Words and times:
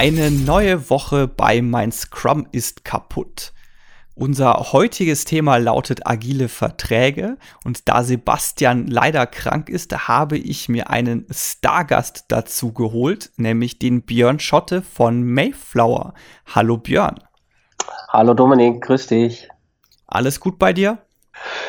Eine 0.00 0.30
neue 0.30 0.90
Woche 0.90 1.26
bei 1.26 1.60
Mein 1.60 1.90
Scrum 1.90 2.46
ist 2.52 2.84
kaputt. 2.84 3.52
Unser 4.14 4.70
heutiges 4.70 5.24
Thema 5.24 5.56
lautet 5.56 6.06
agile 6.06 6.46
Verträge 6.46 7.36
und 7.64 7.88
da 7.88 8.04
Sebastian 8.04 8.86
leider 8.86 9.26
krank 9.26 9.68
ist, 9.68 10.06
habe 10.06 10.38
ich 10.38 10.68
mir 10.68 10.90
einen 10.90 11.26
Stargast 11.32 12.26
dazu 12.28 12.72
geholt, 12.72 13.32
nämlich 13.38 13.80
den 13.80 14.02
Björn 14.02 14.38
Schotte 14.38 14.82
von 14.82 15.24
Mayflower. 15.24 16.14
Hallo 16.46 16.76
Björn. 16.76 17.18
Hallo 18.08 18.34
Dominik, 18.34 18.80
grüß 18.82 19.08
dich. 19.08 19.48
Alles 20.06 20.38
gut 20.38 20.60
bei 20.60 20.72
dir? 20.72 20.98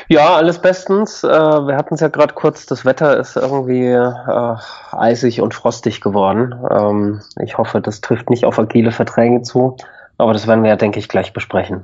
Ja, 0.07 0.36
alles 0.36 0.59
bestens. 0.59 1.23
Äh, 1.23 1.27
wir 1.27 1.75
hatten 1.75 1.93
es 1.93 2.00
ja 2.00 2.07
gerade 2.07 2.33
kurz, 2.33 2.65
das 2.65 2.86
Wetter 2.86 3.18
ist 3.18 3.36
irgendwie 3.36 3.87
äh, 3.87 4.55
eisig 4.92 5.42
und 5.42 5.54
frostig 5.54 6.01
geworden. 6.01 6.55
Ähm, 6.69 7.21
ich 7.42 7.57
hoffe, 7.57 7.82
das 7.82 8.01
trifft 8.01 8.29
nicht 8.29 8.45
auf 8.45 8.59
agile 8.59 8.92
Verträge 8.92 9.42
zu, 9.42 9.78
aber 10.18 10.33
das 10.33 10.47
werden 10.47 10.64
wir 10.64 10.69
ja, 10.69 10.75
denke 10.75 11.00
ich, 11.00 11.07
gleich 11.07 11.33
besprechen. 11.33 11.83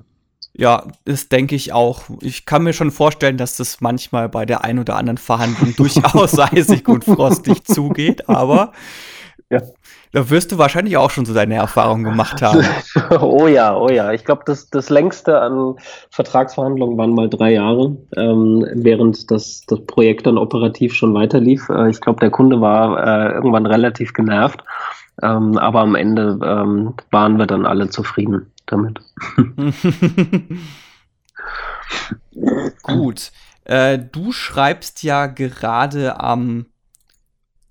Ja, 0.58 0.84
das 1.04 1.28
denke 1.28 1.56
ich 1.56 1.74
auch. 1.74 2.04
Ich 2.22 2.46
kann 2.46 2.64
mir 2.64 2.72
schon 2.72 2.92
vorstellen, 2.92 3.38
dass 3.38 3.58
das 3.58 3.82
manchmal 3.82 4.30
bei 4.30 4.46
der 4.46 4.64
ein 4.64 4.80
oder 4.80 4.96
anderen 4.96 5.18
Verhandlung 5.18 5.76
durchaus 5.78 6.40
eisig 6.40 6.88
und 6.88 7.04
frostig 7.04 7.66
zugeht, 7.66 8.30
aber 8.30 8.72
ja. 9.50 9.62
Da 10.16 10.30
wirst 10.30 10.54
du 10.54 10.58
wahrscheinlich 10.58 10.96
auch 10.96 11.10
schon 11.10 11.26
so 11.26 11.34
deine 11.34 11.56
Erfahrungen 11.56 12.06
gemacht 12.06 12.42
haben. 12.42 12.66
oh 13.20 13.48
ja, 13.48 13.76
oh 13.76 13.90
ja. 13.90 14.14
Ich 14.14 14.24
glaube, 14.24 14.44
das, 14.46 14.70
das 14.70 14.90
längste 14.90 15.42
an 15.42 15.76
Vertragsverhandlungen 16.10 16.98
waren 16.98 17.14
mal 17.14 17.30
drei 17.30 17.52
Jahre, 17.52 17.98
ähm, 18.16 18.66
während 18.76 19.30
das, 19.30 19.66
das 19.68 19.86
Projekt 19.86 20.26
dann 20.26 20.38
operativ 20.38 20.94
schon 20.94 21.14
weiterlief. 21.14 21.68
Äh, 21.68 21.90
ich 21.90 22.00
glaube, 22.00 22.22
der 22.22 22.30
Kunde 22.30 22.62
war 22.62 22.98
äh, 22.98 23.34
irgendwann 23.34 23.66
relativ 23.66 24.14
genervt, 24.14 24.64
ähm, 25.22 25.58
aber 25.58 25.82
am 25.82 25.96
Ende 25.96 26.40
ähm, 26.42 26.94
waren 27.12 27.38
wir 27.38 27.46
dann 27.46 27.66
alle 27.66 27.90
zufrieden 27.90 28.54
damit. 28.68 29.02
Gut. 32.84 33.34
Äh, 33.66 34.00
du 34.00 34.32
schreibst 34.32 35.04
ja 35.04 35.26
gerade 35.26 36.22
am 36.22 36.68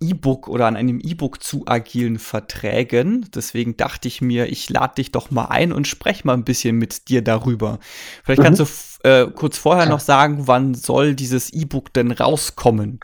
E-Book 0.01 0.49
oder 0.49 0.67
an 0.67 0.77
einem 0.77 1.01
E-Book 1.01 1.43
zu 1.43 1.65
agilen 1.67 2.19
Verträgen. 2.19 3.29
Deswegen 3.35 3.77
dachte 3.77 4.09
ich 4.09 4.21
mir, 4.21 4.47
ich 4.51 4.69
lade 4.71 4.97
dich 4.97 5.13
doch 5.13 5.31
mal 5.31 5.47
ein 5.47 5.73
und 5.73 5.87
spreche 5.87 6.27
mal 6.27 6.35
ein 6.35 6.45
bisschen 6.45 6.77
mit 6.77 7.09
dir 7.09 7.23
darüber. 7.23 7.79
Vielleicht 8.23 8.41
mhm. 8.41 8.45
kannst 8.45 8.61
du 9.03 9.09
äh, 9.09 9.27
kurz 9.31 9.59
vorher 9.59 9.87
noch 9.87 10.01
sagen, 10.01 10.47
wann 10.47 10.75
soll 10.75 11.15
dieses 11.15 11.53
E-Book 11.53 11.93
denn 11.93 12.11
rauskommen? 12.11 13.01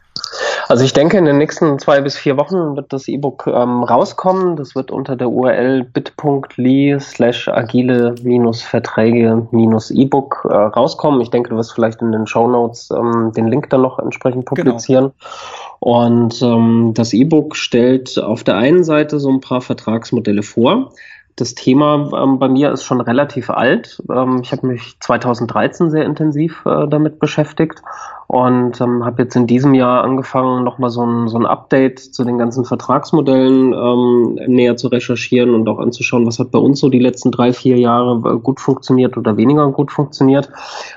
Also 0.71 0.85
ich 0.85 0.93
denke, 0.93 1.19
in 1.19 1.25
den 1.25 1.39
nächsten 1.39 1.81
zwei 1.81 2.01
bis 2.01 2.17
vier 2.17 2.37
Wochen 2.37 2.77
wird 2.77 2.93
das 2.93 3.09
E-Book 3.09 3.49
ähm, 3.49 3.83
rauskommen. 3.83 4.55
Das 4.55 4.77
wird 4.77 4.93
unter 4.93 5.17
der 5.17 5.29
URL 5.29 5.83
bit.ly 5.83 6.97
slash 7.01 7.49
agile-verträge-e-book 7.49 10.47
äh, 10.49 10.55
rauskommen. 10.55 11.21
Ich 11.23 11.31
denke, 11.31 11.51
du 11.51 11.57
wirst 11.57 11.73
vielleicht 11.73 12.01
in 12.03 12.13
den 12.13 12.29
Show 12.29 12.47
Notes 12.47 12.89
ähm, 12.97 13.33
den 13.37 13.49
Link 13.49 13.69
dann 13.71 13.83
noch 13.83 13.99
entsprechend 13.99 14.47
genau. 14.47 14.63
publizieren. 14.63 15.11
Genau. 15.81 15.81
Und 15.81 16.41
ähm, 16.41 16.93
das 16.95 17.15
E-Book 17.15 17.57
stellt 17.57 18.17
auf 18.21 18.45
der 18.45 18.57
einen 18.57 18.85
Seite 18.85 19.19
so 19.19 19.29
ein 19.29 19.41
paar 19.41 19.63
Vertragsmodelle 19.63 20.45
vor. 20.45 20.93
Das 21.35 21.57
Thema 21.57 22.13
ähm, 22.23 22.39
bei 22.39 22.49
mir 22.49 22.71
ist 22.71 22.85
schon 22.85 23.01
relativ 23.01 23.51
alt. 23.51 24.01
Ähm, 24.09 24.43
ich 24.45 24.53
habe 24.53 24.69
mich 24.69 25.01
2013 25.01 25.91
sehr 25.91 26.05
intensiv 26.05 26.65
äh, 26.65 26.87
damit 26.87 27.19
beschäftigt 27.19 27.83
und 28.31 28.81
ähm, 28.81 29.05
habe 29.05 29.25
jetzt 29.25 29.35
in 29.35 29.49
diesem 29.49 29.75
Jahr 29.75 30.05
angefangen, 30.05 30.63
nochmal 30.63 30.91
so 30.91 31.05
ein, 31.05 31.27
so 31.27 31.37
ein 31.37 31.47
Update 31.47 31.99
zu 31.99 32.23
den 32.23 32.39
ganzen 32.39 32.65
Vertragsmodellen 32.65 33.73
ähm, 33.73 34.39
näher 34.47 34.77
zu 34.77 34.87
recherchieren 34.87 35.53
und 35.53 35.69
auch 35.69 35.81
anzuschauen, 35.81 36.25
was 36.29 36.39
hat 36.39 36.53
bei 36.53 36.61
uns 36.61 36.79
so 36.79 36.91
die 36.91 37.01
letzten 37.01 37.33
drei, 37.33 37.53
vier 37.53 37.77
Jahre 37.77 38.37
äh, 38.37 38.39
gut 38.39 38.61
funktioniert 38.61 39.17
oder 39.17 39.37
weniger 39.37 39.69
gut 39.73 39.91
funktioniert. 39.91 40.49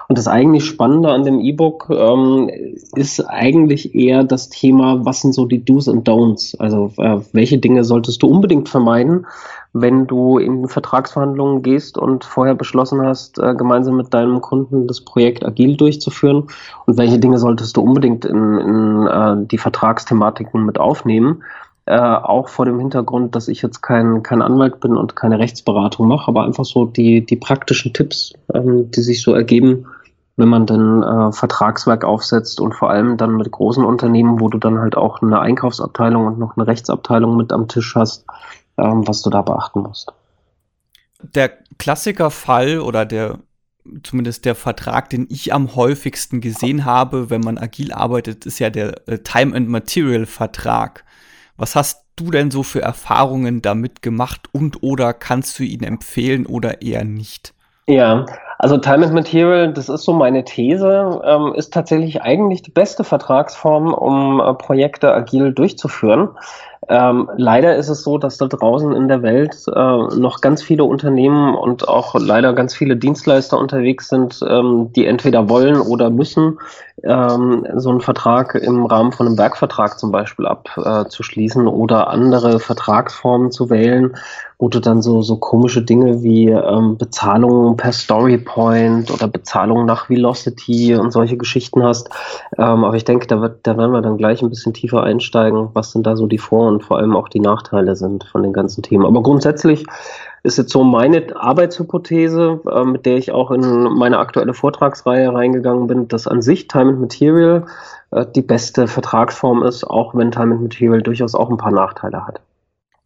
Und 0.08 0.20
das 0.20 0.28
eigentlich 0.28 0.66
Spannende 0.66 1.10
an 1.10 1.24
dem 1.24 1.40
E-Book 1.40 1.88
ähm, 1.90 2.52
ist 2.94 3.20
eigentlich 3.22 3.96
eher 3.96 4.24
das 4.24 4.50
Thema, 4.50 5.04
was 5.04 5.22
sind 5.22 5.34
so 5.34 5.48
die 5.48 5.66
Do's 5.66 5.88
und 5.88 6.08
Don'ts? 6.08 6.56
Also 6.60 6.92
äh, 6.98 7.18
welche 7.32 7.58
Dinge 7.58 7.84
solltest 7.84 8.22
du 8.22 8.28
unbedingt 8.28 8.70
vermeiden? 8.70 9.26
Wenn 9.74 10.06
du 10.06 10.38
in 10.38 10.68
Vertragsverhandlungen 10.68 11.64
gehst 11.64 11.98
und 11.98 12.24
vorher 12.24 12.54
beschlossen 12.54 13.02
hast, 13.02 13.40
äh, 13.40 13.56
gemeinsam 13.56 13.98
mit 13.98 14.14
deinem 14.14 14.40
Kunden 14.40 14.88
das 14.88 15.02
Projekt 15.02 15.44
agil 15.44 15.76
durchzuführen 15.76 16.48
und 16.86 16.98
welche 16.98 17.18
Dinge 17.18 17.40
solltest 17.40 17.76
du 17.76 17.82
unbedingt 17.82 18.24
in, 18.24 18.58
in 18.60 19.08
äh, 19.08 19.36
die 19.48 19.58
Vertragsthematiken 19.58 20.64
mit 20.64 20.80
aufnehmen. 20.80 21.44
Äh, 21.86 22.00
auch 22.00 22.48
vor 22.48 22.66
dem 22.66 22.80
Hintergrund, 22.80 23.36
dass 23.36 23.48
ich 23.48 23.62
jetzt 23.62 23.82
kein, 23.82 24.24
kein 24.24 24.42
Anwalt 24.42 24.80
bin 24.80 24.96
und 24.96 25.16
keine 25.16 25.40
Rechtsberatung 25.40 26.08
mache, 26.08 26.30
aber 26.30 26.46
einfach 26.46 26.66
so 26.66 26.86
die, 26.86 27.26
die 27.26 27.36
praktischen 27.36 27.94
Tipps, 27.94 28.34
ähm, 28.54 28.92
die 28.92 29.02
sich 29.02 29.22
so 29.22 29.34
ergeben, 29.34 29.88
wenn 30.38 30.50
man 30.50 30.66
dann 30.66 31.04
äh, 31.04 31.32
Vertragswerk 31.32 32.06
aufsetzt 32.06 32.62
und 32.62 32.74
vor 32.74 32.90
allem 32.90 33.18
dann 33.18 33.36
mit 33.36 33.52
großen 33.52 33.84
Unternehmen, 33.84 34.40
wo 34.40 34.50
du 34.50 34.60
dann 34.60 34.80
halt 34.80 34.96
auch 34.96 35.22
eine 35.22 35.40
Einkaufsabteilung 35.40 36.26
und 36.26 36.40
noch 36.40 36.58
eine 36.58 36.68
Rechtsabteilung 36.68 37.36
mit 37.36 37.52
am 37.52 37.68
Tisch 37.68 37.96
hast, 37.96 38.26
ähm, 38.78 39.08
was 39.08 39.22
du 39.22 39.30
da 39.30 39.42
beachten 39.42 39.82
musst. 39.82 40.12
Der 41.22 41.50
Klassikerfall 41.78 42.80
oder 42.80 43.06
der 43.06 43.40
zumindest 44.04 44.46
der 44.46 44.56
Vertrag, 44.56 45.10
den 45.10 45.28
ich 45.30 45.54
am 45.54 45.76
häufigsten 45.76 46.42
gesehen 46.42 46.86
habe, 46.86 47.30
wenn 47.30 47.42
man 47.42 47.58
agil 47.58 47.92
arbeitet, 47.92 48.46
ist 48.46 48.60
ja 48.60 48.70
der 48.70 49.08
äh, 49.08 49.20
Time 49.20 49.56
and 49.56 49.68
Material 49.68 50.26
Vertrag. 50.26 51.04
Was 51.58 51.76
hast 51.76 52.06
du 52.16 52.32
denn 52.32 52.52
so 52.52 52.64
für 52.64 52.82
Erfahrungen 52.82 53.62
damit 53.62 54.02
gemacht 54.02 54.48
und 54.52 54.84
oder 54.84 55.14
kannst 55.14 55.60
du 55.60 55.64
ihn 55.64 55.84
empfehlen 55.84 56.46
oder 56.46 56.82
eher 56.82 57.04
nicht? 57.04 57.54
Ja, 57.88 58.26
also 58.60 58.78
Time 58.78 59.06
and 59.06 59.14
Material, 59.14 59.74
das 59.74 59.90
ist 59.90 60.04
so 60.04 60.14
meine 60.14 60.44
These, 60.44 61.22
ähm, 61.26 61.54
ist 61.56 61.74
tatsächlich 61.74 62.22
eigentlich 62.22 62.62
die 62.62 62.72
beste 62.72 63.04
Vertragsform, 63.04 63.94
um 63.94 64.40
äh, 64.40 64.54
Projekte 64.54 65.14
agil 65.14 65.52
durchzuführen. 65.54 66.30
Ähm, 66.90 67.30
leider 67.38 67.76
ist 67.76 67.90
es 67.90 68.04
so, 68.04 68.18
dass 68.18 68.38
da 68.38 68.48
draußen 68.48 68.94
in 68.94 69.08
der 69.08 69.22
Welt 69.22 69.56
äh, 69.68 70.18
noch 70.18 70.42
ganz 70.42 70.62
viele 70.62 70.84
Unternehmen 70.84 71.56
und 71.56 71.88
auch 71.88 72.16
leider 72.16 72.54
ganz 72.54 72.76
viele 72.76 72.98
Dienstleister 72.98 73.58
unterwegs 73.58 74.10
sind, 74.10 74.44
ähm, 74.48 74.92
die 74.94 75.06
entweder 75.06 75.48
wollen 75.50 75.80
oder 75.80 76.10
müssen 76.10 76.60
ähm, 77.02 77.66
so 77.76 77.90
einen 77.90 78.02
Vertrag 78.02 78.56
im 78.56 78.86
Rahmen 78.86 79.12
von 79.12 79.26
einem 79.28 79.38
Werkvertrag 79.38 79.98
zum 79.98 80.12
Beispiel 80.12 80.46
abzuschließen 80.46 81.66
äh, 81.66 81.70
oder 81.70 82.10
andere 82.10 82.60
Vertragsformen 82.60 83.52
zu 83.52 83.70
wählen, 83.70 84.16
wo 84.60 84.70
du 84.70 84.80
dann 84.80 85.02
so, 85.02 85.22
so 85.22 85.38
komische 85.38 85.82
Dinge 85.82 86.22
wie 86.22 86.50
ähm, 86.50 86.98
Bezahlung 86.98 87.76
per 87.78 87.92
Storypoint 87.92 89.10
oder 89.12 89.28
Bezahlung 89.28 89.86
nach 89.86 90.10
Velocity 90.10 90.96
und 90.96 91.12
solche 91.12 91.36
Geschichten 91.36 91.84
hast. 91.84 92.10
Ähm, 92.58 92.84
aber 92.84 92.96
ich 92.96 93.06
denke, 93.06 93.28
da, 93.28 93.42
wird, 93.42 93.60
da 93.64 93.76
werden 93.76 93.92
wir 93.92 94.02
dann 94.02 94.18
gleich 94.18 94.42
ein 94.42 94.50
bisschen 94.50 94.74
tiefer 94.74 95.04
einsteigen, 95.04 95.70
was 95.74 95.92
denn 95.92 96.04
da 96.04 96.16
so 96.16 96.28
die 96.28 96.38
Vor- 96.38 96.68
und 96.68 96.84
vor 96.84 97.00
allem 97.00 97.16
auch 97.16 97.28
die 97.28 97.40
Nachteile 97.40 97.96
sind 97.96 98.24
von 98.26 98.44
den 98.44 98.54
ganzen 98.54 98.84
Themen. 98.84 99.06
Aber 99.06 99.24
grundsätzlich 99.24 99.86
ist 100.44 100.58
jetzt 100.58 100.72
so 100.72 100.84
meine 100.84 101.36
Arbeitshypothese, 101.36 102.62
äh, 102.70 102.84
mit 102.84 103.06
der 103.06 103.18
ich 103.18 103.32
auch 103.32 103.50
in 103.52 103.62
meine 103.62 104.20
aktuelle 104.20 104.54
Vortragsreihe 104.54 105.34
reingegangen 105.34 105.88
bin, 105.88 106.08
dass 106.10 106.28
an 106.28 106.42
sich 106.42 106.68
Time 106.68 106.92
and 106.92 107.00
Material 107.00 107.66
äh, 108.12 108.26
die 108.36 108.42
beste 108.42 108.88
Vertragsform 108.88 109.64
ist, 109.64 109.86
auch 109.86 110.14
wenn 110.14 110.32
Time 110.32 110.56
and 110.56 110.64
Material 110.64 111.02
durchaus 111.02 111.34
auch 111.34 111.50
ein 111.50 111.58
paar 111.58 111.72
Nachteile 111.72 112.28
hat. 112.28 112.42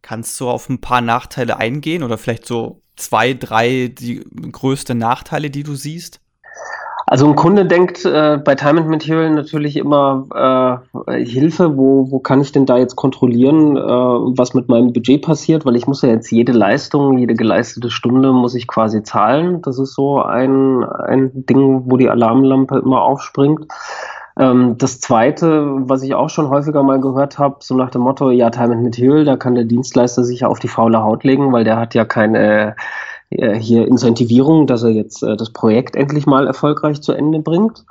Kannst 0.02 0.38
du 0.40 0.48
auf 0.48 0.68
ein 0.68 0.80
paar 0.80 1.00
Nachteile 1.00 1.58
eingehen 1.58 2.02
oder 2.02 2.18
vielleicht 2.18 2.46
so 2.46 2.80
zwei, 2.96 3.34
drei 3.34 3.92
die 3.96 4.24
größte 4.50 4.96
Nachteile, 4.96 5.50
die 5.50 5.62
du 5.62 5.74
siehst? 5.74 6.20
Also 7.10 7.26
ein 7.26 7.36
Kunde 7.36 7.64
denkt 7.64 8.04
äh, 8.04 8.36
bei 8.36 8.54
Time 8.54 8.82
and 8.82 8.90
Material 8.90 9.30
natürlich 9.30 9.76
immer 9.76 10.82
äh, 11.06 11.24
Hilfe, 11.24 11.74
wo, 11.74 12.10
wo 12.10 12.18
kann 12.18 12.42
ich 12.42 12.52
denn 12.52 12.66
da 12.66 12.76
jetzt 12.76 12.96
kontrollieren, 12.96 13.78
äh, 13.78 13.80
was 13.80 14.52
mit 14.52 14.68
meinem 14.68 14.92
Budget 14.92 15.22
passiert, 15.22 15.64
weil 15.64 15.76
ich 15.76 15.86
muss 15.86 16.02
ja 16.02 16.10
jetzt 16.10 16.30
jede 16.30 16.52
Leistung, 16.52 17.16
jede 17.16 17.32
geleistete 17.32 17.90
Stunde 17.90 18.32
muss 18.32 18.54
ich 18.54 18.66
quasi 18.66 19.02
zahlen. 19.02 19.62
Das 19.62 19.78
ist 19.78 19.94
so 19.94 20.20
ein, 20.20 20.84
ein 20.84 21.30
Ding, 21.46 21.84
wo 21.86 21.96
die 21.96 22.10
Alarmlampe 22.10 22.78
immer 22.78 23.00
aufspringt. 23.00 23.66
Ähm, 24.38 24.76
das 24.76 25.00
zweite, 25.00 25.66
was 25.88 26.02
ich 26.02 26.14
auch 26.14 26.28
schon 26.28 26.50
häufiger 26.50 26.82
mal 26.82 27.00
gehört 27.00 27.38
habe, 27.38 27.56
so 27.60 27.74
nach 27.74 27.90
dem 27.90 28.02
Motto, 28.02 28.30
ja, 28.30 28.50
Time 28.50 28.74
and 28.74 28.82
Material, 28.82 29.24
da 29.24 29.36
kann 29.38 29.54
der 29.54 29.64
Dienstleister 29.64 30.24
sich 30.24 30.40
ja 30.40 30.48
auf 30.48 30.58
die 30.58 30.68
faule 30.68 31.02
Haut 31.02 31.24
legen, 31.24 31.54
weil 31.54 31.64
der 31.64 31.78
hat 31.78 31.94
ja 31.94 32.04
keine 32.04 32.68
äh, 32.68 32.72
hier 33.30 33.86
Incentivierung, 33.86 34.66
dass 34.66 34.82
er 34.82 34.90
jetzt 34.90 35.22
äh, 35.22 35.36
das 35.36 35.50
Projekt 35.50 35.96
endlich 35.96 36.26
mal 36.26 36.46
erfolgreich 36.46 37.02
zu 37.02 37.12
Ende 37.12 37.40
bringt, 37.40 37.84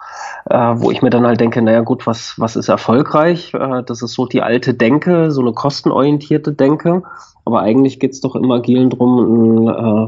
äh, 0.50 0.57
wo 0.57 0.89
ich 0.89 1.04
mir 1.04 1.12
dann 1.12 1.28
halt 1.28 1.39
denke, 1.39 1.62
naja 1.62 1.81
gut, 1.81 2.07
was, 2.07 2.34
was 2.38 2.56
ist 2.56 2.69
erfolgreich? 2.69 3.54
Äh, 3.54 3.84
das 3.84 4.01
ist 4.01 4.13
so 4.13 4.25
die 4.25 4.42
alte 4.42 4.74
Denke, 4.74 5.31
so 5.31 5.42
eine 5.42 5.54
kostenorientierte 5.54 6.54
Denke, 6.54 7.04
aber 7.45 7.62
eigentlich 7.62 8.00
geht's 8.00 8.19
doch 8.19 8.36
im 8.36 8.50
Agilen 8.50 8.89
drum, 8.89 9.19
ein 9.19 9.68
äh, 9.68 10.07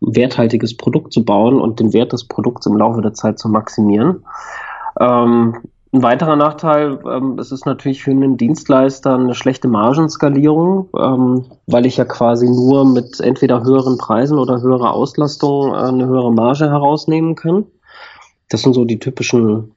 werthaltiges 0.00 0.76
Produkt 0.76 1.12
zu 1.12 1.24
bauen 1.24 1.60
und 1.60 1.78
den 1.78 1.92
Wert 1.92 2.12
des 2.12 2.24
Produkts 2.24 2.66
im 2.66 2.76
Laufe 2.76 3.02
der 3.02 3.12
Zeit 3.12 3.38
zu 3.38 3.48
maximieren. 3.48 4.24
Ähm, 4.98 5.56
Ein 5.94 6.02
weiterer 6.02 6.36
Nachteil, 6.36 6.98
ähm, 7.06 7.38
es 7.38 7.52
ist 7.52 7.66
natürlich 7.66 8.02
für 8.02 8.12
einen 8.12 8.38
Dienstleister 8.38 9.14
eine 9.14 9.34
schlechte 9.34 9.68
Margenskalierung, 9.68 10.88
ähm, 10.98 11.44
weil 11.66 11.84
ich 11.84 11.98
ja 11.98 12.06
quasi 12.06 12.48
nur 12.48 12.86
mit 12.86 13.20
entweder 13.20 13.62
höheren 13.62 13.98
Preisen 13.98 14.38
oder 14.38 14.62
höherer 14.62 14.94
Auslastung 14.94 15.74
äh, 15.74 15.76
eine 15.76 16.06
höhere 16.06 16.32
Marge 16.32 16.70
herausnehmen 16.70 17.34
kann. 17.34 17.66
Das 18.48 18.62
sind 18.62 18.72
so 18.72 18.86
die 18.86 18.98
typischen 18.98 19.74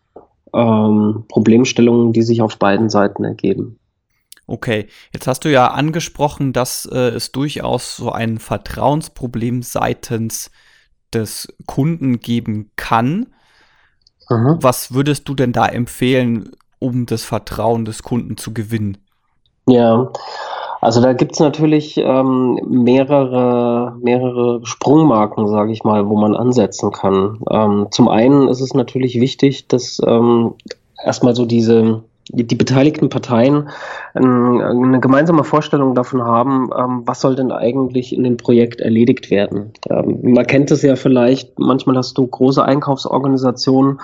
ähm, 0.53 1.25
Problemstellungen, 1.27 2.13
die 2.13 2.23
sich 2.23 2.41
auf 2.41 2.57
beiden 2.57 2.89
Seiten 2.89 3.25
ergeben. 3.25 3.77
Okay, 4.47 4.87
jetzt 5.11 5.27
hast 5.27 5.43
du 5.43 5.51
ja 5.51 5.67
angesprochen, 5.67 6.53
dass 6.53 6.85
äh, 6.85 7.09
es 7.09 7.33
durchaus 7.33 7.97
so 7.97 8.11
ein 8.11 8.37
Vertrauensproblem 8.37 9.63
seitens 9.63 10.49
des 11.13 11.53
Kunden 11.65 12.21
geben 12.21 12.71
kann. 12.77 13.27
Mhm. 14.29 14.57
Was 14.61 14.93
würdest 14.93 15.27
du 15.29 15.35
denn 15.35 15.51
da 15.51 15.65
empfehlen, 15.65 16.51
um 16.79 17.05
das 17.05 17.23
Vertrauen 17.23 17.85
des 17.85 18.03
Kunden 18.03 18.37
zu 18.37 18.53
gewinnen? 18.53 18.97
Ja, 19.67 20.11
also 20.81 21.01
da 21.01 21.13
gibt 21.13 21.33
es 21.33 21.39
natürlich 21.39 21.97
ähm, 21.97 22.59
mehrere, 22.67 23.95
mehrere 24.01 24.63
Sprungmarken, 24.63 25.47
sage 25.47 25.71
ich 25.71 25.83
mal, 25.83 26.07
wo 26.07 26.15
man 26.15 26.35
ansetzen 26.35 26.91
kann. 26.91 27.39
Ähm, 27.49 27.87
zum 27.89 28.07
einen 28.07 28.47
ist 28.47 28.61
es 28.61 28.75
natürlich 28.75 29.19
wichtig, 29.19 29.67
dass 29.67 29.99
ähm, 30.05 30.53
erstmal 31.03 31.35
so 31.35 31.45
diese 31.45 32.03
die 32.29 32.55
beteiligten 32.55 33.09
Parteien 33.09 33.69
eine 34.13 34.99
gemeinsame 34.99 35.43
Vorstellung 35.43 35.93
davon 35.93 36.23
haben, 36.23 36.69
ähm, 36.75 37.03
was 37.05 37.21
soll 37.21 37.35
denn 37.35 37.51
eigentlich 37.51 38.13
in 38.15 38.23
dem 38.23 38.37
Projekt 38.37 38.81
erledigt 38.81 39.29
werden. 39.29 39.73
Ähm, 39.89 40.33
man 40.33 40.47
kennt 40.47 40.71
es 40.71 40.81
ja 40.81 40.95
vielleicht, 40.95 41.59
manchmal 41.59 41.97
hast 41.97 42.17
du 42.17 42.25
große 42.25 42.63
Einkaufsorganisationen, 42.63 43.99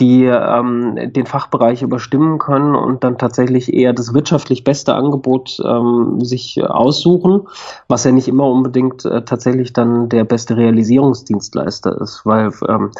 die 0.00 0.24
ähm, 0.24 1.12
den 1.12 1.26
Fachbereich 1.26 1.82
überstimmen 1.82 2.38
können 2.38 2.74
und 2.74 3.04
dann 3.04 3.18
tatsächlich 3.18 3.72
eher 3.72 3.92
das 3.92 4.14
wirtschaftlich 4.14 4.64
beste 4.64 4.94
Angebot 4.94 5.60
ähm, 5.64 6.24
sich 6.24 6.60
aussuchen, 6.64 7.42
was 7.86 8.04
ja 8.04 8.12
nicht 8.12 8.26
immer 8.26 8.46
unbedingt 8.46 9.04
äh, 9.04 9.22
tatsächlich 9.22 9.74
dann 9.74 10.08
der 10.08 10.24
beste 10.24 10.56
Realisierungsdienstleister 10.56 12.00
ist, 12.00 12.22
weil 12.24 12.50
ähm, 12.66 12.90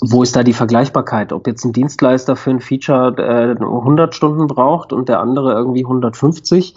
wo 0.00 0.22
ist 0.22 0.34
da 0.34 0.42
die 0.42 0.54
Vergleichbarkeit? 0.54 1.32
Ob 1.32 1.46
jetzt 1.46 1.64
ein 1.64 1.72
Dienstleister 1.72 2.36
für 2.36 2.50
ein 2.50 2.60
Feature 2.60 3.16
äh, 3.18 3.64
100 3.94 4.14
Stunden 4.14 4.46
braucht 4.46 4.92
und 4.92 5.08
der 5.08 5.20
andere 5.20 5.52
irgendwie 5.52 5.84
150, 5.84 6.76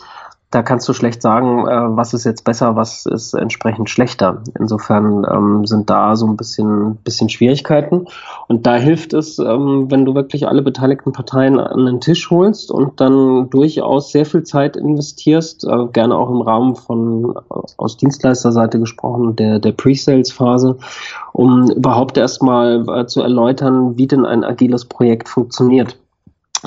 da 0.49 0.63
kannst 0.63 0.87
du 0.87 0.93
schlecht 0.93 1.21
sagen, 1.21 1.67
äh, 1.67 1.97
was 1.97 2.13
ist 2.13 2.23
jetzt 2.23 2.45
besser, 2.45 2.77
was 2.77 3.05
ist 3.05 3.33
entsprechend 3.33 3.89
schlechter. 3.89 4.43
Insofern 4.57 5.27
ähm, 5.29 5.65
sind 5.65 5.89
da 5.89 6.15
so 6.15 6.25
ein 6.25 6.37
bisschen, 6.37 6.95
bisschen 7.03 7.27
Schwierigkeiten. 7.27 8.05
Und 8.47 8.65
da 8.65 8.75
hilft 8.75 9.11
es, 9.11 9.39
ähm, 9.39 9.91
wenn 9.91 10.05
du 10.05 10.15
wirklich 10.15 10.47
alle 10.47 10.61
beteiligten 10.61 11.11
Parteien 11.11 11.59
an 11.59 11.85
den 11.85 11.99
Tisch 11.99 12.29
holst 12.29 12.71
und 12.71 13.01
dann 13.01 13.49
durchaus 13.49 14.13
sehr 14.13 14.25
viel 14.25 14.43
Zeit 14.43 14.77
investierst, 14.77 15.65
äh, 15.65 15.87
gerne 15.91 16.15
auch 16.15 16.29
im 16.29 16.39
Rahmen 16.41 16.77
von, 16.77 17.35
äh, 17.35 17.53
aus 17.75 17.97
Dienstleisterseite 17.97 18.79
gesprochen, 18.79 19.35
der, 19.35 19.59
der 19.59 19.73
Pre-Sales-Phase, 19.73 20.77
um 21.33 21.69
überhaupt 21.71 22.17
erstmal 22.17 22.87
äh, 22.87 23.05
zu 23.05 23.21
erläutern, 23.21 23.97
wie 23.97 24.07
denn 24.07 24.25
ein 24.25 24.45
agiles 24.45 24.85
Projekt 24.85 25.27
funktioniert. 25.27 25.97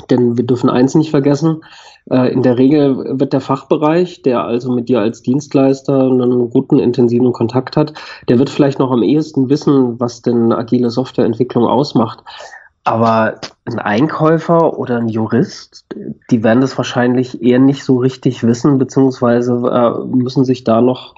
Denn 0.09 0.37
wir 0.37 0.45
dürfen 0.45 0.69
eins 0.69 0.95
nicht 0.95 1.09
vergessen, 1.09 1.63
äh, 2.09 2.31
in 2.31 2.43
der 2.43 2.57
Regel 2.57 3.19
wird 3.19 3.33
der 3.33 3.41
Fachbereich, 3.41 4.21
der 4.21 4.43
also 4.43 4.71
mit 4.71 4.89
dir 4.89 4.99
als 5.01 5.21
Dienstleister 5.21 6.03
einen 6.03 6.49
guten, 6.49 6.79
intensiven 6.79 7.33
Kontakt 7.33 7.75
hat, 7.77 7.93
der 8.29 8.39
wird 8.39 8.49
vielleicht 8.49 8.79
noch 8.79 8.91
am 8.91 9.03
ehesten 9.03 9.49
wissen, 9.49 9.99
was 9.99 10.21
denn 10.21 10.53
agile 10.53 10.89
Softwareentwicklung 10.89 11.65
ausmacht. 11.65 12.23
Aber 12.83 13.35
ein 13.65 13.77
Einkäufer 13.77 14.75
oder 14.79 14.97
ein 14.97 15.07
Jurist, 15.07 15.85
die 16.31 16.43
werden 16.43 16.61
das 16.61 16.75
wahrscheinlich 16.77 17.43
eher 17.43 17.59
nicht 17.59 17.83
so 17.83 17.97
richtig 17.97 18.43
wissen, 18.43 18.79
beziehungsweise 18.79 19.53
äh, 19.53 20.03
müssen 20.05 20.45
sich 20.45 20.63
da 20.63 20.81
noch, 20.81 21.13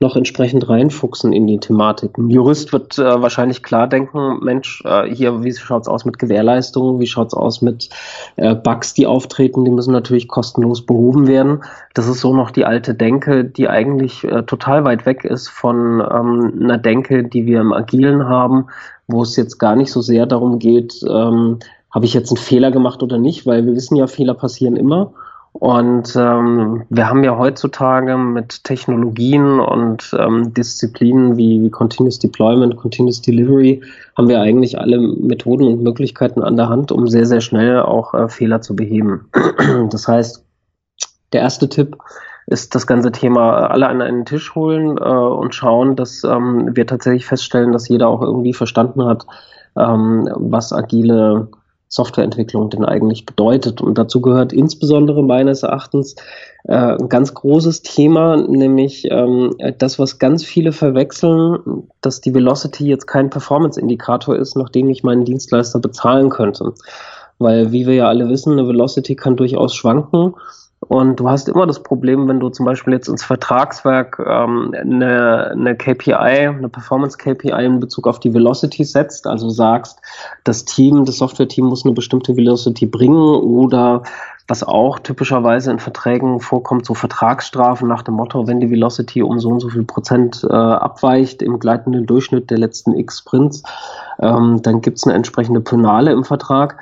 noch 0.00 0.16
entsprechend 0.16 0.70
reinfuchsen 0.70 1.34
in 1.34 1.46
die 1.46 1.60
Thematik. 1.60 2.16
Ein 2.16 2.30
Jurist 2.30 2.72
wird 2.72 2.98
äh, 2.98 3.20
wahrscheinlich 3.20 3.62
klar 3.62 3.88
denken, 3.88 4.38
Mensch, 4.42 4.82
äh, 4.86 5.04
hier, 5.04 5.44
wie 5.44 5.52
schaut's 5.52 5.86
aus 5.86 6.06
mit 6.06 6.18
Gewährleistungen, 6.18 6.98
wie 6.98 7.06
schaut's 7.06 7.34
aus 7.34 7.60
mit 7.60 7.90
äh, 8.36 8.54
Bugs, 8.54 8.94
die 8.94 9.06
auftreten, 9.06 9.66
die 9.66 9.70
müssen 9.70 9.92
natürlich 9.92 10.28
kostenlos 10.28 10.86
behoben 10.86 11.26
werden. 11.26 11.62
Das 11.92 12.08
ist 12.08 12.20
so 12.20 12.34
noch 12.34 12.50
die 12.50 12.64
alte 12.64 12.94
Denke, 12.94 13.44
die 13.44 13.68
eigentlich 13.68 14.24
äh, 14.24 14.44
total 14.44 14.84
weit 14.84 15.04
weg 15.04 15.24
ist 15.24 15.50
von 15.50 16.00
ähm, 16.00 16.58
einer 16.62 16.78
Denke, 16.78 17.22
die 17.22 17.44
wir 17.44 17.60
im 17.60 17.74
Agilen 17.74 18.26
haben, 18.26 18.68
wo 19.08 19.22
es 19.22 19.36
jetzt 19.36 19.58
gar 19.58 19.76
nicht 19.76 19.92
so 19.92 20.00
sehr 20.00 20.26
darum 20.26 20.58
geht, 20.58 21.00
ähm, 21.08 21.58
habe 21.90 22.04
ich 22.04 22.14
jetzt 22.14 22.30
einen 22.30 22.38
Fehler 22.38 22.70
gemacht 22.70 23.02
oder 23.02 23.18
nicht, 23.18 23.46
weil 23.46 23.66
wir 23.66 23.74
wissen 23.74 23.96
ja, 23.96 24.06
Fehler 24.06 24.34
passieren 24.34 24.76
immer. 24.76 25.12
Und 25.52 26.16
ähm, 26.16 26.84
wir 26.88 27.08
haben 27.08 27.24
ja 27.24 27.36
heutzutage 27.36 28.16
mit 28.16 28.64
Technologien 28.64 29.60
und 29.60 30.16
ähm, 30.18 30.54
Disziplinen 30.54 31.36
wie, 31.36 31.62
wie 31.62 31.68
Continuous 31.68 32.18
Deployment, 32.18 32.78
Continuous 32.78 33.20
Delivery, 33.20 33.82
haben 34.16 34.28
wir 34.28 34.40
eigentlich 34.40 34.78
alle 34.78 34.98
Methoden 34.98 35.66
und 35.66 35.82
Möglichkeiten 35.82 36.42
an 36.42 36.56
der 36.56 36.70
Hand, 36.70 36.90
um 36.90 37.06
sehr, 37.06 37.26
sehr 37.26 37.42
schnell 37.42 37.80
auch 37.80 38.14
äh, 38.14 38.28
Fehler 38.30 38.62
zu 38.62 38.74
beheben. 38.74 39.28
das 39.90 40.08
heißt, 40.08 40.42
der 41.34 41.42
erste 41.42 41.68
Tipp 41.68 41.98
ist 42.46 42.74
das 42.74 42.86
ganze 42.86 43.12
Thema 43.12 43.70
alle 43.70 43.88
an 43.88 44.02
einen 44.02 44.24
Tisch 44.24 44.54
holen 44.54 44.98
äh, 44.98 45.00
und 45.00 45.54
schauen, 45.54 45.96
dass 45.96 46.24
ähm, 46.24 46.70
wir 46.74 46.86
tatsächlich 46.86 47.26
feststellen, 47.26 47.72
dass 47.72 47.88
jeder 47.88 48.08
auch 48.08 48.22
irgendwie 48.22 48.54
verstanden 48.54 49.04
hat, 49.04 49.26
ähm, 49.76 50.28
was 50.36 50.72
agile 50.72 51.48
Softwareentwicklung 51.92 52.70
denn 52.70 52.86
eigentlich 52.86 53.26
bedeutet. 53.26 53.82
Und 53.82 53.98
dazu 53.98 54.22
gehört 54.22 54.54
insbesondere 54.54 55.22
meines 55.22 55.62
Erachtens 55.62 56.16
äh, 56.64 56.74
ein 56.74 57.10
ganz 57.10 57.34
großes 57.34 57.82
Thema, 57.82 58.36
nämlich 58.38 59.06
ähm, 59.10 59.54
das, 59.78 59.98
was 59.98 60.18
ganz 60.18 60.42
viele 60.42 60.72
verwechseln, 60.72 61.84
dass 62.00 62.22
die 62.22 62.32
Velocity 62.32 62.86
jetzt 62.86 63.06
kein 63.06 63.28
Performance-Indikator 63.28 64.36
ist, 64.36 64.56
nach 64.56 64.70
dem 64.70 64.88
ich 64.88 65.02
meinen 65.02 65.26
Dienstleister 65.26 65.80
bezahlen 65.80 66.30
könnte. 66.30 66.72
Weil, 67.38 67.72
wie 67.72 67.86
wir 67.86 67.94
ja 67.94 68.08
alle 68.08 68.30
wissen, 68.30 68.52
eine 68.52 68.66
Velocity 68.66 69.14
kann 69.14 69.36
durchaus 69.36 69.74
schwanken. 69.74 70.34
Und 70.92 71.16
du 71.16 71.30
hast 71.30 71.48
immer 71.48 71.66
das 71.66 71.82
Problem, 71.82 72.28
wenn 72.28 72.38
du 72.38 72.50
zum 72.50 72.66
Beispiel 72.66 72.92
jetzt 72.92 73.08
ins 73.08 73.24
Vertragswerk 73.24 74.22
ähm, 74.28 74.74
eine, 74.78 75.52
eine 75.52 75.74
KPI, 75.74 76.12
eine 76.12 76.68
Performance 76.68 77.16
KPI 77.16 77.64
in 77.64 77.80
Bezug 77.80 78.06
auf 78.06 78.20
die 78.20 78.34
Velocity 78.34 78.84
setzt, 78.84 79.26
also 79.26 79.48
sagst, 79.48 80.02
das 80.44 80.66
Team, 80.66 81.06
das 81.06 81.16
Software-Team 81.16 81.64
muss 81.64 81.86
eine 81.86 81.94
bestimmte 81.94 82.36
Velocity 82.36 82.84
bringen 82.84 83.16
oder 83.16 84.02
was 84.48 84.62
auch 84.62 84.98
typischerweise 84.98 85.70
in 85.70 85.78
Verträgen 85.78 86.40
vorkommt, 86.40 86.84
so 86.84 86.92
Vertragsstrafen 86.92 87.88
nach 87.88 88.02
dem 88.02 88.12
Motto, 88.12 88.46
wenn 88.46 88.60
die 88.60 88.70
Velocity 88.70 89.22
um 89.22 89.38
so 89.38 89.48
und 89.48 89.60
so 89.60 89.70
viel 89.70 89.84
Prozent 89.84 90.44
äh, 90.46 90.52
abweicht 90.52 91.40
im 91.40 91.58
gleitenden 91.58 92.04
Durchschnitt 92.04 92.50
der 92.50 92.58
letzten 92.58 92.92
X 92.92 93.20
Sprints, 93.20 93.62
ähm, 94.20 94.60
dann 94.60 94.82
gibt 94.82 94.98
es 94.98 95.04
eine 95.04 95.14
entsprechende 95.14 95.62
Penale 95.62 96.12
im 96.12 96.24
Vertrag 96.24 96.76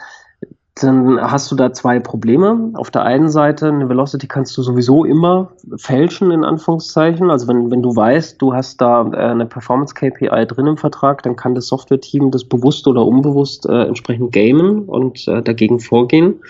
dann 0.76 1.20
hast 1.20 1.50
du 1.50 1.56
da 1.56 1.72
zwei 1.72 1.98
Probleme. 1.98 2.70
Auf 2.74 2.90
der 2.90 3.02
einen 3.02 3.28
Seite, 3.28 3.68
eine 3.68 3.88
Velocity 3.88 4.28
kannst 4.28 4.56
du 4.56 4.62
sowieso 4.62 5.04
immer 5.04 5.50
fälschen, 5.76 6.30
in 6.30 6.44
Anführungszeichen. 6.44 7.30
Also 7.30 7.48
wenn, 7.48 7.70
wenn 7.70 7.82
du 7.82 7.94
weißt, 7.94 8.40
du 8.40 8.54
hast 8.54 8.80
da 8.80 9.10
äh, 9.12 9.16
eine 9.16 9.46
Performance 9.46 9.94
KPI 9.94 10.46
drin 10.46 10.66
im 10.66 10.76
Vertrag, 10.76 11.22
dann 11.22 11.36
kann 11.36 11.54
das 11.54 11.66
Software-Team 11.66 12.30
das 12.30 12.44
bewusst 12.44 12.86
oder 12.86 13.04
unbewusst 13.04 13.66
äh, 13.66 13.82
entsprechend 13.82 14.32
gamen 14.32 14.84
und 14.84 15.26
äh, 15.28 15.42
dagegen 15.42 15.80
vorgehen. 15.80 16.40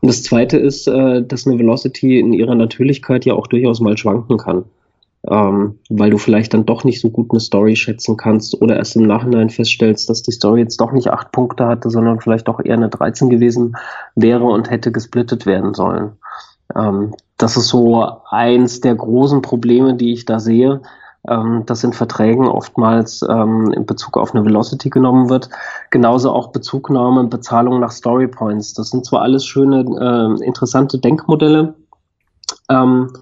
Und 0.00 0.08
das 0.08 0.22
zweite 0.22 0.58
ist, 0.58 0.88
äh, 0.88 1.22
dass 1.22 1.46
eine 1.46 1.58
Velocity 1.58 2.18
in 2.18 2.32
ihrer 2.32 2.56
Natürlichkeit 2.56 3.24
ja 3.24 3.34
auch 3.34 3.46
durchaus 3.46 3.80
mal 3.80 3.96
schwanken 3.96 4.38
kann 4.38 4.64
ähm, 5.28 5.78
weil 5.88 6.10
du 6.10 6.18
vielleicht 6.18 6.52
dann 6.52 6.66
doch 6.66 6.84
nicht 6.84 7.00
so 7.00 7.10
gut 7.10 7.30
eine 7.30 7.40
Story 7.40 7.76
schätzen 7.76 8.16
kannst 8.16 8.60
oder 8.60 8.76
erst 8.76 8.96
im 8.96 9.06
Nachhinein 9.06 9.50
feststellst, 9.50 10.10
dass 10.10 10.22
die 10.22 10.32
Story 10.32 10.60
jetzt 10.60 10.80
doch 10.80 10.92
nicht 10.92 11.08
acht 11.08 11.30
Punkte 11.30 11.66
hatte, 11.66 11.90
sondern 11.90 12.20
vielleicht 12.20 12.48
doch 12.48 12.60
eher 12.64 12.76
eine 12.76 12.88
13 12.88 13.30
gewesen 13.30 13.76
wäre 14.16 14.44
und 14.44 14.70
hätte 14.70 14.90
gesplittet 14.90 15.46
werden 15.46 15.74
sollen. 15.74 16.12
Ähm, 16.74 17.14
das 17.36 17.56
ist 17.56 17.68
so 17.68 18.04
eins 18.30 18.80
der 18.80 18.94
großen 18.94 19.42
Probleme, 19.42 19.94
die 19.94 20.12
ich 20.12 20.24
da 20.24 20.40
sehe, 20.40 20.82
ähm, 21.28 21.62
dass 21.66 21.84
in 21.84 21.92
Verträgen 21.92 22.48
oftmals 22.48 23.22
ähm, 23.28 23.72
in 23.72 23.86
Bezug 23.86 24.16
auf 24.16 24.34
eine 24.34 24.44
Velocity 24.44 24.90
genommen 24.90 25.28
wird. 25.28 25.50
Genauso 25.90 26.32
auch 26.32 26.50
Bezugnahme, 26.50 27.24
Bezahlung 27.24 27.78
nach 27.78 27.92
Story 27.92 28.26
Points. 28.26 28.74
Das 28.74 28.90
sind 28.90 29.06
zwar 29.06 29.22
alles 29.22 29.46
schöne, 29.46 29.82
äh, 29.82 30.44
interessante 30.44 30.98
Denkmodelle, 30.98 31.74
ähm, 32.68 33.12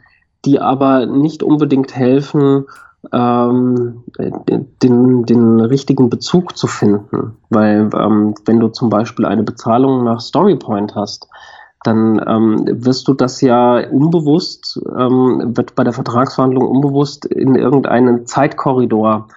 die 0.45 0.61
aber 0.61 1.07
nicht 1.07 1.43
unbedingt 1.43 1.95
helfen, 1.95 2.67
ähm, 3.13 4.05
den, 4.83 5.25
den 5.25 5.61
richtigen 5.61 6.11
Bezug 6.11 6.57
zu 6.57 6.67
finden. 6.67 7.37
Weil 7.49 7.91
ähm, 7.95 8.35
wenn 8.45 8.61
du 8.61 8.69
zum 8.69 8.91
Beispiel 8.91 9.27
eine 9.27 9.43
Bezahlung 9.43 10.05
nach 10.05 10.21
Storypoint 10.21 10.95
hast, 10.95 11.29
dann 11.83 12.23
ähm, 12.27 12.85
wirst 12.85 13.09
du 13.09 13.15
das 13.15 13.41
ja 13.41 13.89
unbewusst, 13.89 14.81
ähm, 14.99 15.57
wird 15.57 15.75
bei 15.75 15.85
der 15.85 15.95
Vertragsverhandlung 15.95 16.67
unbewusst 16.69 17.25
in 17.25 17.55
irgendeinen 17.55 18.27
Zeitkorridor 18.27 19.29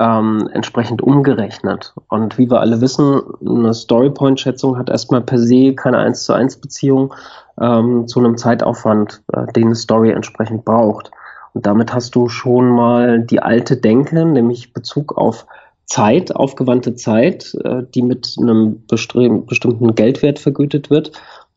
ähm, 0.00 0.48
entsprechend 0.52 1.02
umgerechnet. 1.02 1.94
Und 2.08 2.38
wie 2.38 2.50
wir 2.50 2.60
alle 2.60 2.80
wissen, 2.80 3.20
eine 3.46 3.74
Storypoint-Schätzung 3.74 4.78
hat 4.78 4.88
erstmal 4.88 5.20
per 5.20 5.38
se 5.38 5.74
keine 5.74 5.98
1 5.98 6.24
zu 6.24 6.32
1 6.32 6.56
Beziehung 6.56 7.14
ähm, 7.60 8.08
zu 8.08 8.18
einem 8.18 8.38
Zeitaufwand, 8.38 9.22
äh, 9.32 9.52
den 9.52 9.66
eine 9.66 9.74
Story 9.74 10.10
entsprechend 10.10 10.64
braucht. 10.64 11.10
Und 11.52 11.66
damit 11.66 11.92
hast 11.92 12.14
du 12.14 12.28
schon 12.28 12.70
mal 12.70 13.20
die 13.20 13.42
alte 13.42 13.76
Denke, 13.76 14.24
nämlich 14.24 14.72
Bezug 14.72 15.18
auf 15.18 15.46
Zeit, 15.84 16.34
aufgewandte 16.34 16.94
Zeit, 16.94 17.54
äh, 17.64 17.82
die 17.94 18.02
mit 18.02 18.36
einem 18.40 18.86
bestimmten 18.86 19.94
Geldwert 19.94 20.38
vergütet 20.38 20.88
wird, 20.88 21.12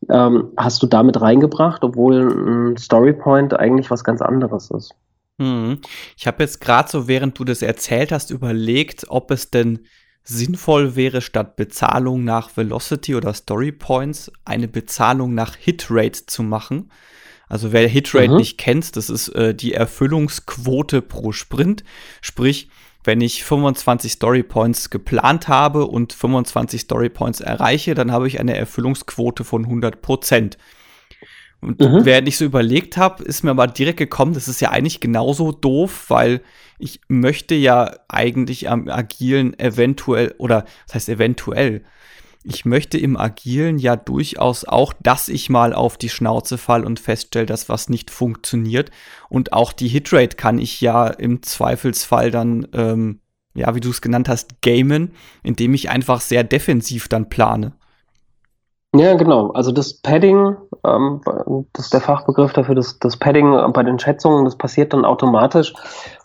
ähm, 0.09 0.49
hast 0.57 0.83
du 0.83 0.87
damit 0.87 1.21
reingebracht, 1.21 1.83
obwohl 1.83 2.73
ein 2.73 2.77
Storypoint 2.77 3.57
eigentlich 3.57 3.89
was 3.89 4.03
ganz 4.03 4.21
anderes 4.21 4.69
ist. 4.71 4.93
Hm. 5.39 5.79
Ich 6.17 6.27
habe 6.27 6.43
jetzt 6.43 6.61
gerade 6.61 6.89
so, 6.89 7.07
während 7.07 7.39
du 7.39 7.43
das 7.43 7.61
erzählt 7.61 8.11
hast, 8.11 8.29
überlegt, 8.29 9.05
ob 9.09 9.31
es 9.31 9.49
denn 9.49 9.79
sinnvoll 10.23 10.95
wäre, 10.95 11.21
statt 11.21 11.55
Bezahlung 11.55 12.23
nach 12.23 12.55
Velocity 12.55 13.15
oder 13.15 13.33
Story 13.33 13.71
Points 13.71 14.31
eine 14.45 14.67
Bezahlung 14.67 15.33
nach 15.33 15.55
Hitrate 15.55 16.25
zu 16.25 16.43
machen. 16.43 16.91
Also 17.49 17.71
wer 17.71 17.87
Hitrate 17.87 18.31
mhm. 18.31 18.37
nicht 18.37 18.57
kennt, 18.57 18.95
das 18.95 19.09
ist 19.09 19.29
äh, 19.29 19.53
die 19.53 19.73
Erfüllungsquote 19.73 21.01
pro 21.01 21.33
Sprint. 21.33 21.83
Sprich, 22.21 22.69
wenn 23.03 23.19
ich 23.19 23.43
25 23.43 24.13
Story 24.13 24.43
Points 24.43 24.89
geplant 24.89 25.49
habe 25.49 25.85
und 25.85 26.13
25 26.13 26.81
Story 26.81 27.09
Points 27.09 27.41
erreiche, 27.41 27.95
dann 27.95 28.11
habe 28.11 28.27
ich 28.27 28.39
eine 28.39 28.55
Erfüllungsquote 28.55 29.43
von 29.43 29.65
100 29.65 30.01
Prozent. 30.01 30.57
Und 31.63 31.79
mhm. 31.79 32.05
während 32.05 32.27
ich 32.27 32.37
so 32.37 32.45
überlegt 32.45 32.97
habe, 32.97 33.23
ist 33.23 33.43
mir 33.43 33.51
aber 33.51 33.67
direkt 33.67 33.97
gekommen, 33.97 34.33
das 34.33 34.47
ist 34.47 34.61
ja 34.61 34.71
eigentlich 34.71 34.99
genauso 34.99 35.51
doof, 35.51 36.05
weil 36.09 36.41
ich 36.77 37.01
möchte 37.07 37.55
ja 37.55 37.95
eigentlich 38.09 38.69
am 38.69 38.89
Agilen 38.89 39.57
eventuell, 39.57 40.35
oder 40.37 40.65
das 40.85 40.95
heißt 40.95 41.09
eventuell, 41.09 41.83
ich 42.43 42.65
möchte 42.65 42.97
im 42.97 43.15
Agilen 43.15 43.77
ja 43.77 43.95
durchaus 43.95 44.65
auch, 44.65 44.91
dass 45.01 45.29
ich 45.29 45.49
mal 45.49 45.73
auf 45.73 45.97
die 45.97 46.09
Schnauze 46.09 46.57
fall 46.57 46.83
und 46.83 46.99
feststelle, 46.99 47.45
dass 47.45 47.69
was 47.69 47.87
nicht 47.87 48.11
funktioniert. 48.11 48.91
Und 49.29 49.53
auch 49.53 49.71
die 49.71 49.87
Hitrate 49.87 50.35
kann 50.35 50.59
ich 50.59 50.81
ja 50.81 51.07
im 51.07 51.41
Zweifelsfall 51.41 52.31
dann, 52.31 52.67
ähm, 52.73 53.21
ja, 53.55 53.73
wie 53.75 53.79
du 53.79 53.89
es 53.89 54.01
genannt 54.01 54.27
hast, 54.27 54.61
gamen, 54.61 55.13
indem 55.41 55.73
ich 55.73 55.89
einfach 55.89 56.19
sehr 56.19 56.43
defensiv 56.43 57.07
dann 57.07 57.29
plane. 57.29 57.73
Ja, 58.95 59.15
genau. 59.15 59.49
Also 59.53 59.71
das 59.71 59.91
Padding, 59.91 60.55
ähm, 60.85 61.21
das 61.73 61.85
ist 61.85 61.93
der 61.93 62.01
Fachbegriff 62.01 62.53
dafür, 62.53 62.75
das, 62.75 62.99
das 62.99 63.17
Padding 63.17 63.57
bei 63.73 63.81
den 63.81 63.97
Schätzungen, 63.97 64.45
das 64.45 64.55
passiert 64.55 64.93
dann 64.93 65.03
automatisch. 65.03 65.73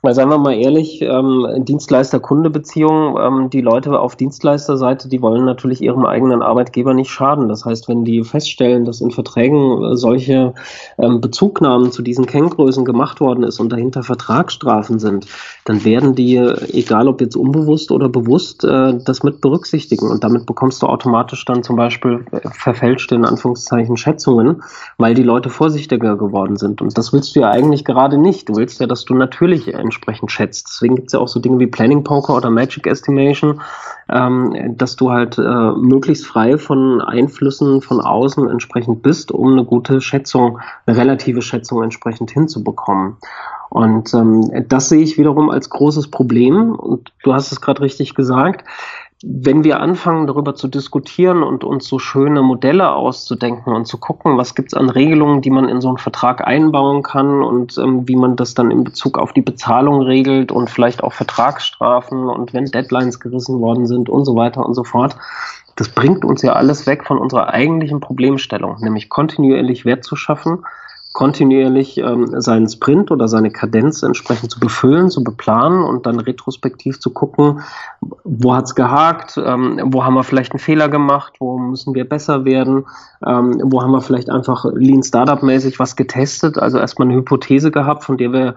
Weil 0.02 0.14
seien 0.14 0.28
wir 0.28 0.38
mal 0.38 0.52
ehrlich, 0.52 1.00
ähm, 1.00 1.46
Dienstleister-Kunde-Beziehungen, 1.64 3.16
ähm, 3.18 3.50
die 3.50 3.62
Leute 3.62 3.98
auf 3.98 4.16
Dienstleisterseite, 4.16 5.08
die 5.08 5.22
wollen 5.22 5.46
natürlich 5.46 5.80
ihrem 5.80 6.04
eigenen 6.04 6.42
Arbeitgeber 6.42 6.92
nicht 6.92 7.10
schaden. 7.10 7.48
Das 7.48 7.64
heißt, 7.64 7.88
wenn 7.88 8.04
die 8.04 8.22
feststellen, 8.22 8.84
dass 8.84 9.00
in 9.00 9.10
Verträgen 9.10 9.82
äh, 9.82 9.96
solche 9.96 10.52
ähm, 10.98 11.22
Bezugnahmen 11.22 11.90
zu 11.90 12.02
diesen 12.02 12.26
Kenngrößen 12.26 12.84
gemacht 12.84 13.20
worden 13.20 13.44
ist 13.44 13.60
und 13.60 13.72
dahinter 13.72 14.02
Vertragsstrafen 14.02 14.98
sind, 14.98 15.26
dann 15.64 15.84
werden 15.84 16.14
die, 16.14 16.36
egal 16.36 17.08
ob 17.08 17.20
jetzt 17.22 17.36
unbewusst 17.36 17.90
oder 17.90 18.08
bewusst, 18.10 18.62
äh, 18.62 18.98
das 19.02 19.22
mit 19.22 19.40
berücksichtigen. 19.40 20.08
Und 20.10 20.22
damit 20.22 20.44
bekommst 20.44 20.82
du 20.82 20.86
automatisch 20.86 21.44
dann 21.46 21.62
zum 21.62 21.74
Beispiel 21.74 22.24
äh, 22.30 22.48
verfälschte, 22.58 23.14
in 23.14 23.24
Anführungszeichen, 23.24 23.96
Schätzungen, 23.96 24.62
weil 24.96 25.14
die 25.14 25.22
Leute 25.22 25.50
vorsichtiger 25.50 26.16
geworden 26.16 26.56
sind. 26.56 26.82
Und 26.82 26.96
das 26.98 27.12
willst 27.12 27.34
du 27.34 27.40
ja 27.40 27.50
eigentlich 27.50 27.84
gerade 27.84 28.18
nicht. 28.18 28.48
Du 28.48 28.56
willst 28.56 28.80
ja, 28.80 28.86
dass 28.86 29.04
du 29.04 29.14
natürlich 29.14 29.72
entsprechend 29.72 30.32
schätzt. 30.32 30.68
Deswegen 30.68 30.96
gibt 30.96 31.08
es 31.08 31.12
ja 31.12 31.20
auch 31.20 31.28
so 31.28 31.40
Dinge 31.40 31.58
wie 31.58 31.66
Planning 31.66 32.04
Poker 32.04 32.36
oder 32.36 32.50
Magic 32.50 32.86
Estimation, 32.86 33.60
ähm, 34.10 34.74
dass 34.76 34.96
du 34.96 35.10
halt 35.10 35.38
äh, 35.38 35.42
möglichst 35.42 36.26
frei 36.26 36.58
von 36.58 37.00
Einflüssen 37.00 37.82
von 37.82 38.00
außen 38.00 38.48
entsprechend 38.48 39.02
bist, 39.02 39.32
um 39.32 39.52
eine 39.52 39.64
gute 39.64 40.00
Schätzung, 40.00 40.58
eine 40.86 40.96
relative 40.96 41.42
Schätzung 41.42 41.82
entsprechend 41.82 42.30
hinzubekommen. 42.30 43.16
Und 43.70 44.14
ähm, 44.14 44.50
das 44.68 44.88
sehe 44.88 45.02
ich 45.02 45.18
wiederum 45.18 45.50
als 45.50 45.68
großes 45.68 46.10
Problem. 46.10 46.74
Und 46.74 47.12
du 47.22 47.34
hast 47.34 47.52
es 47.52 47.60
gerade 47.60 47.82
richtig 47.82 48.14
gesagt 48.14 48.64
wenn 49.24 49.64
wir 49.64 49.80
anfangen, 49.80 50.28
darüber 50.28 50.54
zu 50.54 50.68
diskutieren 50.68 51.42
und 51.42 51.64
uns 51.64 51.88
so 51.88 51.98
schöne 51.98 52.40
Modelle 52.40 52.92
auszudenken 52.92 53.72
und 53.72 53.86
zu 53.86 53.98
gucken, 53.98 54.38
was 54.38 54.54
gibt 54.54 54.68
es 54.68 54.78
an 54.78 54.90
Regelungen, 54.90 55.42
die 55.42 55.50
man 55.50 55.68
in 55.68 55.80
so 55.80 55.88
einen 55.88 55.98
Vertrag 55.98 56.46
einbauen 56.46 57.02
kann 57.02 57.42
und 57.42 57.76
ähm, 57.78 58.06
wie 58.06 58.14
man 58.14 58.36
das 58.36 58.54
dann 58.54 58.70
in 58.70 58.84
Bezug 58.84 59.18
auf 59.18 59.32
die 59.32 59.42
Bezahlung 59.42 60.02
regelt 60.02 60.52
und 60.52 60.70
vielleicht 60.70 61.02
auch 61.02 61.12
Vertragsstrafen 61.12 62.28
und 62.28 62.54
wenn 62.54 62.66
Deadlines 62.66 63.18
gerissen 63.18 63.60
worden 63.60 63.86
sind 63.88 64.08
und 64.08 64.24
so 64.24 64.36
weiter 64.36 64.64
und 64.64 64.74
so 64.74 64.84
fort. 64.84 65.16
Das 65.74 65.88
bringt 65.88 66.24
uns 66.24 66.42
ja 66.42 66.52
alles 66.52 66.86
weg 66.86 67.04
von 67.04 67.18
unserer 67.18 67.48
eigentlichen 67.48 68.00
Problemstellung, 68.00 68.76
nämlich 68.80 69.08
kontinuierlich 69.08 69.84
Wert 69.84 70.04
zu 70.04 70.14
schaffen, 70.14 70.64
kontinuierlich 71.18 71.98
ähm, 71.98 72.40
seinen 72.40 72.68
Sprint 72.68 73.10
oder 73.10 73.26
seine 73.26 73.50
Kadenz 73.50 74.04
entsprechend 74.04 74.52
zu 74.52 74.60
befüllen, 74.60 75.10
zu 75.10 75.24
beplanen 75.24 75.82
und 75.82 76.06
dann 76.06 76.20
retrospektiv 76.20 77.00
zu 77.00 77.10
gucken, 77.10 77.60
wo 78.22 78.54
hat's 78.54 78.76
gehakt, 78.76 79.36
ähm, 79.36 79.80
wo 79.86 80.04
haben 80.04 80.14
wir 80.14 80.22
vielleicht 80.22 80.52
einen 80.52 80.60
Fehler 80.60 80.88
gemacht, 80.88 81.32
wo 81.40 81.58
müssen 81.58 81.92
wir 81.96 82.08
besser 82.08 82.44
werden, 82.44 82.86
ähm, 83.26 83.60
wo 83.64 83.82
haben 83.82 83.90
wir 83.90 84.00
vielleicht 84.00 84.30
einfach 84.30 84.64
Lean 84.72 85.02
Startup 85.02 85.42
mäßig 85.42 85.80
was 85.80 85.96
getestet, 85.96 86.56
also 86.56 86.78
erstmal 86.78 87.08
eine 87.08 87.16
Hypothese 87.16 87.72
gehabt, 87.72 88.04
von 88.04 88.16
der 88.16 88.32
wir 88.32 88.54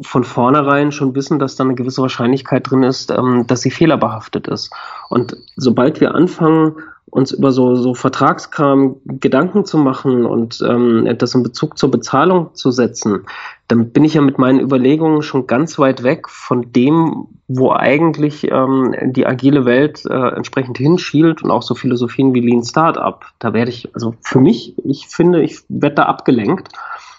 von 0.00 0.22
vornherein 0.22 0.92
schon 0.92 1.16
wissen, 1.16 1.40
dass 1.40 1.56
da 1.56 1.64
eine 1.64 1.74
gewisse 1.74 2.00
Wahrscheinlichkeit 2.00 2.70
drin 2.70 2.84
ist, 2.84 3.10
ähm, 3.10 3.48
dass 3.48 3.62
sie 3.62 3.72
fehlerbehaftet 3.72 4.46
ist. 4.46 4.72
Und 5.08 5.36
sobald 5.56 6.00
wir 6.00 6.14
anfangen, 6.14 6.76
uns 7.14 7.30
über 7.30 7.52
so, 7.52 7.76
so 7.76 7.94
Vertragskram 7.94 8.96
Gedanken 9.04 9.64
zu 9.64 9.78
machen 9.78 10.26
und 10.26 10.60
ähm, 10.68 11.08
das 11.16 11.32
in 11.36 11.44
Bezug 11.44 11.78
zur 11.78 11.88
Bezahlung 11.92 12.52
zu 12.54 12.72
setzen, 12.72 13.20
dann 13.68 13.90
bin 13.90 14.02
ich 14.02 14.14
ja 14.14 14.20
mit 14.20 14.38
meinen 14.38 14.58
Überlegungen 14.58 15.22
schon 15.22 15.46
ganz 15.46 15.78
weit 15.78 16.02
weg 16.02 16.28
von 16.28 16.72
dem, 16.72 17.28
wo 17.46 17.70
eigentlich 17.70 18.50
ähm, 18.50 18.96
die 19.04 19.26
agile 19.26 19.64
Welt 19.64 20.04
äh, 20.06 20.28
entsprechend 20.34 20.76
hinschielt 20.76 21.44
und 21.44 21.52
auch 21.52 21.62
so 21.62 21.76
Philosophien 21.76 22.34
wie 22.34 22.40
Lean 22.40 22.64
Startup. 22.64 23.24
Da 23.38 23.52
werde 23.52 23.70
ich, 23.70 23.94
also 23.94 24.16
für 24.20 24.40
mich, 24.40 24.74
ich 24.84 25.06
finde, 25.06 25.40
ich 25.44 25.60
werde 25.68 25.94
da 25.94 26.02
abgelenkt. 26.06 26.70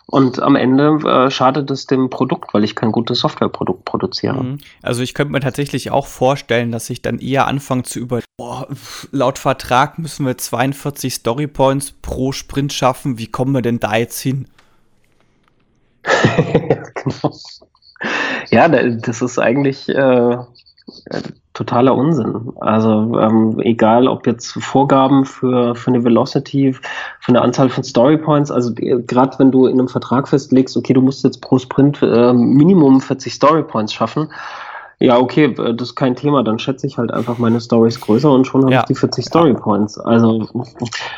Und 0.08 0.40
am 0.40 0.56
Ende 0.56 1.00
äh, 1.04 1.32
schadet 1.32 1.72
es 1.72 1.88
dem 1.88 2.10
Produkt, 2.10 2.54
weil 2.54 2.64
ich 2.64 2.76
kein 2.76 2.92
gutes 2.92 3.20
Softwareprodukt 3.20 3.86
produziere. 3.86 4.44
Mhm. 4.44 4.58
Also 4.84 5.02
ich 5.02 5.16
könnte 5.16 5.32
mir 5.32 5.40
tatsächlich 5.40 5.90
auch 5.90 6.06
vorstellen, 6.06 6.72
dass 6.72 6.90
ich 6.90 7.02
dann 7.02 7.18
eher 7.18 7.48
anfange 7.48 7.84
zu 7.84 8.00
über, 8.00 8.22
boah, 8.38 8.68
laut 9.12 9.40
Vertrag 9.40 9.98
müssen 9.98 10.26
wir 10.26 10.38
42 10.38 11.16
Storypoints 11.16 11.92
pro 11.92 12.32
Sprint 12.32 12.72
schaffen. 12.72 13.18
Wie 13.18 13.28
kommen 13.28 13.54
wir 13.54 13.64
denn 13.64 13.80
da 13.80 13.96
jetzt 13.96 14.20
hin? 14.20 14.48
genau. 16.04 17.36
Ja, 18.52 18.68
das 18.68 19.24
ist 19.24 19.40
eigentlich 19.40 19.90
äh, 19.90 20.38
totaler 21.56 21.96
Unsinn. 21.96 22.54
Also 22.60 23.18
ähm, 23.20 23.60
egal, 23.60 24.08
ob 24.08 24.28
jetzt 24.28 24.52
Vorgaben 24.64 25.26
für, 25.26 25.74
für 25.76 25.88
eine 25.88 26.04
Velocity, 26.04 26.74
für 26.74 27.30
eine 27.30 27.42
Anzahl 27.42 27.70
von 27.70 27.84
Story 27.84 28.18
Points, 28.18 28.52
also 28.52 28.74
gerade 28.76 29.40
wenn 29.40 29.52
du 29.52 29.66
in 29.66 29.80
einem 29.80 29.88
Vertrag 29.88 30.28
festlegst, 30.28 30.78
okay, 30.78 30.94
du 30.94 31.02
musst 31.02 31.24
jetzt 31.24 31.42
pro 31.42 31.58
Sprint 31.58 32.02
äh, 32.04 32.34
Minimum 32.34 33.02
40 33.02 33.34
Story 33.34 33.64
Points 33.64 33.94
schaffen, 33.94 34.30
ja, 35.00 35.18
okay, 35.18 35.46
äh, 35.46 35.74
das 35.74 35.90
ist 35.90 35.96
kein 35.96 36.16
Thema. 36.16 36.44
Dann 36.44 36.60
schätze 36.60 36.88
ich 36.88 36.98
halt 36.98 37.12
einfach 37.12 37.38
meine 37.38 37.60
Stories 37.60 38.00
größer 38.00 38.32
und 38.32 38.46
schon 38.46 38.64
habe 38.64 38.74
ja. 38.74 38.80
ich 38.82 38.86
die 38.86 38.96
40 38.96 39.26
Story 39.26 39.54
Points. 39.54 39.98
Also 39.98 40.48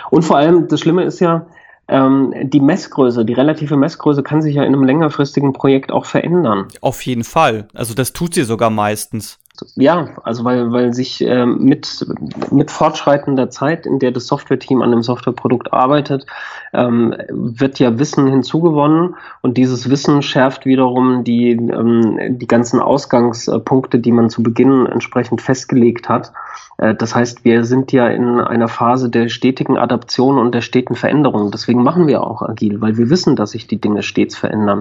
und 0.09 0.21
vor 0.23 0.37
allem 0.37 0.67
das 0.67 0.79
Schlimme 0.79 1.03
ist 1.03 1.19
ja, 1.19 1.45
ähm, 1.89 2.33
die 2.43 2.59
Messgröße, 2.59 3.23
die 3.23 3.33
relative 3.33 3.77
Messgröße 3.77 4.23
kann 4.23 4.41
sich 4.41 4.55
ja 4.55 4.63
in 4.63 4.73
einem 4.73 4.83
längerfristigen 4.83 5.53
Projekt 5.53 5.91
auch 5.91 6.05
verändern. 6.05 6.67
Auf 6.81 7.01
jeden 7.03 7.23
Fall. 7.23 7.67
Also 7.73 7.93
das 7.93 8.13
tut 8.13 8.33
sie 8.33 8.43
sogar 8.43 8.69
meistens. 8.69 9.39
Ja, 9.75 10.09
also 10.23 10.43
weil, 10.43 10.71
weil 10.71 10.93
sich 10.93 11.21
äh, 11.25 11.45
mit, 11.45 12.05
mit 12.51 12.71
fortschreitender 12.71 13.49
Zeit, 13.49 13.85
in 13.85 13.99
der 13.99 14.11
das 14.11 14.27
Software-Team 14.27 14.81
an 14.81 14.91
dem 14.91 15.01
Softwareprodukt 15.01 15.73
arbeitet, 15.73 16.25
ähm, 16.73 17.15
wird 17.29 17.79
ja 17.79 17.97
Wissen 17.97 18.27
hinzugewonnen 18.27 19.15
und 19.41 19.57
dieses 19.57 19.89
Wissen 19.89 20.21
schärft 20.21 20.65
wiederum 20.65 21.23
die, 21.23 21.51
ähm, 21.51 22.37
die 22.37 22.47
ganzen 22.47 22.79
Ausgangspunkte, 22.79 23.99
die 23.99 24.11
man 24.11 24.29
zu 24.29 24.43
Beginn 24.43 24.85
entsprechend 24.85 25.41
festgelegt 25.41 26.09
hat. 26.09 26.33
Äh, 26.77 26.95
das 26.95 27.15
heißt, 27.15 27.43
wir 27.43 27.65
sind 27.65 27.91
ja 27.91 28.07
in 28.07 28.39
einer 28.39 28.67
Phase 28.67 29.09
der 29.09 29.29
stetigen 29.29 29.77
Adaption 29.77 30.37
und 30.37 30.53
der 30.53 30.61
steten 30.61 30.95
Veränderung. 30.95 31.51
Deswegen 31.51 31.83
machen 31.83 32.07
wir 32.07 32.23
auch 32.23 32.41
agil, 32.41 32.81
weil 32.81 32.97
wir 32.97 33.09
wissen, 33.09 33.35
dass 33.35 33.51
sich 33.51 33.67
die 33.67 33.81
Dinge 33.81 34.03
stets 34.03 34.35
verändern. 34.35 34.79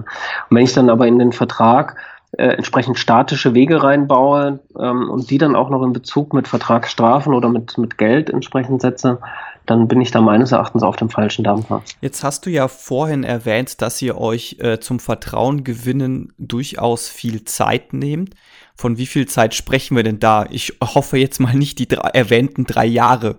Und 0.50 0.56
wenn 0.56 0.64
ich 0.64 0.75
dann 0.75 0.90
aber 0.90 1.06
in 1.06 1.18
den 1.18 1.33
Vertrag 1.33 1.97
äh, 2.38 2.49
entsprechend 2.49 2.99
statische 2.99 3.55
Wege 3.55 3.83
reinbaue 3.83 4.61
ähm, 4.78 5.11
und 5.11 5.31
die 5.31 5.38
dann 5.38 5.57
auch 5.57 5.71
noch 5.71 5.83
in 5.83 5.93
Bezug 5.93 6.33
mit 6.33 6.49
Vertragsstrafen 6.49 7.33
oder 7.33 7.49
mit, 7.49 7.78
mit 7.78 7.99
Geld 7.99 8.31
entsprechend 8.31 8.83
setze, 8.83 9.21
dann 9.64 9.88
bin 9.88 10.00
ich 10.00 10.11
da 10.11 10.21
meines 10.21 10.52
Erachtens 10.52 10.83
auf 10.83 10.97
dem 10.97 11.11
falschen 11.11 11.45
Dampfer. 11.45 11.83
Jetzt 12.00 12.23
hast 12.23 12.47
du 12.47 12.50
ja 12.50 12.69
vorhin 12.69 13.25
erwähnt, 13.25 13.81
dass 13.83 14.00
ihr 14.02 14.19
euch 14.19 14.57
äh, 14.61 14.78
zum 14.81 15.00
Vertrauen 15.00 15.64
gewinnen 15.64 16.33
durchaus 16.38 17.09
viel 17.09 17.45
Zeit 17.45 17.93
nehmt. 17.93 18.35
von 18.75 18.99
wie 18.99 19.07
viel 19.07 19.26
Zeit 19.26 19.55
sprechen 19.55 19.97
wir 19.97 20.02
denn 20.02 20.21
da? 20.21 20.45
Ich 20.50 20.75
hoffe 20.83 21.16
jetzt 21.16 21.40
mal 21.40 21.55
nicht 21.55 21.78
die 21.78 21.88
drei, 21.88 22.11
erwähnten 22.11 22.64
drei 22.64 22.87
Jahre. 22.87 23.37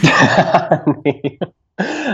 nee. 1.04 1.38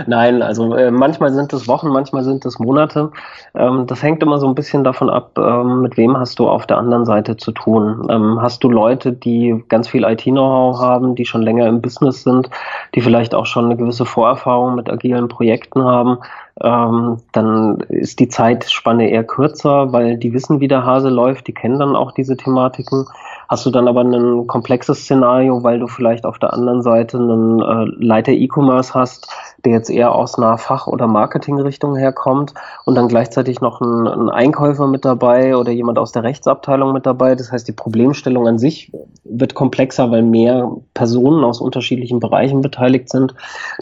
Nein, 0.07 0.41
also 0.41 0.73
äh, 0.75 0.89
manchmal 0.89 1.31
sind 1.31 1.53
es 1.53 1.67
Wochen, 1.67 1.89
manchmal 1.89 2.23
sind 2.23 2.45
es 2.45 2.57
Monate. 2.57 3.11
Ähm, 3.53 3.85
das 3.85 4.01
hängt 4.01 4.23
immer 4.23 4.39
so 4.39 4.47
ein 4.47 4.55
bisschen 4.55 4.83
davon 4.83 5.09
ab, 5.09 5.37
ähm, 5.37 5.81
mit 5.81 5.97
wem 5.97 6.17
hast 6.17 6.39
du 6.39 6.49
auf 6.49 6.65
der 6.65 6.79
anderen 6.79 7.05
Seite 7.05 7.37
zu 7.37 7.51
tun. 7.51 8.07
Ähm, 8.09 8.41
hast 8.41 8.63
du 8.63 8.71
Leute, 8.71 9.13
die 9.13 9.63
ganz 9.69 9.87
viel 9.87 10.03
IT-Know-how 10.03 10.79
haben, 10.79 11.13
die 11.13 11.25
schon 11.25 11.43
länger 11.43 11.67
im 11.67 11.79
Business 11.79 12.23
sind, 12.23 12.49
die 12.95 13.01
vielleicht 13.01 13.35
auch 13.35 13.45
schon 13.45 13.65
eine 13.65 13.77
gewisse 13.77 14.05
Vorerfahrung 14.05 14.73
mit 14.73 14.89
agilen 14.89 15.27
Projekten 15.27 15.83
haben, 15.83 16.17
ähm, 16.63 17.17
dann 17.31 17.79
ist 17.89 18.19
die 18.19 18.27
Zeitspanne 18.27 19.09
eher 19.09 19.23
kürzer, 19.23 19.93
weil 19.93 20.17
die 20.17 20.33
wissen, 20.33 20.59
wie 20.59 20.67
der 20.67 20.85
Hase 20.85 21.09
läuft, 21.09 21.47
die 21.47 21.53
kennen 21.53 21.79
dann 21.79 21.95
auch 21.95 22.11
diese 22.11 22.37
Thematiken. 22.37 23.05
Hast 23.47 23.65
du 23.65 23.69
dann 23.69 23.87
aber 23.87 24.01
ein 24.01 24.47
komplexes 24.47 24.99
Szenario, 25.01 25.63
weil 25.63 25.79
du 25.79 25.87
vielleicht 25.87 26.25
auf 26.25 26.39
der 26.39 26.53
anderen 26.53 26.81
Seite 26.81 27.17
einen 27.17 27.59
äh, 27.61 27.85
Leiter 28.03 28.31
E-Commerce 28.31 28.93
hast, 28.93 29.29
der 29.65 29.73
jetzt 29.73 29.89
eher 29.89 30.13
aus 30.13 30.37
einer 30.37 30.57
Fach- 30.57 30.87
oder 30.87 31.07
Marketingrichtung 31.07 31.95
herkommt 31.95 32.53
und 32.85 32.95
dann 32.95 33.07
gleichzeitig 33.07 33.61
noch 33.61 33.81
ein, 33.81 34.07
ein, 34.07 34.29
Einkäufer 34.29 34.87
mit 34.87 35.05
dabei 35.05 35.55
oder 35.55 35.71
jemand 35.71 35.99
aus 35.99 36.11
der 36.11 36.23
Rechtsabteilung 36.23 36.93
mit 36.93 37.05
dabei. 37.05 37.35
Das 37.35 37.51
heißt, 37.51 37.67
die 37.67 37.73
Problemstellung 37.73 38.47
an 38.47 38.59
sich 38.59 38.91
wird 39.23 39.53
komplexer, 39.53 40.11
weil 40.11 40.23
mehr 40.23 40.71
Personen 40.93 41.43
aus 41.43 41.61
unterschiedlichen 41.61 42.19
Bereichen 42.19 42.61
beteiligt 42.61 43.09
sind. 43.09 43.35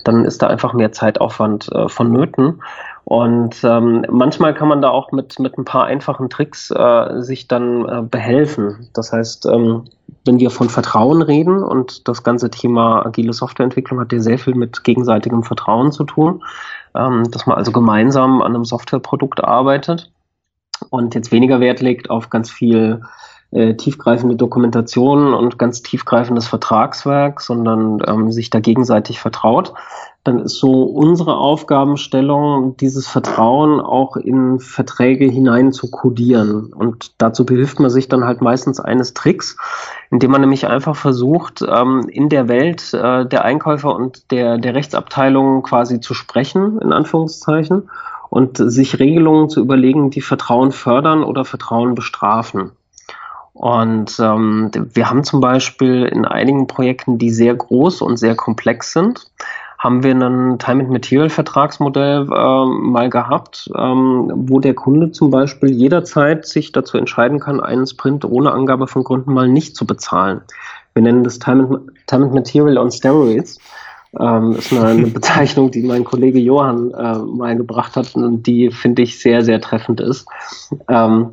Dann 0.04 0.26
ist 0.26 0.42
da 0.42 0.48
einfach 0.48 0.74
mehr 0.74 0.92
Zeitaufwand 0.92 1.72
äh, 1.72 1.90
vonnöten. 1.90 2.62
Und 3.06 3.64
ähm, 3.64 4.06
manchmal 4.08 4.54
kann 4.54 4.68
man 4.68 4.84
da 4.84 4.90
auch 4.90 5.12
mit, 5.12 5.40
mit 5.40 5.58
ein 5.58 5.66
paar 5.66 5.86
einfachen 5.86 6.30
Tricks 6.30 6.70
äh, 6.70 7.22
sich 7.22 7.48
dann 7.48 7.90
äh, 7.90 8.02
behelfen. 8.04 8.88
Das 8.94 9.12
heißt, 9.12 9.48
ähm, 9.48 9.86
wenn 10.30 10.40
wir 10.40 10.52
von 10.52 10.70
Vertrauen 10.70 11.24
reden 11.24 11.64
und 11.64 12.08
das 12.08 12.22
ganze 12.22 12.52
Thema 12.52 13.04
agile 13.04 13.34
Softwareentwicklung 13.34 14.00
hat 14.00 14.14
ja 14.14 14.20
sehr 14.20 14.38
viel 14.38 14.54
mit 14.54 14.84
gegenseitigem 14.84 15.42
Vertrauen 15.42 15.92
zu 15.92 16.04
tun, 16.04 16.44
ähm, 16.96 17.32
dass 17.32 17.48
man 17.48 17.58
also 17.58 17.72
gemeinsam 17.72 18.44
an 18.44 18.54
einem 18.54 18.64
Softwareprodukt 18.64 19.44
arbeitet 19.44 20.12
und 20.92 21.16
jetzt 21.16 21.32
weniger 21.32 21.60
Wert 21.60 21.82
legt 21.82 22.12
auf 22.12 22.30
ganz 22.30 22.52
viel 22.52 23.02
äh, 23.50 23.74
tiefgreifende 23.74 24.36
Dokumentation 24.36 25.34
und 25.34 25.58
ganz 25.58 25.82
tiefgreifendes 25.82 26.48
Vertragswerk, 26.48 27.42
sondern 27.42 28.00
ähm, 28.06 28.32
sich 28.32 28.52
da 28.52 28.60
gegenseitig 28.60 29.20
vertraut, 29.20 29.74
dann 30.30 30.40
ist 30.40 30.60
so 30.60 30.84
unsere 30.84 31.38
Aufgabenstellung, 31.38 32.78
dieses 32.78 33.08
Vertrauen 33.08 33.82
auch 33.82 34.16
in 34.16 34.60
Verträge 34.60 35.26
hinein 35.26 35.72
zu 35.72 35.90
kodieren. 35.90 36.72
Und 36.72 37.14
dazu 37.18 37.48
behilft 37.48 37.80
man 37.80 37.90
sich 37.90 38.10
dann 38.10 38.26
halt 38.26 38.42
meistens 38.42 38.80
eines 38.80 39.16
Tricks, 39.16 39.58
indem 40.12 40.30
man 40.30 40.42
nämlich 40.42 40.68
einfach 40.68 40.96
versucht, 40.96 41.64
ähm, 41.68 42.08
in 42.10 42.30
der 42.30 42.48
Welt 42.48 42.94
äh, 42.94 43.26
der 43.26 43.44
Einkäufer 43.44 43.96
und 43.96 44.30
der, 44.32 44.60
der 44.60 44.76
Rechtsabteilung 44.76 45.64
quasi 45.64 46.00
zu 46.00 46.14
sprechen, 46.14 46.80
in 46.80 46.94
Anführungszeichen, 46.94 47.90
und 48.30 48.58
sich 48.58 49.00
Regelungen 49.00 49.50
zu 49.50 49.60
überlegen, 49.60 50.12
die 50.12 50.22
Vertrauen 50.22 50.72
fördern 50.72 51.24
oder 51.24 51.44
Vertrauen 51.44 51.96
bestrafen. 51.96 52.74
Und 53.54 54.20
ähm, 54.20 54.70
wir 54.94 55.10
haben 55.10 55.24
zum 55.24 55.42
Beispiel 55.42 56.06
in 56.06 56.26
einigen 56.26 56.68
Projekten, 56.68 57.18
die 57.18 57.32
sehr 57.32 57.56
groß 57.56 58.04
und 58.04 58.18
sehr 58.18 58.36
komplex 58.36 58.94
sind, 58.94 59.26
haben 59.80 60.04
wir 60.04 60.14
ein 60.14 60.60
Time 60.60 60.84
and 60.84 60.92
Material 60.92 61.30
Vertragsmodell 61.30 62.28
äh, 62.30 62.66
mal 62.66 63.10
gehabt, 63.10 63.72
ähm, 63.78 64.30
wo 64.36 64.60
der 64.60 64.74
Kunde 64.74 65.12
zum 65.12 65.32
Beispiel 65.32 65.72
jederzeit 65.72 66.46
sich 66.46 66.74
dazu 66.74 66.98
entscheiden 66.98 67.40
kann, 67.40 67.62
einen 67.62 67.88
Sprint 67.88 68.26
ohne 68.26 68.52
Angabe 68.52 68.88
von 68.88 69.06
Gründen 69.06 69.34
mal 69.34 69.48
nicht 69.48 69.78
zu 69.78 69.88
bezahlen. 69.88 70.42
Wir 70.94 71.04
nennen 71.04 71.24
das 71.24 71.40
Time 71.40 71.64
and, 71.64 71.92
Time 72.08 72.26
and 72.26 72.34
Material 72.34 72.78
on 72.78 72.92
Steroids. 72.92 73.58
Ähm, 74.20 74.52
ist 74.58 74.74
eine, 74.74 74.86
eine 74.86 75.08
Bezeichnung, 75.14 75.72
die 75.72 75.84
mein 75.84 76.04
Kollege 76.04 76.40
Johann 76.40 76.92
äh, 76.92 77.18
mal 77.20 77.56
gebracht 77.56 77.96
hat 77.96 78.16
und 78.16 78.44
die 78.48 78.72
finde 78.72 79.04
ich 79.04 79.22
sehr, 79.22 79.44
sehr 79.44 79.62
treffend 79.62 80.02
ist. 80.02 80.28
Ähm, 80.90 81.32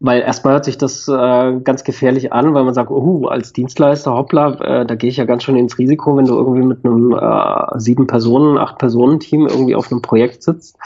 weil 0.00 0.20
erstmal 0.20 0.54
hört 0.54 0.64
sich 0.64 0.78
das 0.78 1.08
äh, 1.08 1.60
ganz 1.64 1.82
gefährlich 1.82 2.32
an, 2.32 2.54
weil 2.54 2.62
man 2.62 2.74
sagt, 2.74 2.90
oh, 2.90 3.26
als 3.26 3.52
Dienstleister, 3.52 4.12
hoppla, 4.14 4.52
äh, 4.60 4.86
da 4.86 4.94
gehe 4.94 5.10
ich 5.10 5.16
ja 5.16 5.24
ganz 5.24 5.42
schön 5.42 5.56
ins 5.56 5.76
Risiko, 5.76 6.16
wenn 6.16 6.26
du 6.26 6.36
irgendwie 6.36 6.62
mit 6.62 6.84
einem 6.84 7.12
äh, 7.12 7.78
sieben 7.80 8.06
Personen, 8.06 8.58
acht 8.58 8.78
Personen 8.78 9.18
Team 9.18 9.48
irgendwie 9.48 9.74
auf 9.74 9.90
einem 9.90 10.00
Projekt 10.00 10.44
sitzt. 10.44 10.76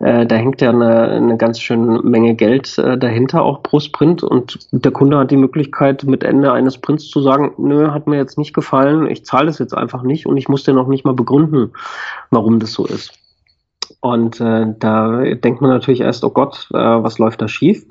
Äh, 0.00 0.26
da 0.26 0.36
hängt 0.36 0.62
ja 0.62 0.70
eine, 0.70 1.02
eine 1.02 1.36
ganz 1.36 1.60
schöne 1.60 2.00
Menge 2.02 2.34
Geld 2.34 2.78
äh, 2.78 2.96
dahinter 2.96 3.42
auch 3.42 3.62
pro 3.62 3.78
Sprint 3.78 4.22
und 4.22 4.58
der 4.72 4.92
Kunde 4.92 5.18
hat 5.18 5.30
die 5.30 5.36
Möglichkeit, 5.36 6.04
mit 6.04 6.24
Ende 6.24 6.50
eines 6.52 6.74
Sprints 6.74 7.10
zu 7.10 7.20
sagen, 7.20 7.52
nö, 7.58 7.90
hat 7.90 8.06
mir 8.06 8.16
jetzt 8.16 8.38
nicht 8.38 8.54
gefallen, 8.54 9.06
ich 9.06 9.26
zahle 9.26 9.50
es 9.50 9.58
jetzt 9.58 9.76
einfach 9.76 10.02
nicht 10.02 10.24
und 10.24 10.38
ich 10.38 10.48
muss 10.48 10.64
dir 10.64 10.72
noch 10.72 10.88
nicht 10.88 11.04
mal 11.04 11.14
begründen, 11.14 11.72
warum 12.30 12.58
das 12.58 12.72
so 12.72 12.86
ist. 12.86 13.21
Und 14.00 14.40
äh, 14.40 14.66
da 14.78 15.22
denkt 15.22 15.60
man 15.60 15.70
natürlich 15.70 16.00
erst, 16.00 16.24
oh 16.24 16.30
Gott, 16.30 16.68
äh, 16.72 16.76
was 16.76 17.18
läuft 17.18 17.42
da 17.42 17.48
schief? 17.48 17.84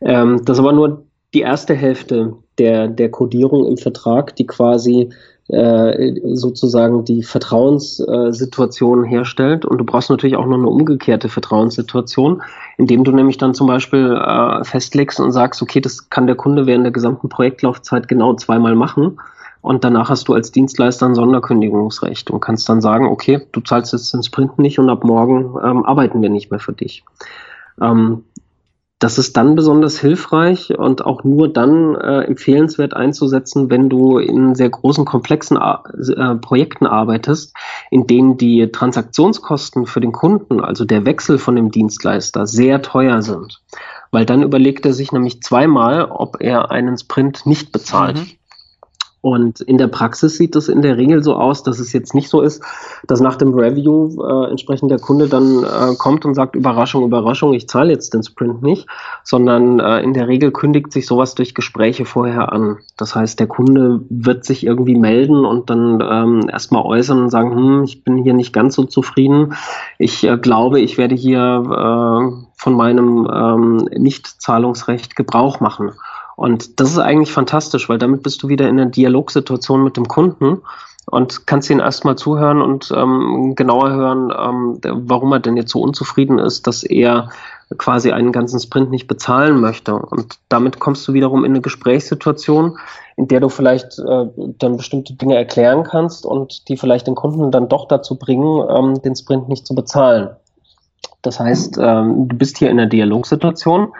Ähm, 0.00 0.44
das 0.44 0.56
ist 0.56 0.60
aber 0.60 0.72
nur 0.72 1.04
die 1.34 1.40
erste 1.40 1.74
Hälfte 1.74 2.34
der, 2.58 2.88
der 2.88 3.10
Codierung 3.10 3.66
im 3.66 3.78
Vertrag, 3.78 4.36
die 4.36 4.46
quasi 4.46 5.10
äh, 5.48 6.14
sozusagen 6.34 7.04
die 7.04 7.22
Vertrauenssituation 7.22 9.04
herstellt. 9.04 9.64
Und 9.64 9.78
du 9.78 9.84
brauchst 9.84 10.10
natürlich 10.10 10.36
auch 10.36 10.46
noch 10.46 10.58
eine 10.58 10.68
umgekehrte 10.68 11.28
Vertrauenssituation, 11.28 12.42
indem 12.78 13.04
du 13.04 13.12
nämlich 13.12 13.38
dann 13.38 13.54
zum 13.54 13.66
Beispiel 13.66 14.16
äh, 14.16 14.64
festlegst 14.64 15.20
und 15.20 15.32
sagst, 15.32 15.60
okay, 15.62 15.80
das 15.80 16.10
kann 16.10 16.26
der 16.26 16.36
Kunde 16.36 16.66
während 16.66 16.84
der 16.84 16.92
gesamten 16.92 17.28
Projektlaufzeit 17.28 18.08
genau 18.08 18.34
zweimal 18.34 18.74
machen. 18.74 19.18
Und 19.62 19.84
danach 19.84 20.10
hast 20.10 20.28
du 20.28 20.34
als 20.34 20.50
Dienstleister 20.50 21.06
ein 21.06 21.14
Sonderkündigungsrecht 21.14 22.30
und 22.30 22.40
kannst 22.40 22.68
dann 22.68 22.80
sagen, 22.80 23.06
okay, 23.06 23.46
du 23.52 23.60
zahlst 23.60 23.92
jetzt 23.92 24.12
den 24.12 24.24
Sprint 24.24 24.58
nicht 24.58 24.78
und 24.78 24.90
ab 24.90 25.04
morgen 25.04 25.54
ähm, 25.64 25.84
arbeiten 25.84 26.20
wir 26.20 26.30
nicht 26.30 26.50
mehr 26.50 26.60
für 26.60 26.72
dich. 26.72 27.04
Ähm, 27.80 28.24
das 29.02 29.18
ist 29.18 29.36
dann 29.36 29.56
besonders 29.56 29.98
hilfreich 29.98 30.78
und 30.78 31.04
auch 31.04 31.24
nur 31.24 31.52
dann 31.52 31.96
äh, 31.96 32.20
empfehlenswert 32.20 32.94
einzusetzen, 32.94 33.68
wenn 33.68 33.88
du 33.88 34.18
in 34.18 34.54
sehr 34.54 34.70
großen, 34.70 35.04
komplexen 35.04 35.56
äh, 35.56 36.34
Projekten 36.36 36.86
arbeitest, 36.86 37.52
in 37.90 38.06
denen 38.06 38.36
die 38.36 38.70
Transaktionskosten 38.70 39.86
für 39.86 40.00
den 40.00 40.12
Kunden, 40.12 40.60
also 40.60 40.84
der 40.84 41.04
Wechsel 41.04 41.38
von 41.38 41.56
dem 41.56 41.72
Dienstleister, 41.72 42.46
sehr 42.46 42.80
teuer 42.80 43.22
sind. 43.22 43.60
Weil 44.12 44.24
dann 44.24 44.42
überlegt 44.42 44.86
er 44.86 44.92
sich 44.92 45.10
nämlich 45.10 45.42
zweimal, 45.42 46.04
ob 46.04 46.36
er 46.40 46.70
einen 46.70 46.96
Sprint 46.96 47.44
nicht 47.44 47.72
bezahlt. 47.72 48.18
Mhm. 48.18 48.30
Und 49.22 49.60
in 49.60 49.78
der 49.78 49.86
Praxis 49.86 50.36
sieht 50.36 50.56
es 50.56 50.68
in 50.68 50.82
der 50.82 50.96
Regel 50.96 51.22
so 51.22 51.36
aus, 51.36 51.62
dass 51.62 51.78
es 51.78 51.92
jetzt 51.92 52.12
nicht 52.12 52.28
so 52.28 52.40
ist, 52.40 52.60
dass 53.06 53.20
nach 53.20 53.36
dem 53.36 53.54
Review 53.54 54.20
äh, 54.20 54.50
entsprechend 54.50 54.90
der 54.90 54.98
Kunde 54.98 55.28
dann 55.28 55.62
äh, 55.62 55.94
kommt 55.96 56.24
und 56.24 56.34
sagt, 56.34 56.56
Überraschung, 56.56 57.04
Überraschung, 57.04 57.54
ich 57.54 57.68
zahle 57.68 57.92
jetzt 57.92 58.14
den 58.14 58.24
Sprint 58.24 58.62
nicht, 58.62 58.88
sondern 59.22 59.78
äh, 59.78 60.00
in 60.00 60.12
der 60.12 60.26
Regel 60.26 60.50
kündigt 60.50 60.92
sich 60.92 61.06
sowas 61.06 61.36
durch 61.36 61.54
Gespräche 61.54 62.04
vorher 62.04 62.52
an. 62.52 62.78
Das 62.96 63.14
heißt, 63.14 63.38
der 63.38 63.46
Kunde 63.46 64.00
wird 64.10 64.44
sich 64.44 64.66
irgendwie 64.66 64.96
melden 64.96 65.44
und 65.44 65.70
dann 65.70 66.02
ähm, 66.02 66.48
erstmal 66.50 66.82
äußern 66.82 67.22
und 67.22 67.30
sagen, 67.30 67.54
hm, 67.54 67.84
ich 67.84 68.02
bin 68.02 68.24
hier 68.24 68.34
nicht 68.34 68.52
ganz 68.52 68.74
so 68.74 68.82
zufrieden. 68.82 69.54
Ich 69.98 70.24
äh, 70.24 70.36
glaube, 70.36 70.80
ich 70.80 70.98
werde 70.98 71.14
hier 71.14 71.38
äh, 71.38 72.44
von 72.56 72.74
meinem 72.74 73.30
ähm, 73.32 73.76
Nichtzahlungsrecht 73.96 75.14
Gebrauch 75.14 75.60
machen. 75.60 75.92
Und 76.36 76.80
das 76.80 76.90
ist 76.90 76.98
eigentlich 76.98 77.32
fantastisch, 77.32 77.88
weil 77.88 77.98
damit 77.98 78.22
bist 78.22 78.42
du 78.42 78.48
wieder 78.48 78.68
in 78.68 78.80
einer 78.80 78.90
Dialogsituation 78.90 79.84
mit 79.84 79.96
dem 79.96 80.08
Kunden 80.08 80.62
und 81.06 81.46
kannst 81.46 81.68
ihn 81.70 81.80
erstmal 81.80 82.16
zuhören 82.16 82.62
und 82.62 82.92
ähm, 82.96 83.54
genauer 83.56 83.90
hören, 83.90 84.32
ähm, 84.36 84.78
warum 85.08 85.32
er 85.32 85.40
denn 85.40 85.56
jetzt 85.56 85.72
so 85.72 85.80
unzufrieden 85.80 86.38
ist, 86.38 86.66
dass 86.66 86.84
er 86.84 87.28
quasi 87.78 88.12
einen 88.12 88.32
ganzen 88.32 88.60
Sprint 88.60 88.90
nicht 88.90 89.08
bezahlen 89.08 89.60
möchte. 89.60 89.94
Und 89.94 90.38
damit 90.48 90.78
kommst 90.78 91.06
du 91.08 91.12
wiederum 91.12 91.44
in 91.44 91.52
eine 91.52 91.60
Gesprächssituation, 91.60 92.78
in 93.16 93.28
der 93.28 93.40
du 93.40 93.48
vielleicht 93.48 93.98
äh, 93.98 94.26
dann 94.58 94.76
bestimmte 94.76 95.14
Dinge 95.14 95.36
erklären 95.36 95.84
kannst 95.84 96.24
und 96.24 96.68
die 96.68 96.76
vielleicht 96.76 97.06
den 97.06 97.14
Kunden 97.14 97.50
dann 97.50 97.68
doch 97.68 97.88
dazu 97.88 98.16
bringen, 98.16 98.66
ähm, 98.70 99.02
den 99.02 99.16
Sprint 99.16 99.48
nicht 99.48 99.66
zu 99.66 99.74
bezahlen. 99.74 100.30
Das 101.22 101.38
heißt, 101.38 101.78
ähm, 101.80 102.28
du 102.28 102.36
bist 102.36 102.58
hier 102.58 102.70
in 102.70 102.80
einer 102.80 102.88
Dialogsituation 102.88 103.92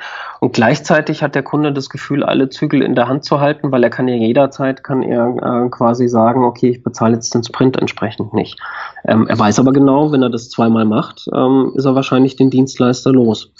und 0.42 0.55
gleichzeitig 0.55 1.22
hat 1.22 1.37
der 1.37 1.44
Kunde 1.44 1.72
das 1.72 1.88
Gefühl, 1.88 2.24
alle 2.24 2.48
Zügel 2.48 2.83
in 2.83 2.96
der 2.96 3.07
Hand 3.07 3.24
zu 3.24 3.38
halten, 3.38 3.70
weil 3.70 3.85
er 3.85 3.90
kann 3.90 4.09
ja 4.09 4.16
jederzeit, 4.16 4.83
kann 4.83 5.05
er 5.05 5.37
äh, 5.37 5.68
quasi 5.70 6.09
sagen, 6.09 6.42
okay, 6.42 6.70
ich 6.70 6.83
bezahle 6.83 7.14
jetzt 7.14 7.33
den 7.33 7.44
Sprint 7.44 7.76
entsprechend 7.76 8.35
nicht. 8.35 8.59
Ähm, 9.07 9.28
er 9.28 9.38
weiß 9.38 9.61
aber 9.61 9.72
genau, 9.72 10.11
wenn 10.11 10.20
er 10.20 10.31
das 10.31 10.50
zweimal 10.50 10.85
macht, 10.85 11.28
ähm, 11.33 11.70
ist 11.76 11.85
er 11.85 11.94
wahrscheinlich 11.94 12.35
den 12.35 12.50
Dienstleister 12.50 13.12
los. 13.12 13.52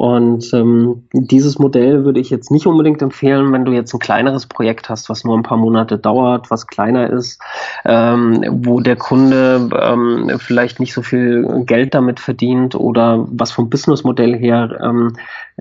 Und 0.00 0.54
ähm, 0.54 1.02
dieses 1.12 1.58
Modell 1.58 2.06
würde 2.06 2.20
ich 2.20 2.30
jetzt 2.30 2.50
nicht 2.50 2.66
unbedingt 2.66 3.02
empfehlen, 3.02 3.52
wenn 3.52 3.66
du 3.66 3.72
jetzt 3.72 3.92
ein 3.92 3.98
kleineres 3.98 4.46
Projekt 4.46 4.88
hast, 4.88 5.10
was 5.10 5.24
nur 5.24 5.36
ein 5.36 5.42
paar 5.42 5.58
Monate 5.58 5.98
dauert, 5.98 6.50
was 6.50 6.66
kleiner 6.66 7.10
ist, 7.10 7.38
ähm, 7.84 8.42
wo 8.64 8.80
der 8.80 8.96
Kunde 8.96 9.68
ähm, 9.78 10.38
vielleicht 10.38 10.80
nicht 10.80 10.94
so 10.94 11.02
viel 11.02 11.64
Geld 11.66 11.94
damit 11.94 12.18
verdient 12.18 12.74
oder 12.74 13.26
was 13.30 13.52
vom 13.52 13.68
Businessmodell 13.68 14.38
her 14.38 14.78
ähm, 14.82 15.12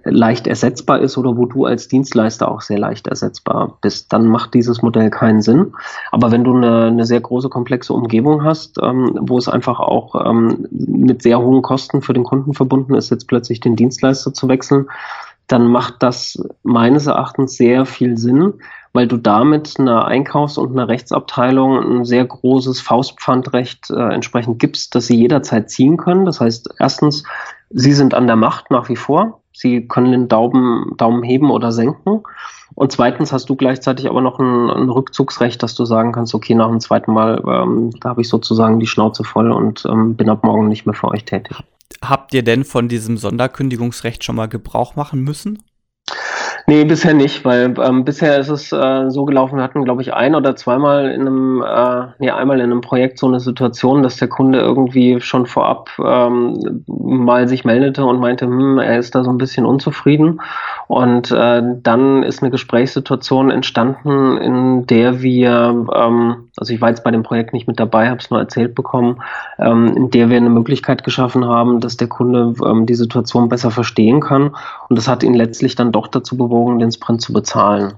leicht 0.06 0.48
ersetzbar 0.48 1.02
ist 1.02 1.18
oder 1.18 1.36
wo 1.36 1.46
du 1.46 1.66
als 1.66 1.90
Dienstleister 1.90 2.50
auch 2.50 2.62
sehr 2.62 2.80
leicht 2.80 3.08
ersetzbar 3.08 3.78
bist, 3.82 4.14
dann 4.14 4.26
macht 4.26 4.54
dieses 4.54 4.82
Modell 4.82 5.10
keinen 5.10 5.42
Sinn. 5.42 5.74
Aber 6.12 6.32
wenn 6.32 6.46
du 6.46 6.56
eine, 6.56 6.86
eine 6.86 7.06
sehr 7.06 7.20
große, 7.20 7.50
komplexe 7.50 7.94
Umgebung 7.94 8.44
hast, 8.44 8.78
ähm, 8.82 9.20
wo 9.22 9.38
es 9.38 9.50
einfach 9.50 9.82
auch 9.82 10.16
ähm, 10.26 10.66
mit 10.72 11.24
sehr 11.24 11.40
hohen 11.42 11.62
Kosten 11.62 12.02
für 12.02 12.14
den 12.14 12.24
Kunden 12.24 12.54
verbunden 12.54 12.96
ist, 12.96 13.10
jetzt 13.10 13.28
plötzlich 13.28 13.60
den 13.60 13.76
Dienstleister 13.76 14.29
zu 14.34 14.48
wechseln, 14.48 14.88
dann 15.48 15.68
macht 15.68 15.96
das 16.00 16.42
meines 16.64 17.08
Erachtens 17.08 17.56
sehr 17.56 17.86
viel 17.86 18.18
Sinn, 18.18 18.54
weil 18.94 19.08
du 19.08 19.18
damit 19.18 19.80
einer 19.80 20.06
Einkaufs- 20.06 20.58
und 20.58 20.72
einer 20.72 20.88
Rechtsabteilung 20.88 21.80
ein 21.80 22.06
sehr 22.06 22.26
großes 22.26 22.82
Faustpfandrecht 22.82 23.90
äh, 23.90 24.14
entsprechend 24.14 24.60
gibst, 24.60 24.96
dass 24.96 25.08
sie 25.08 25.18
jederzeit 25.18 25.70
ziehen 25.70 25.98
können. 25.98 26.26
Das 26.26 26.40
heißt, 26.40 26.76
erstens, 26.80 27.24
sie 27.70 27.94
sind 27.94 28.14
an 28.14 28.28
der 28.28 28.36
Macht 28.36 28.72
nach 28.72 28.90
wie 28.90 28.96
vor. 28.96 29.42
Sie 29.60 29.86
können 29.86 30.14
den 30.14 30.28
Daumen, 30.30 30.96
Daumen 30.96 31.22
heben 31.22 31.52
oder 31.52 31.74
senken. 31.74 32.24
Und 32.76 32.94
zweitens 32.94 33.34
hast 33.34 33.50
du 33.50 33.58
gleichzeitig 33.58 34.10
aber 34.10 34.22
noch 34.22 34.40
ein, 34.40 34.70
ein 34.70 34.90
Rückzugsrecht, 34.90 35.62
dass 35.62 35.76
du 35.76 35.84
sagen 35.84 36.14
kannst, 36.14 36.34
okay, 36.34 36.56
nach 36.56 36.70
dem 36.70 36.80
zweiten 36.80 37.12
Mal, 37.12 37.44
ähm, 37.46 37.92
da 38.00 38.10
habe 38.10 38.22
ich 38.22 38.30
sozusagen 38.30 38.80
die 38.80 38.88
Schnauze 38.88 39.26
voll 39.26 39.52
und 39.52 39.86
ähm, 39.86 40.16
bin 40.16 40.30
ab 40.30 40.46
morgen 40.46 40.70
nicht 40.70 40.86
mehr 40.86 40.96
für 40.96 41.10
euch 41.10 41.26
tätig. 41.26 41.58
Habt 42.02 42.34
ihr 42.34 42.44
denn 42.44 42.64
von 42.64 42.88
diesem 42.88 43.18
Sonderkündigungsrecht 43.18 44.24
schon 44.24 44.38
mal 44.38 44.48
Gebrauch 44.48 44.96
machen 44.96 45.20
müssen? 45.26 45.62
Nee, 46.70 46.86
bisher 46.86 47.16
nicht, 47.16 47.46
weil 47.46 47.74
ähm, 47.80 48.06
bisher 48.06 48.38
ist 48.38 48.50
es 48.50 48.72
äh, 48.72 49.10
so 49.10 49.26
gelaufen, 49.26 49.58
wir 49.58 49.64
hatten, 49.64 49.86
glaube 49.86 50.04
ich, 50.04 50.14
ein 50.14 50.36
oder 50.36 50.56
zweimal 50.56 51.10
in 51.10 51.22
einem, 51.22 51.64
äh, 51.64 52.10
nee, 52.20 52.30
einmal 52.30 52.60
in 52.60 52.72
einem 52.72 52.82
Projekt 52.82 53.18
so 53.18 53.26
eine 53.26 53.40
Situation, 53.40 54.04
dass 54.04 54.18
der 54.18 54.28
Kunde 54.28 54.60
irgendwie 54.60 55.20
schon 55.20 55.48
vorab 55.48 55.90
ähm, 55.98 56.84
mal 56.86 57.48
sich 57.48 57.66
meldete 57.66 58.06
und 58.06 58.20
meinte, 58.20 58.46
hm, 58.46 58.78
er 58.78 59.00
ist 59.00 59.16
da 59.16 59.24
so 59.24 59.32
ein 59.32 59.40
bisschen 59.40 59.66
unzufrieden. 59.66 60.42
Und 60.86 61.32
äh, 61.32 61.64
dann 61.82 62.22
ist 62.22 62.44
eine 62.44 62.52
Gesprächssituation 62.52 63.50
entstanden, 63.50 64.38
in 64.38 64.86
der 64.86 65.24
wir, 65.24 65.88
ähm, 65.96 66.50
also 66.56 66.72
ich 66.72 66.82
war 66.82 66.90
jetzt 66.90 67.04
bei 67.04 67.10
dem 67.10 67.24
Projekt 67.24 67.52
nicht 67.52 67.68
mit 67.68 67.80
dabei, 67.80 68.10
habe 68.10 68.20
es 68.20 68.30
nur 68.30 68.40
erzählt 68.40 68.76
bekommen, 68.76 69.24
ähm, 69.58 69.88
in 69.98 70.12
der 70.12 70.30
wir 70.30 70.38
eine 70.38 70.52
Möglichkeit 70.52 71.04
geschaffen 71.04 71.46
haben, 71.46 71.80
dass 71.80 71.98
der 71.98 72.10
Kunde 72.10 72.54
ähm, 72.64 72.86
die 72.86 72.94
Situation 72.94 73.50
besser 73.50 73.72
verstehen 73.72 74.20
kann. 74.20 74.56
Und 74.90 74.98
das 74.98 75.08
hat 75.08 75.24
ihn 75.24 75.36
letztlich 75.36 75.76
dann 75.76 75.92
doch 75.92 76.08
dazu 76.08 76.36
bewogen, 76.36 76.80
den 76.80 76.92
Sprint 76.92 77.22
zu 77.22 77.32
bezahlen. 77.32 77.94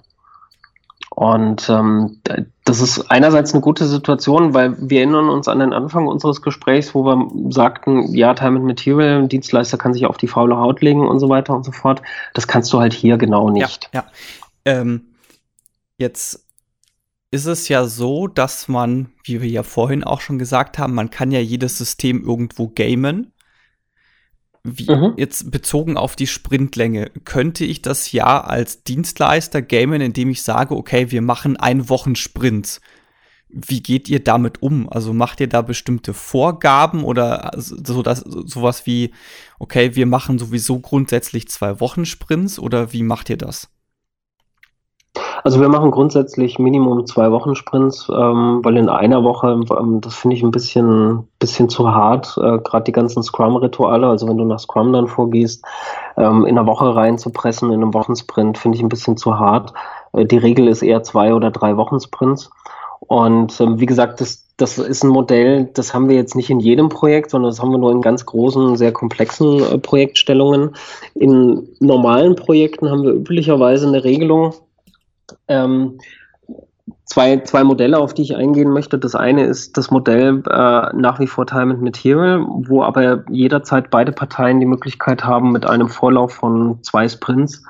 Und 1.10 1.70
ähm, 1.70 2.22
das 2.64 2.80
ist 2.80 3.12
einerseits 3.12 3.54
eine 3.54 3.62
gute 3.62 3.86
Situation, 3.86 4.54
weil 4.54 4.76
wir 4.80 5.00
erinnern 5.00 5.30
uns 5.30 5.48
an 5.48 5.60
den 5.60 5.74
Anfang 5.74 6.08
unseres 6.08 6.42
Gesprächs, 6.42 6.96
wo 6.96 7.04
wir 7.04 7.52
sagten, 7.52 8.14
ja, 8.14 8.34
Time 8.34 8.58
and 8.58 8.66
Material, 8.66 9.28
Dienstleister 9.28 9.78
kann 9.78 9.94
sich 9.94 10.06
auf 10.06 10.18
die 10.18 10.28
faule 10.28 10.58
Haut 10.58 10.82
legen 10.82 11.08
und 11.08 11.20
so 11.20 11.28
weiter 11.28 11.54
und 11.54 11.66
so 11.66 11.72
fort. 11.72 12.02
Das 12.34 12.48
kannst 12.48 12.72
du 12.72 12.80
halt 12.80 12.94
hier 12.94 13.18
genau 13.18 13.50
nicht. 13.50 13.90
Ja, 13.94 14.04
ja. 14.04 14.12
Ähm, 14.64 15.02
jetzt 15.98 16.46
ist 17.30 17.46
es 17.46 17.68
ja 17.68 17.86
so, 17.86 18.28
dass 18.28 18.68
man, 18.68 19.10
wie 19.24 19.42
wir 19.42 19.50
ja 19.50 19.64
vorhin 19.64 20.04
auch 20.04 20.22
schon 20.22 20.40
gesagt 20.40 20.80
haben, 20.80 20.94
man 20.94 21.10
kann 21.10 21.32
ja 21.32 21.40
jedes 21.40 21.78
System 21.78 22.24
irgendwo 22.24 22.68
gamen. 22.68 23.32
Wie, 24.64 24.92
mhm. 24.92 25.14
Jetzt 25.18 25.50
bezogen 25.50 25.98
auf 25.98 26.16
die 26.16 26.28
Sprintlänge, 26.28 27.10
könnte 27.26 27.66
ich 27.66 27.82
das 27.82 28.12
ja 28.12 28.42
als 28.42 28.84
Dienstleister 28.84 29.62
gamen, 29.62 30.02
indem 30.02 30.30
ich 30.30 30.44
sage, 30.44 30.76
okay, 30.76 31.10
wir 31.10 31.22
machen 31.24 31.58
ein 31.58 31.90
Wochen 31.90 32.16
Sprints. 32.16 32.80
Wie 33.50 33.82
geht 33.82 34.08
ihr 34.08 34.24
damit 34.24 34.62
um? 34.62 34.88
Also 34.88 35.14
macht 35.14 35.40
ihr 35.40 35.50
da 35.50 35.62
bestimmte 35.62 36.14
Vorgaben 36.14 37.04
oder 37.04 37.52
so 37.58 38.02
dass 38.02 38.20
sowas 38.20 38.86
wie, 38.86 39.12
okay, 39.60 39.96
wir 39.96 40.06
machen 40.06 40.38
sowieso 40.40 40.80
grundsätzlich 40.80 41.50
zwei 41.50 41.80
Wochen 41.80 42.06
Sprints 42.06 42.60
oder 42.60 42.94
wie 42.94 43.04
macht 43.04 43.30
ihr 43.30 43.38
das? 43.38 43.70
Also 45.44 45.60
wir 45.60 45.70
machen 45.70 45.92
grundsätzlich 45.92 46.60
Minimum 46.60 47.06
zwei 47.06 47.32
Wochen 47.32 47.56
Sprints, 47.56 48.08
ähm, 48.10 48.60
weil 48.64 48.78
in 48.78 48.90
einer 48.90 49.24
Woche, 49.24 49.60
ähm, 49.78 50.00
das 50.00 50.16
finde 50.16 50.36
ich 50.36 50.44
ein 50.44 50.52
bisschen, 50.52 51.28
bisschen 51.40 51.68
zu 51.68 51.92
hart, 51.92 52.38
äh, 52.38 52.60
gerade 52.60 52.84
die 52.84 52.92
ganzen 52.92 53.24
Scrum-Rituale, 53.24 54.08
also 54.08 54.28
wenn 54.28 54.38
du 54.38 54.46
nach 54.46 54.60
Scrum 54.60 54.94
dann 54.94 55.08
vorgehst, 55.08 55.66
ähm, 56.18 56.46
in 56.46 56.58
einer 56.58 56.68
Woche 56.68 56.96
reinzupressen, 56.96 57.72
in 57.72 57.82
einem 57.82 57.94
Wochensprint, 57.94 58.58
finde 58.58 58.78
ich 58.78 58.84
ein 58.84 58.90
bisschen 58.90 59.18
zu 59.18 59.40
hart. 59.40 59.74
Äh, 60.14 60.26
die 60.26 60.38
Regel 60.38 60.68
ist 60.68 60.84
eher 60.84 61.04
zwei 61.04 61.34
oder 61.34 61.50
drei 61.50 61.76
Wochensprints. 61.76 62.52
Und 63.08 63.60
ähm, 63.60 63.80
wie 63.80 63.88
gesagt, 63.88 64.22
das, 64.22 64.48
das 64.58 64.78
ist 64.78 65.04
ein 65.04 65.10
Modell, 65.10 65.66
das 65.74 65.94
haben 65.94 66.08
wir 66.08 66.16
jetzt 66.16 66.36
nicht 66.36 66.52
in 66.52 66.60
jedem 66.60 66.90
Projekt, 66.90 67.32
sondern 67.32 67.50
das 67.50 67.60
haben 67.60 67.72
wir 67.72 67.80
nur 67.80 67.92
in 67.92 68.02
ganz 68.02 68.28
großen, 68.28 68.76
sehr 68.78 68.92
komplexen 68.92 69.60
äh, 69.60 69.78
Projektstellungen. 69.80 70.76
In 71.16 71.68
normalen 71.80 72.36
Projekten 72.36 72.92
haben 72.92 73.04
wir 73.04 73.14
üblicherweise 73.14 73.88
eine 73.88 74.04
Regelung, 74.04 74.54
ähm, 75.48 76.00
zwei, 77.06 77.38
zwei 77.40 77.64
Modelle, 77.64 78.00
auf 78.00 78.14
die 78.14 78.22
ich 78.22 78.36
eingehen 78.36 78.70
möchte. 78.70 78.98
Das 78.98 79.16
eine 79.16 79.46
ist 79.46 79.78
das 79.78 79.92
Modell 79.92 80.44
äh, 80.50 80.96
nach 80.96 81.20
wie 81.20 81.28
vor 81.28 81.46
Time 81.46 81.74
and 81.74 81.82
Material, 81.82 82.46
wo 82.48 82.84
aber 82.84 83.24
jederzeit 83.30 83.90
beide 83.90 84.12
Parteien 84.12 84.60
die 84.60 84.66
Möglichkeit 84.66 85.24
haben, 85.24 85.52
mit 85.52 85.68
einem 85.68 85.90
Vorlauf 85.90 86.34
von 86.34 86.80
zwei 86.84 87.08
Sprints 87.08 87.64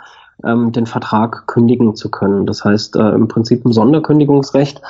ähm, 0.44 0.72
den 0.72 0.86
Vertrag 0.86 1.48
kündigen 1.48 1.96
zu 1.96 2.10
können. 2.10 2.46
Das 2.46 2.64
heißt 2.64 2.96
äh, 2.96 3.10
im 3.10 3.28
Prinzip 3.28 3.66
ein 3.66 3.74
Sonderkündigungsrecht 3.74 4.82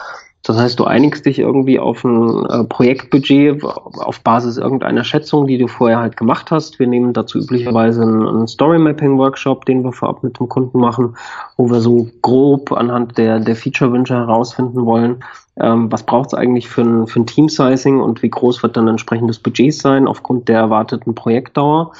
das 0.43 0.58
heißt, 0.58 0.80
du 0.80 0.86
einigst 0.86 1.25
dich 1.27 1.38
irgendwie 1.38 1.80
auf 1.80 2.04
ein 2.04 2.45
äh, 2.47 2.63
Projektbudget 2.63 3.63
auf 3.63 4.21
Basis 4.21 4.58
irgendeiner 4.58 5.04
Schätzung, 5.04 5.45
die 5.45 5.60
du 5.60 5.67
vorher 5.67 5.99
halt 5.99 6.17
gemacht 6.17 6.49
hast. 6.49 6.80
Wir 6.80 6.88
nehmen 6.88 7.13
dazu 7.13 7.38
üblicherweise 7.39 8.01
einen, 8.01 8.27
einen 8.27 8.47
Story 8.47 8.80
Mapping 8.80 9.19
Workshop, 9.19 9.65
den 9.65 9.84
wir 9.84 9.91
vorab 9.91 10.23
mit 10.23 10.39
dem 10.39 10.49
Kunden 10.49 10.80
machen, 10.80 11.15
wo 11.58 11.69
wir 11.69 11.80
so 11.80 12.08
grob 12.23 12.71
anhand 12.71 13.19
der, 13.19 13.39
der 13.39 13.56
Feature-Wünsche 13.56 14.15
herausfinden 14.15 14.84
wollen, 14.86 15.23
ähm, 15.60 15.91
was 15.91 16.04
braucht 16.04 16.30
es 16.30 16.34
eigentlich 16.34 16.67
für 16.67 16.82
ein, 16.82 17.06
für 17.06 17.19
ein 17.19 17.27
Team-Sizing 17.27 17.99
und 17.99 18.23
wie 18.23 18.30
groß 18.30 18.63
wird 18.63 18.75
dann 18.75 18.88
entsprechend 18.88 19.30
das 19.30 19.38
Budget 19.38 19.75
sein 19.75 20.08
aufgrund 20.08 20.49
der 20.49 20.58
erwarteten 20.58 21.13
Projektdauer. 21.13 21.91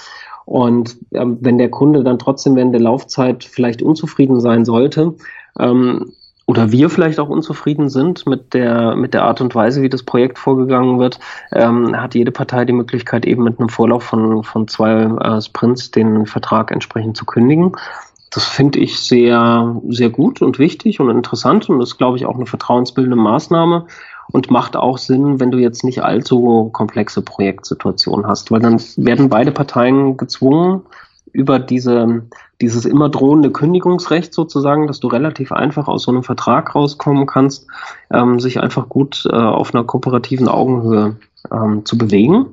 Und 0.46 0.98
ähm, 1.14 1.38
wenn 1.42 1.60
der 1.60 1.70
Kunde 1.70 2.04
dann 2.04 2.18
trotzdem 2.18 2.56
während 2.56 2.74
der 2.74 2.82
Laufzeit 2.82 3.44
vielleicht 3.44 3.84
unzufrieden 3.84 4.42
sein 4.42 4.66
sollte, 4.66 5.14
ähm, 5.60 6.14
oder 6.52 6.70
wir 6.74 6.90
vielleicht 6.90 7.18
auch 7.18 7.30
unzufrieden 7.30 7.88
sind 7.88 8.28
mit 8.28 8.54
der, 8.54 8.94
mit 8.98 9.14
der 9.14 9.24
Art 9.24 9.40
und 9.40 9.56
Weise, 9.56 9.82
wie 9.82 9.88
das 9.88 10.04
Projekt 10.04 10.38
vorgegangen 10.38 11.00
wird, 11.00 11.18
ähm, 11.54 11.96
hat 11.96 12.14
jede 12.14 12.34
Partei 12.34 12.66
die 12.66 12.74
Möglichkeit, 12.74 13.26
eben 13.26 13.46
mit 13.46 13.58
einem 13.58 13.70
Vorlauf 13.70 14.04
von, 14.04 14.44
von 14.44 14.68
zwei 14.68 15.04
äh, 15.04 15.42
Sprints 15.42 15.92
den 15.92 16.26
Vertrag 16.26 16.72
entsprechend 16.72 17.16
zu 17.16 17.24
kündigen. 17.24 17.72
Das 18.32 18.44
finde 18.44 18.80
ich 18.80 19.00
sehr, 19.00 19.80
sehr 19.88 20.10
gut 20.10 20.42
und 20.42 20.60
wichtig 20.60 21.00
und 21.00 21.10
interessant 21.10 21.70
und 21.70 21.80
ist, 21.80 21.98
glaube 21.98 22.18
ich, 22.18 22.26
auch 22.26 22.36
eine 22.36 22.46
vertrauensbildende 22.46 23.16
Maßnahme 23.16 23.86
und 24.34 24.52
macht 24.52 24.76
auch 24.76 24.98
Sinn, 24.98 25.40
wenn 25.40 25.52
du 25.52 25.58
jetzt 25.58 25.86
nicht 25.86 26.04
allzu 26.04 26.70
komplexe 26.74 27.22
Projektsituationen 27.22 28.28
hast, 28.28 28.52
weil 28.52 28.60
dann 28.60 28.82
werden 28.98 29.30
beide 29.30 29.54
Parteien 29.54 30.18
gezwungen, 30.18 30.82
über 31.34 31.60
diese, 31.60 32.24
dieses 32.62 32.86
immer 32.86 33.10
drohende 33.10 33.52
Kündigungsrecht 33.52 34.34
sozusagen, 34.34 34.88
dass 34.88 35.00
du 35.00 35.08
relativ 35.08 35.52
einfach 35.52 35.88
aus 35.88 36.04
so 36.04 36.12
einem 36.12 36.24
Vertrag 36.24 36.76
rauskommen 36.76 37.26
kannst, 37.26 37.68
ähm, 38.12 38.40
sich 38.40 38.60
einfach 38.60 38.90
gut 38.90 39.28
äh, 39.32 39.36
auf 39.36 39.74
einer 39.74 39.84
kooperativen 39.84 40.48
Augenhöhe 40.48 41.16
ähm, 41.52 41.86
zu 41.86 41.98
bewegen. 41.98 42.46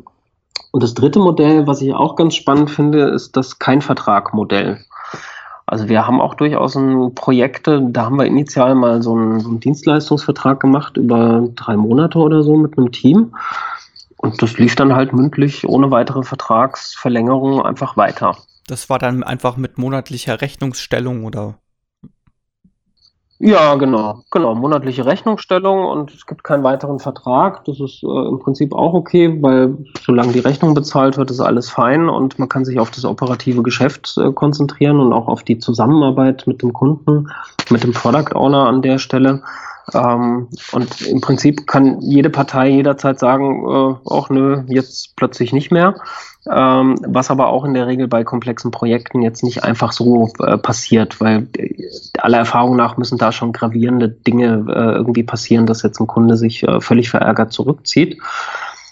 Und 0.70 0.82
das 0.82 0.94
dritte 0.94 1.18
Modell, 1.18 1.66
was 1.66 1.80
ich 1.80 1.94
auch 1.94 2.16
ganz 2.16 2.34
spannend 2.34 2.70
finde, 2.70 3.08
ist 3.08 3.36
das 3.36 3.58
Kein-Vertrag-Modell. 3.58 4.78
Also 5.66 5.88
wir 5.88 6.06
haben 6.06 6.20
auch 6.20 6.34
durchaus 6.34 6.76
ein 6.76 7.14
Projekte, 7.14 7.82
da 7.82 8.06
haben 8.06 8.16
wir 8.16 8.24
initial 8.24 8.74
mal 8.74 9.02
so 9.02 9.14
einen, 9.14 9.40
so 9.40 9.50
einen 9.50 9.60
Dienstleistungsvertrag 9.60 10.60
gemacht 10.60 10.96
über 10.96 11.46
drei 11.54 11.76
Monate 11.76 12.18
oder 12.18 12.42
so 12.42 12.56
mit 12.56 12.78
einem 12.78 12.90
Team. 12.90 13.34
Und 14.16 14.42
das 14.42 14.58
lief 14.58 14.74
dann 14.76 14.94
halt 14.94 15.12
mündlich 15.12 15.68
ohne 15.68 15.90
weitere 15.90 16.22
Vertragsverlängerung 16.22 17.62
einfach 17.62 17.96
weiter. 17.96 18.36
Das 18.68 18.90
war 18.90 18.98
dann 18.98 19.24
einfach 19.24 19.56
mit 19.56 19.78
monatlicher 19.78 20.40
Rechnungsstellung 20.40 21.24
oder? 21.24 21.58
Ja, 23.40 23.76
genau, 23.76 24.24
genau, 24.32 24.54
monatliche 24.56 25.06
Rechnungsstellung 25.06 25.86
und 25.86 26.12
es 26.12 26.26
gibt 26.26 26.42
keinen 26.42 26.64
weiteren 26.64 26.98
Vertrag. 26.98 27.64
Das 27.64 27.78
ist 27.80 28.02
äh, 28.02 28.28
im 28.28 28.40
Prinzip 28.40 28.74
auch 28.74 28.94
okay, 28.94 29.40
weil 29.40 29.78
solange 30.02 30.32
die 30.32 30.40
Rechnung 30.40 30.74
bezahlt 30.74 31.16
wird, 31.16 31.30
ist 31.30 31.40
alles 31.40 31.70
fein 31.70 32.08
und 32.08 32.38
man 32.40 32.48
kann 32.48 32.64
sich 32.64 32.80
auf 32.80 32.90
das 32.90 33.04
operative 33.04 33.62
Geschäft 33.62 34.16
äh, 34.18 34.32
konzentrieren 34.32 34.98
und 34.98 35.12
auch 35.12 35.28
auf 35.28 35.44
die 35.44 35.58
Zusammenarbeit 35.58 36.48
mit 36.48 36.62
dem 36.62 36.72
Kunden, 36.72 37.30
mit 37.70 37.84
dem 37.84 37.92
Product 37.92 38.34
Owner 38.34 38.66
an 38.66 38.82
der 38.82 38.98
Stelle. 38.98 39.44
Ähm, 39.94 40.48
und 40.72 41.00
im 41.02 41.20
Prinzip 41.20 41.66
kann 41.66 42.00
jede 42.00 42.30
Partei 42.30 42.68
jederzeit 42.68 43.18
sagen, 43.18 43.64
äh, 43.68 43.94
ach 44.10 44.30
nö, 44.30 44.64
jetzt 44.68 45.16
plötzlich 45.16 45.52
nicht 45.52 45.70
mehr. 45.70 45.94
Ähm, 46.50 46.96
was 47.06 47.30
aber 47.30 47.48
auch 47.48 47.64
in 47.64 47.74
der 47.74 47.86
Regel 47.86 48.08
bei 48.08 48.24
komplexen 48.24 48.70
Projekten 48.70 49.20
jetzt 49.22 49.42
nicht 49.42 49.64
einfach 49.64 49.92
so 49.92 50.30
äh, 50.38 50.56
passiert, 50.56 51.20
weil 51.20 51.48
äh, 51.56 51.74
aller 52.18 52.38
Erfahrung 52.38 52.76
nach 52.76 52.96
müssen 52.96 53.18
da 53.18 53.32
schon 53.32 53.52
gravierende 53.52 54.08
Dinge 54.08 54.64
äh, 54.68 54.96
irgendwie 54.96 55.24
passieren, 55.24 55.66
dass 55.66 55.82
jetzt 55.82 56.00
ein 56.00 56.06
Kunde 56.06 56.36
sich 56.36 56.62
äh, 56.62 56.80
völlig 56.80 57.10
verärgert 57.10 57.52
zurückzieht. 57.52 58.18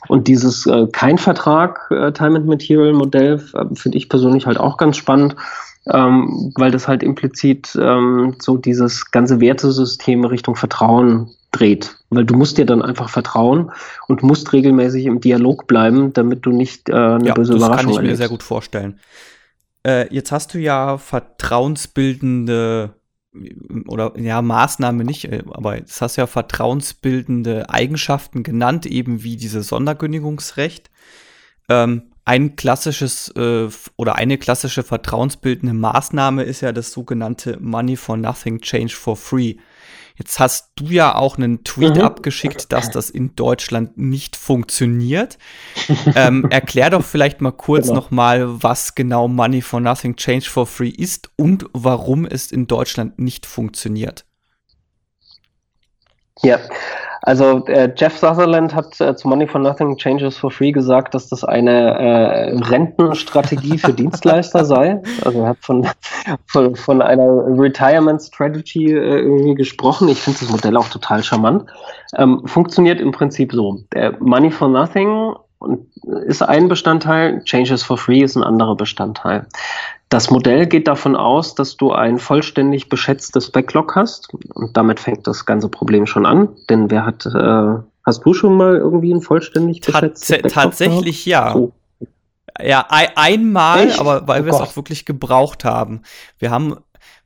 Und 0.09 0.28
dieses 0.28 0.66
äh, 0.66 0.87
kein 0.92 1.18
Vertrag 1.18 1.90
äh, 1.90 2.12
Time 2.12 2.37
and 2.37 2.46
Material 2.46 2.92
Modell 2.92 3.42
äh, 3.54 3.64
finde 3.74 3.98
ich 3.98 4.09
persönlich 4.09 4.46
halt 4.46 4.59
auch 4.59 4.76
ganz 4.76 4.96
spannend, 4.96 5.37
ähm, 5.92 6.53
weil 6.57 6.70
das 6.70 6.88
halt 6.88 7.03
implizit 7.03 7.77
ähm, 7.81 8.35
so 8.38 8.57
dieses 8.57 9.11
ganze 9.11 9.40
Wertesystem 9.40 10.25
Richtung 10.25 10.57
Vertrauen 10.57 11.31
dreht. 11.53 11.96
Weil 12.11 12.25
du 12.25 12.35
musst 12.35 12.59
dir 12.59 12.66
dann 12.66 12.83
einfach 12.83 13.09
vertrauen 13.09 13.70
und 14.09 14.22
musst 14.22 14.53
regelmäßig 14.53 15.07
im 15.07 15.20
Dialog 15.20 15.66
bleiben, 15.66 16.12
damit 16.12 16.44
du 16.44 16.51
nicht 16.51 16.88
äh, 16.88 16.94
eine 16.94 17.27
ja, 17.27 17.35
böse 17.35 17.53
das 17.53 17.62
Überraschung 17.62 17.94
kann 17.94 18.05
ich 18.05 18.11
mir 18.11 18.16
sehr 18.16 18.29
gut 18.29 18.42
vorstellen. 18.42 18.99
Äh, 19.87 20.12
jetzt 20.12 20.33
hast 20.33 20.55
du 20.55 20.59
ja 20.59 20.99
vertrauensbildende 20.99 22.94
oder 23.87 24.18
ja, 24.18 24.42
Maßnahme 24.42 25.05
nicht, 25.05 25.27
äh, 25.27 25.42
aber 25.51 25.81
das 25.81 26.01
hast 26.01 26.16
du 26.16 26.22
ja 26.22 26.27
vertrauensbildende 26.27 27.70
Eigenschaften 27.70 28.42
genannt, 28.42 28.87
eben 28.87 29.22
wie 29.22 29.37
dieses 29.37 29.68
Sonderkündigungsrecht. 29.68 30.90
Ähm, 31.68 32.03
ein 32.26 32.56
klassisches 32.56 33.28
äh, 33.36 33.68
oder 33.96 34.16
eine 34.16 34.36
klassische 34.36 34.82
vertrauensbildende 34.82 35.74
Maßnahme 35.74 36.42
ist 36.42 36.60
ja 36.60 36.72
das 36.72 36.90
sogenannte 36.90 37.56
Money 37.60 37.96
for 37.96 38.16
Nothing 38.16 38.60
Change 38.60 38.94
for 38.94 39.16
Free. 39.16 39.54
Jetzt 40.16 40.40
hast 40.40 40.72
du 40.76 40.86
ja 40.86 41.14
auch 41.14 41.36
einen 41.36 41.62
Tweet 41.62 41.96
mhm. 41.96 42.00
abgeschickt, 42.00 42.72
dass 42.72 42.90
das 42.90 43.10
in 43.10 43.36
Deutschland 43.36 43.96
nicht 43.96 44.34
funktioniert. 44.34 45.38
ähm, 46.16 46.46
erklär 46.50 46.90
doch 46.90 47.04
vielleicht 47.04 47.40
mal 47.40 47.52
kurz 47.52 47.86
genau. 47.86 48.00
nochmal, 48.00 48.62
was 48.62 48.96
genau 48.96 49.28
Money 49.28 49.62
for 49.62 49.80
Nothing 49.80 50.16
Change 50.16 50.50
for 50.50 50.66
Free 50.66 50.88
ist 50.88 51.30
und 51.36 51.66
warum 51.74 52.26
es 52.26 52.50
in 52.50 52.66
Deutschland 52.66 53.20
nicht 53.20 53.46
funktioniert. 53.46 54.24
Ja, 56.42 56.58
also 57.26 57.66
äh, 57.66 57.92
Jeff 57.96 58.16
Sutherland 58.16 58.72
hat 58.72 59.00
äh, 59.00 59.16
zu 59.16 59.26
Money 59.26 59.48
for 59.48 59.60
Nothing 59.60 59.96
Changes 59.96 60.38
for 60.38 60.48
Free 60.48 60.70
gesagt, 60.70 61.12
dass 61.12 61.28
das 61.28 61.42
eine 61.42 61.98
äh, 61.98 62.56
Rentenstrategie 62.56 63.78
für 63.78 63.92
Dienstleister 63.94 64.64
sei. 64.64 65.02
Also 65.24 65.42
er 65.42 65.48
hat 65.48 65.58
von, 65.60 65.88
von, 66.46 66.76
von 66.76 67.02
einer 67.02 67.26
Retirement 67.26 68.22
Strategy 68.22 68.92
äh, 68.92 69.18
irgendwie 69.18 69.56
gesprochen. 69.56 70.08
Ich 70.08 70.22
finde 70.22 70.38
das 70.38 70.50
Modell 70.50 70.76
auch 70.76 70.88
total 70.88 71.24
charmant. 71.24 71.68
Ähm, 72.16 72.46
funktioniert 72.46 73.00
im 73.00 73.10
Prinzip 73.10 73.52
so. 73.52 73.80
Der 73.92 74.16
Money 74.20 74.52
for 74.52 74.68
Nothing 74.68 75.34
ist 76.26 76.42
ein 76.42 76.68
Bestandteil, 76.68 77.42
Changes 77.42 77.82
for 77.82 77.98
Free 77.98 78.22
ist 78.22 78.36
ein 78.36 78.44
anderer 78.44 78.76
Bestandteil. 78.76 79.46
Das 80.08 80.30
Modell 80.30 80.66
geht 80.66 80.86
davon 80.86 81.16
aus, 81.16 81.54
dass 81.56 81.76
du 81.76 81.90
ein 81.90 82.18
vollständig 82.18 82.88
beschätztes 82.88 83.50
Backlog 83.50 83.96
hast. 83.96 84.32
Und 84.54 84.76
damit 84.76 85.00
fängt 85.00 85.26
das 85.26 85.46
ganze 85.46 85.68
Problem 85.68 86.06
schon 86.06 86.26
an. 86.26 86.48
Denn 86.70 86.90
wer 86.90 87.04
hat, 87.04 87.26
äh, 87.26 87.82
hast 88.04 88.24
du 88.24 88.32
schon 88.32 88.56
mal 88.56 88.76
irgendwie 88.76 89.12
ein 89.12 89.20
vollständig 89.20 89.80
beschätztes 89.80 90.28
Tats 90.28 90.42
Backlog 90.42 90.52
Tatsächlich 90.52 91.24
gehabt? 91.24 91.48
ja. 91.48 91.52
So. 91.54 91.72
Ja, 92.62 92.86
ein, 92.88 93.08
einmal, 93.16 93.88
Echt? 93.88 94.00
aber 94.00 94.26
weil 94.28 94.42
oh 94.42 94.44
wir 94.46 94.52
es 94.52 94.60
auch 94.60 94.76
wirklich 94.76 95.04
gebraucht 95.04 95.64
haben. 95.64 96.00
Wir 96.38 96.50
haben, 96.50 96.76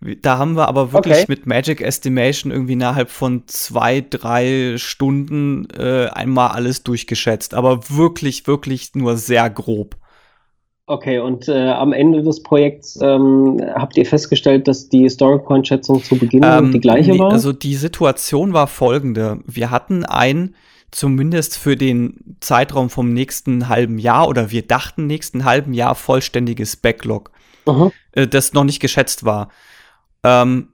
da 0.00 0.38
haben 0.38 0.56
wir 0.56 0.66
aber 0.66 0.92
wirklich 0.92 1.18
okay. 1.18 1.26
mit 1.28 1.46
Magic 1.46 1.80
Estimation 1.82 2.50
irgendwie 2.50 2.72
innerhalb 2.72 3.10
von 3.10 3.44
zwei, 3.46 4.00
drei 4.00 4.74
Stunden 4.76 5.68
äh, 5.70 6.08
einmal 6.08 6.48
alles 6.48 6.82
durchgeschätzt. 6.82 7.54
Aber 7.54 7.90
wirklich, 7.90 8.46
wirklich 8.48 8.94
nur 8.94 9.16
sehr 9.16 9.50
grob. 9.50 9.96
Okay, 10.90 11.20
und 11.20 11.46
äh, 11.46 11.68
am 11.68 11.92
Ende 11.92 12.20
des 12.24 12.42
Projekts 12.42 12.98
ähm, 13.00 13.60
habt 13.76 13.96
ihr 13.96 14.04
festgestellt, 14.04 14.66
dass 14.66 14.88
die 14.88 15.08
Storypoint-Schätzung 15.08 16.02
zu 16.02 16.18
Beginn 16.18 16.42
ähm, 16.44 16.72
die 16.72 16.80
gleiche 16.80 17.16
war? 17.16 17.30
Also 17.30 17.52
die 17.52 17.76
Situation 17.76 18.54
war 18.54 18.66
folgende. 18.66 19.38
Wir 19.46 19.70
hatten 19.70 20.04
ein, 20.04 20.56
zumindest 20.90 21.56
für 21.56 21.76
den 21.76 22.36
Zeitraum 22.40 22.90
vom 22.90 23.12
nächsten 23.12 23.68
halben 23.68 24.00
Jahr 24.00 24.26
oder 24.26 24.50
wir 24.50 24.66
dachten 24.66 25.06
nächsten 25.06 25.44
halben 25.44 25.74
Jahr 25.74 25.94
vollständiges 25.94 26.74
Backlog, 26.74 27.30
äh, 28.10 28.26
das 28.26 28.52
noch 28.52 28.64
nicht 28.64 28.80
geschätzt 28.80 29.24
war. 29.24 29.50
Ähm, 30.24 30.70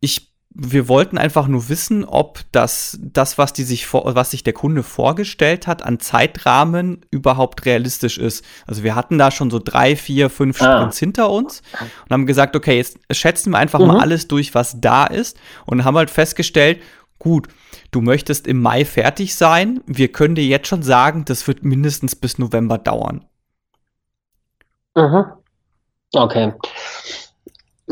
ich 0.00 0.29
wir 0.52 0.88
wollten 0.88 1.16
einfach 1.16 1.46
nur 1.46 1.68
wissen, 1.68 2.04
ob 2.04 2.40
das, 2.50 2.98
das 3.00 3.38
was, 3.38 3.52
die 3.52 3.62
sich 3.62 3.86
vor, 3.86 4.14
was 4.16 4.32
sich 4.32 4.42
der 4.42 4.52
Kunde 4.52 4.82
vorgestellt 4.82 5.68
hat, 5.68 5.82
an 5.82 6.00
Zeitrahmen 6.00 7.06
überhaupt 7.10 7.64
realistisch 7.66 8.18
ist. 8.18 8.44
Also 8.66 8.82
wir 8.82 8.96
hatten 8.96 9.16
da 9.16 9.30
schon 9.30 9.50
so 9.50 9.60
drei, 9.60 9.94
vier, 9.94 10.28
fünf 10.28 10.60
ah. 10.60 10.78
Sprints 10.78 10.98
hinter 10.98 11.30
uns 11.30 11.62
und 11.80 12.10
haben 12.10 12.26
gesagt, 12.26 12.56
okay, 12.56 12.76
jetzt 12.76 12.98
schätzen 13.12 13.52
wir 13.52 13.58
einfach 13.58 13.78
mhm. 13.78 13.86
mal 13.86 14.00
alles 14.00 14.26
durch, 14.26 14.54
was 14.54 14.80
da 14.80 15.06
ist 15.06 15.38
und 15.66 15.84
haben 15.84 15.96
halt 15.96 16.10
festgestellt, 16.10 16.82
gut, 17.20 17.46
du 17.92 18.00
möchtest 18.00 18.48
im 18.48 18.60
Mai 18.60 18.84
fertig 18.84 19.36
sein. 19.36 19.80
Wir 19.86 20.10
können 20.10 20.34
dir 20.34 20.46
jetzt 20.46 20.66
schon 20.66 20.82
sagen, 20.82 21.24
das 21.26 21.46
wird 21.46 21.62
mindestens 21.62 22.16
bis 22.16 22.38
November 22.38 22.76
dauern. 22.76 23.24
Mhm. 24.96 25.26
Okay. 26.12 26.52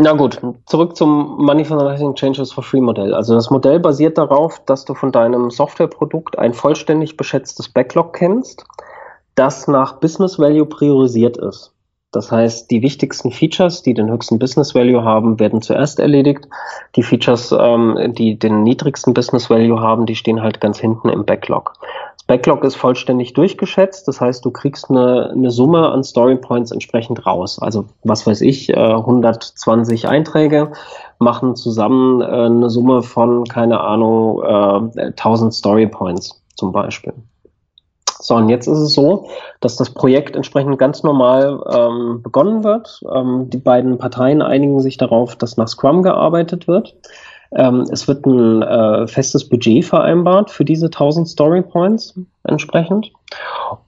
Na 0.00 0.12
gut, 0.12 0.40
zurück 0.66 0.96
zum 0.96 1.44
Money 1.44 1.64
Nothing 1.64 2.14
Changes 2.14 2.52
for 2.52 2.62
Free 2.62 2.80
Modell. 2.80 3.12
Also 3.12 3.34
das 3.34 3.50
Modell 3.50 3.80
basiert 3.80 4.16
darauf, 4.16 4.62
dass 4.64 4.84
du 4.84 4.94
von 4.94 5.11
deinem 5.11 5.50
Softwareprodukt 5.50 6.38
ein 6.38 6.54
vollständig 6.54 7.16
beschätztes 7.16 7.68
Backlog 7.68 8.12
kennst, 8.12 8.64
das 9.34 9.66
nach 9.66 9.94
Business 9.94 10.38
Value 10.38 10.66
priorisiert 10.66 11.37
ist. 11.37 11.72
Das 12.12 12.30
heißt, 12.30 12.70
die 12.70 12.80
wichtigsten 12.80 13.32
Features, 13.32 13.82
die 13.82 13.92
den 13.92 14.08
höchsten 14.08 14.38
Business 14.38 14.72
Value 14.72 15.02
haben, 15.02 15.40
werden 15.40 15.62
zuerst 15.62 15.98
erledigt. 15.98 16.46
Die 16.94 17.02
Features, 17.02 17.50
ähm, 17.50 18.14
die 18.16 18.38
den 18.38 18.62
niedrigsten 18.62 19.14
Business 19.14 19.50
Value 19.50 19.80
haben, 19.80 20.06
die 20.06 20.14
stehen 20.14 20.42
halt 20.42 20.61
ganz 20.61 20.78
hinten 20.78 21.08
im 21.08 21.24
Backlog. 21.24 21.72
Backlog 22.28 22.62
ist 22.62 22.76
vollständig 22.76 23.32
durchgeschätzt. 23.32 24.06
Das 24.06 24.20
heißt, 24.20 24.44
du 24.44 24.50
kriegst 24.50 24.90
eine, 24.90 25.30
eine 25.30 25.50
Summe 25.50 25.88
an 25.90 26.04
Story 26.04 26.36
Points 26.36 26.70
entsprechend 26.70 27.26
raus. 27.26 27.58
Also, 27.58 27.86
was 28.04 28.26
weiß 28.26 28.42
ich, 28.42 28.68
äh, 28.68 28.74
120 28.76 30.06
Einträge 30.06 30.70
machen 31.18 31.56
zusammen 31.56 32.20
äh, 32.20 32.26
eine 32.26 32.68
Summe 32.68 33.02
von, 33.02 33.44
keine 33.44 33.80
Ahnung, 33.80 34.42
äh, 34.98 35.04
1000 35.06 35.54
Story 35.54 35.86
Points 35.86 36.40
zum 36.54 36.70
Beispiel. 36.70 37.14
So, 38.20 38.34
und 38.34 38.50
jetzt 38.50 38.66
ist 38.66 38.78
es 38.78 38.92
so, 38.92 39.28
dass 39.60 39.76
das 39.76 39.90
Projekt 39.90 40.36
entsprechend 40.36 40.78
ganz 40.78 41.02
normal 41.02 41.64
ähm, 41.70 42.20
begonnen 42.22 42.62
wird. 42.62 43.00
Ähm, 43.10 43.48
die 43.48 43.58
beiden 43.58 43.96
Parteien 43.96 44.42
einigen 44.42 44.80
sich 44.80 44.98
darauf, 44.98 45.34
dass 45.36 45.56
nach 45.56 45.68
Scrum 45.68 46.02
gearbeitet 46.02 46.68
wird. 46.68 46.94
Ähm, 47.52 47.87
es 47.90 48.06
wird 48.06 48.26
ein 48.26 48.62
äh, 48.62 49.06
festes 49.06 49.48
Budget 49.48 49.84
vereinbart 49.84 50.50
für 50.50 50.64
diese 50.64 50.87
1000 50.87 51.26
Story 51.28 51.62
Points 51.62 52.14
entsprechend. 52.44 53.11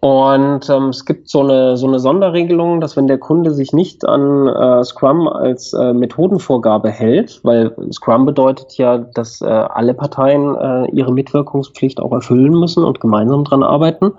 Und 0.01 0.69
ähm, 0.69 0.89
es 0.89 1.05
gibt 1.05 1.29
so 1.29 1.41
eine, 1.41 1.77
so 1.77 1.87
eine 1.87 1.99
Sonderregelung, 1.99 2.81
dass 2.81 2.97
wenn 2.97 3.07
der 3.07 3.19
Kunde 3.19 3.53
sich 3.53 3.73
nicht 3.73 4.07
an 4.07 4.49
äh, 4.49 4.85
Scrum 4.85 5.29
als 5.29 5.73
äh, 5.73 5.93
Methodenvorgabe 5.93 6.91
hält, 6.91 7.41
weil 7.43 7.75
Scrum 7.93 8.27
bedeutet 8.27 8.77
ja, 8.79 8.99
dass 8.99 9.41
äh, 9.41 9.47
alle 9.47 9.95
Parteien 9.95 10.55
äh, 10.57 10.91
ihre 10.93 11.13
Mitwirkungspflicht 11.13 12.01
auch 12.01 12.13
erfüllen 12.13 12.59
müssen 12.59 12.85
und 12.85 13.01
gemeinsam 13.01 13.45
dran 13.45 13.63
arbeiten. 13.63 14.13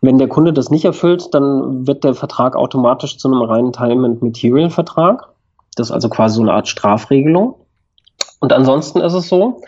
Wenn 0.00 0.18
der 0.18 0.28
Kunde 0.28 0.52
das 0.52 0.70
nicht 0.70 0.84
erfüllt, 0.84 1.32
dann 1.32 1.86
wird 1.86 2.04
der 2.04 2.14
Vertrag 2.14 2.56
automatisch 2.56 3.18
zu 3.18 3.28
einem 3.28 3.42
reinen 3.42 3.72
Time 3.72 4.06
and 4.06 4.22
Material 4.22 4.70
Vertrag. 4.70 5.28
Das 5.76 5.88
ist 5.88 5.92
also 5.92 6.08
quasi 6.08 6.36
so 6.36 6.42
eine 6.42 6.52
Art 6.52 6.68
Strafregelung. 6.68 7.54
Und 8.40 8.52
ansonsten 8.52 9.00
ist 9.00 9.14
es 9.14 9.28
so, 9.28 9.62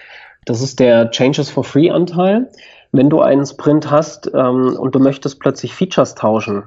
das 0.44 0.60
ist 0.62 0.80
der 0.80 1.10
Changes 1.10 1.50
for 1.50 1.64
Free 1.64 1.90
Anteil. 1.90 2.50
Wenn 2.92 3.10
du 3.10 3.20
einen 3.20 3.44
Sprint 3.44 3.90
hast 3.90 4.30
ähm, 4.34 4.76
und 4.78 4.94
du 4.94 4.98
möchtest 4.98 5.40
plötzlich 5.40 5.74
Features 5.74 6.14
tauschen, 6.14 6.64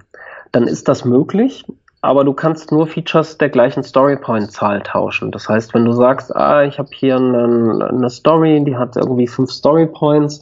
dann 0.52 0.68
ist 0.68 0.88
das 0.88 1.06
möglich, 1.06 1.66
aber 2.02 2.24
du 2.24 2.34
kannst 2.34 2.72
nur 2.72 2.88
Features 2.88 3.38
der 3.38 3.50
gleichen 3.50 3.84
Storypoint-Zahl 3.84 4.82
tauschen. 4.82 5.32
Das 5.32 5.48
heißt, 5.48 5.74
wenn 5.74 5.86
du 5.86 5.94
sagst, 5.94 6.36
ah, 6.36 6.64
ich 6.64 6.78
habe 6.80 6.90
hier 6.94 7.16
eine, 7.16 7.90
eine 7.90 8.10
Story, 8.10 8.64
die 8.64 8.76
hat 8.76 8.96
irgendwie 8.96 9.28
fünf 9.28 9.52
Storypoints 9.52 10.42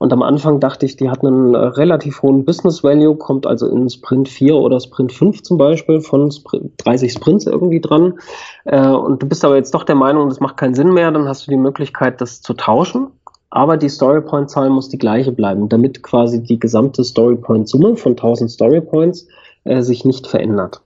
und 0.00 0.14
am 0.14 0.22
Anfang 0.22 0.60
dachte 0.60 0.86
ich, 0.86 0.96
die 0.96 1.10
hat 1.10 1.22
einen 1.22 1.54
äh, 1.54 1.58
relativ 1.58 2.22
hohen 2.22 2.46
Business 2.46 2.82
Value, 2.82 3.16
kommt 3.16 3.46
also 3.46 3.66
in 3.66 3.90
Sprint 3.90 4.30
4 4.30 4.54
oder 4.56 4.80
Sprint 4.80 5.12
5 5.12 5.42
zum 5.42 5.58
Beispiel 5.58 6.00
von 6.00 6.32
Sprint, 6.32 6.72
30 6.78 7.12
Sprints 7.12 7.46
irgendwie 7.46 7.82
dran. 7.82 8.18
Äh, 8.64 8.88
und 8.88 9.22
du 9.22 9.28
bist 9.28 9.44
aber 9.44 9.56
jetzt 9.56 9.74
doch 9.74 9.84
der 9.84 9.96
Meinung, 9.96 10.30
das 10.30 10.40
macht 10.40 10.56
keinen 10.56 10.72
Sinn 10.72 10.94
mehr, 10.94 11.10
dann 11.10 11.28
hast 11.28 11.46
du 11.46 11.50
die 11.50 11.58
Möglichkeit, 11.58 12.22
das 12.22 12.40
zu 12.40 12.54
tauschen. 12.54 13.08
Aber 13.50 13.76
die 13.76 13.90
Storypoint-Zahl 13.90 14.70
muss 14.70 14.88
die 14.88 14.96
gleiche 14.96 15.32
bleiben, 15.32 15.68
damit 15.68 16.02
quasi 16.02 16.42
die 16.42 16.58
gesamte 16.58 17.04
Storypoint-Summe 17.04 17.96
von 17.96 18.12
1000 18.12 18.50
Storypoints 18.50 19.28
äh, 19.64 19.82
sich 19.82 20.06
nicht 20.06 20.26
verändert. 20.26 20.80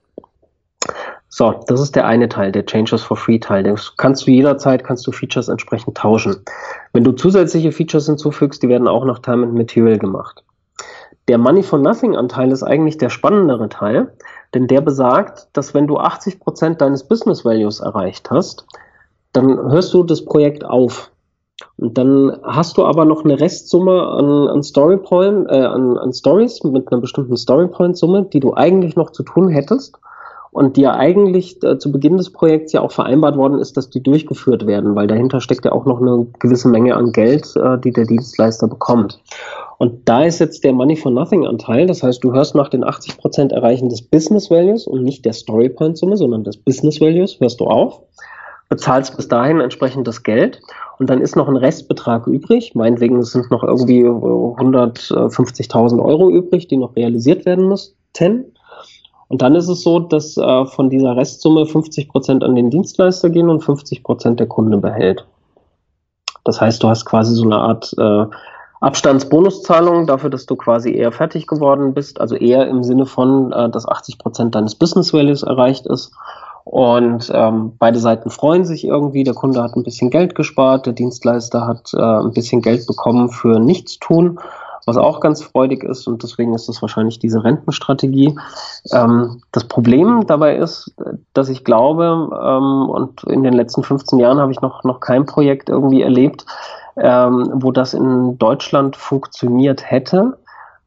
So, 1.37 1.53
das 1.67 1.81
ist 1.81 1.97
der 1.97 2.05
eine 2.05 2.29
Teil, 2.29 2.53
der 2.53 2.65
Changes 2.65 3.03
for 3.03 3.17
Free 3.17 3.39
Teil. 3.39 3.63
Das 3.63 3.97
kannst 3.97 4.25
du 4.25 4.31
jederzeit, 4.31 4.85
kannst 4.85 5.05
du 5.05 5.11
Features 5.11 5.49
entsprechend 5.49 5.97
tauschen. 5.97 6.37
Wenn 6.93 7.03
du 7.03 7.11
zusätzliche 7.11 7.73
Features 7.73 8.05
hinzufügst, 8.05 8.63
die 8.63 8.69
werden 8.69 8.87
auch 8.87 9.03
nach 9.03 9.19
Time 9.19 9.45
and 9.45 9.53
Material 9.53 9.97
gemacht. 9.97 10.45
Der 11.27 11.37
Money 11.37 11.61
for 11.61 11.77
Nothing 11.77 12.15
Anteil 12.15 12.53
ist 12.53 12.63
eigentlich 12.63 12.97
der 12.99 13.09
spannendere 13.09 13.67
Teil, 13.67 14.13
denn 14.53 14.67
der 14.67 14.79
besagt, 14.79 15.49
dass 15.51 15.73
wenn 15.73 15.87
du 15.87 15.97
80 15.97 16.39
Prozent 16.39 16.79
deines 16.79 17.05
Business 17.05 17.43
Values 17.43 17.81
erreicht 17.81 18.31
hast, 18.31 18.65
dann 19.33 19.57
hörst 19.69 19.93
du 19.93 20.03
das 20.03 20.23
Projekt 20.23 20.63
auf. 20.63 21.11
Und 21.75 21.97
dann 21.97 22.39
hast 22.43 22.77
du 22.77 22.85
aber 22.85 23.03
noch 23.03 23.25
eine 23.25 23.41
Restsumme 23.41 24.07
an, 24.07 24.47
an 24.47 24.63
Story 24.63 24.95
Point, 24.95 25.49
äh, 25.49 25.65
an, 25.65 25.97
an 25.97 26.13
Stories 26.13 26.63
mit 26.63 26.89
einer 26.89 27.01
bestimmten 27.01 27.35
Story 27.35 27.67
Point 27.67 27.97
Summe, 27.97 28.23
die 28.23 28.39
du 28.39 28.53
eigentlich 28.53 28.95
noch 28.95 29.09
zu 29.09 29.23
tun 29.23 29.49
hättest 29.49 29.99
und 30.55 30.77
die 30.77 30.83
ja 30.83 30.95
eigentlich 30.95 31.61
äh, 31.63 31.77
zu 31.77 31.91
Beginn 31.91 32.15
des 32.15 32.29
Projekts 32.29 32.71
ja 32.71 32.79
auch 32.79 32.93
vereinbart 32.93 33.35
worden 33.35 33.59
ist, 33.59 33.75
dass 33.75 33.89
die 33.89 34.01
durchgeführt 34.01 34.65
werden, 34.65 34.95
weil 34.95 35.05
dahinter 35.05 35.41
steckt 35.41 35.65
ja 35.65 35.73
auch 35.73 35.83
noch 35.83 35.99
eine 36.01 36.27
gewisse 36.39 36.69
Menge 36.69 36.95
an 36.95 37.11
Geld, 37.11 37.57
äh, 37.57 37.77
die 37.77 37.91
der 37.91 38.05
Dienstleister 38.05 38.69
bekommt. 38.69 39.19
Und 39.79 40.07
da 40.07 40.23
ist 40.23 40.39
jetzt 40.39 40.63
der 40.63 40.71
Money 40.71 40.95
for 40.95 41.11
Nothing 41.11 41.45
Anteil. 41.45 41.87
Das 41.87 42.03
heißt, 42.03 42.23
du 42.23 42.31
hörst 42.31 42.55
nach 42.55 42.69
den 42.69 42.85
80 42.85 43.17
Prozent 43.17 43.51
Erreichen 43.51 43.89
des 43.89 44.01
Business 44.01 44.49
Values 44.49 44.87
und 44.87 45.03
nicht 45.03 45.25
der 45.25 45.33
Story 45.33 45.67
Point 45.67 45.97
Summe, 45.97 46.15
sondern 46.15 46.45
des 46.45 46.55
Business 46.55 47.01
Values 47.01 47.37
hörst 47.41 47.59
du 47.59 47.65
auf, 47.65 47.99
bezahlst 48.69 49.17
bis 49.17 49.27
dahin 49.27 49.59
entsprechend 49.59 50.07
das 50.07 50.23
Geld 50.23 50.61
und 50.99 51.09
dann 51.09 51.19
ist 51.19 51.35
noch 51.35 51.49
ein 51.49 51.57
Restbetrag 51.57 52.27
übrig. 52.27 52.75
Meinetwegen 52.75 53.21
sind 53.23 53.51
noch 53.51 53.63
irgendwie 53.63 54.05
150.000 54.05 56.01
Euro 56.01 56.31
übrig, 56.31 56.69
die 56.69 56.77
noch 56.77 56.95
realisiert 56.95 57.45
werden 57.45 57.67
müssten. 57.67 58.54
Und 59.27 59.41
dann 59.41 59.55
ist 59.55 59.67
es 59.67 59.81
so, 59.81 59.99
dass 59.99 60.37
äh, 60.37 60.65
von 60.65 60.89
dieser 60.89 61.15
Restsumme 61.15 61.65
50 61.65 62.09
Prozent 62.09 62.43
an 62.43 62.55
den 62.55 62.69
Dienstleister 62.69 63.29
gehen 63.29 63.49
und 63.49 63.63
50 63.63 64.03
Prozent 64.03 64.39
der 64.39 64.47
Kunde 64.47 64.77
behält. 64.77 65.25
Das 66.43 66.61
heißt, 66.61 66.81
du 66.83 66.89
hast 66.89 67.05
quasi 67.05 67.33
so 67.33 67.43
eine 67.43 67.57
Art 67.57 67.93
äh, 67.97 68.25
Abstandsbonuszahlung 68.81 70.05
dafür, 70.05 70.29
dass 70.29 70.45
du 70.45 70.55
quasi 70.55 70.93
eher 70.93 71.11
fertig 71.11 71.47
geworden 71.47 71.93
bist, 71.95 72.21
also 72.21 72.35
eher 72.35 72.67
im 72.67 72.83
Sinne 72.83 73.07
von, 73.07 73.51
äh, 73.51 73.69
dass 73.69 73.87
80 73.87 74.19
Prozent 74.19 74.53
deines 74.53 74.75
Business 74.75 75.11
Values 75.11 75.41
erreicht 75.41 75.87
ist. 75.87 76.11
Und 76.63 77.31
ähm, 77.33 77.73
beide 77.77 77.99
Seiten 77.99 78.29
freuen 78.29 78.65
sich 78.65 78.85
irgendwie. 78.85 79.23
Der 79.23 79.35
Kunde 79.35 79.61
hat 79.61 79.75
ein 79.75 79.83
bisschen 79.83 80.09
Geld 80.09 80.35
gespart, 80.35 80.85
der 80.85 80.93
Dienstleister 80.93 81.65
hat 81.65 81.93
äh, 81.93 81.99
ein 81.99 82.31
bisschen 82.31 82.61
Geld 82.61 82.85
bekommen 82.87 83.29
für 83.29 83.59
Nichtstun 83.59 84.39
was 84.85 84.97
auch 84.97 85.19
ganz 85.19 85.43
freudig 85.43 85.83
ist 85.83 86.07
und 86.07 86.23
deswegen 86.23 86.53
ist 86.53 86.69
das 86.69 86.81
wahrscheinlich 86.81 87.19
diese 87.19 87.43
Rentenstrategie. 87.43 88.37
Ähm, 88.91 89.41
das 89.51 89.65
Problem 89.65 90.27
dabei 90.27 90.57
ist, 90.57 90.93
dass 91.33 91.49
ich 91.49 91.63
glaube, 91.63 92.29
ähm, 92.41 92.89
und 92.89 93.23
in 93.23 93.43
den 93.43 93.53
letzten 93.53 93.83
15 93.83 94.19
Jahren 94.19 94.39
habe 94.39 94.51
ich 94.51 94.61
noch, 94.61 94.83
noch 94.83 94.99
kein 94.99 95.25
Projekt 95.25 95.69
irgendwie 95.69 96.01
erlebt, 96.01 96.45
ähm, 96.97 97.49
wo 97.55 97.71
das 97.71 97.93
in 97.93 98.37
Deutschland 98.37 98.95
funktioniert 98.95 99.89
hätte, 99.89 100.37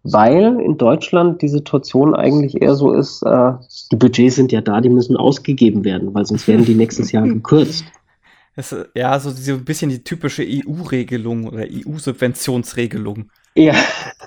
weil 0.04 0.60
in 0.60 0.78
Deutschland 0.78 1.42
die 1.42 1.48
Situation 1.48 2.14
eigentlich 2.14 2.62
eher 2.62 2.74
so 2.74 2.92
ist, 2.92 3.22
äh, 3.22 3.52
die 3.90 3.96
Budgets 3.96 4.36
sind 4.36 4.52
ja 4.52 4.60
da, 4.60 4.80
die 4.80 4.90
müssen 4.90 5.16
ausgegeben 5.16 5.84
werden, 5.84 6.14
weil 6.14 6.24
sonst 6.24 6.46
werden 6.48 6.64
die 6.64 6.74
nächstes 6.74 7.12
Jahr 7.12 7.24
gekürzt. 7.28 7.84
Das, 8.56 8.74
ja, 8.94 9.18
so, 9.20 9.30
so 9.30 9.52
ein 9.52 9.64
bisschen 9.64 9.90
die 9.90 10.02
typische 10.02 10.42
EU-Regelung 10.44 11.46
oder 11.46 11.64
EU-Subventionsregelung. 11.70 13.30
Ja, 13.58 13.74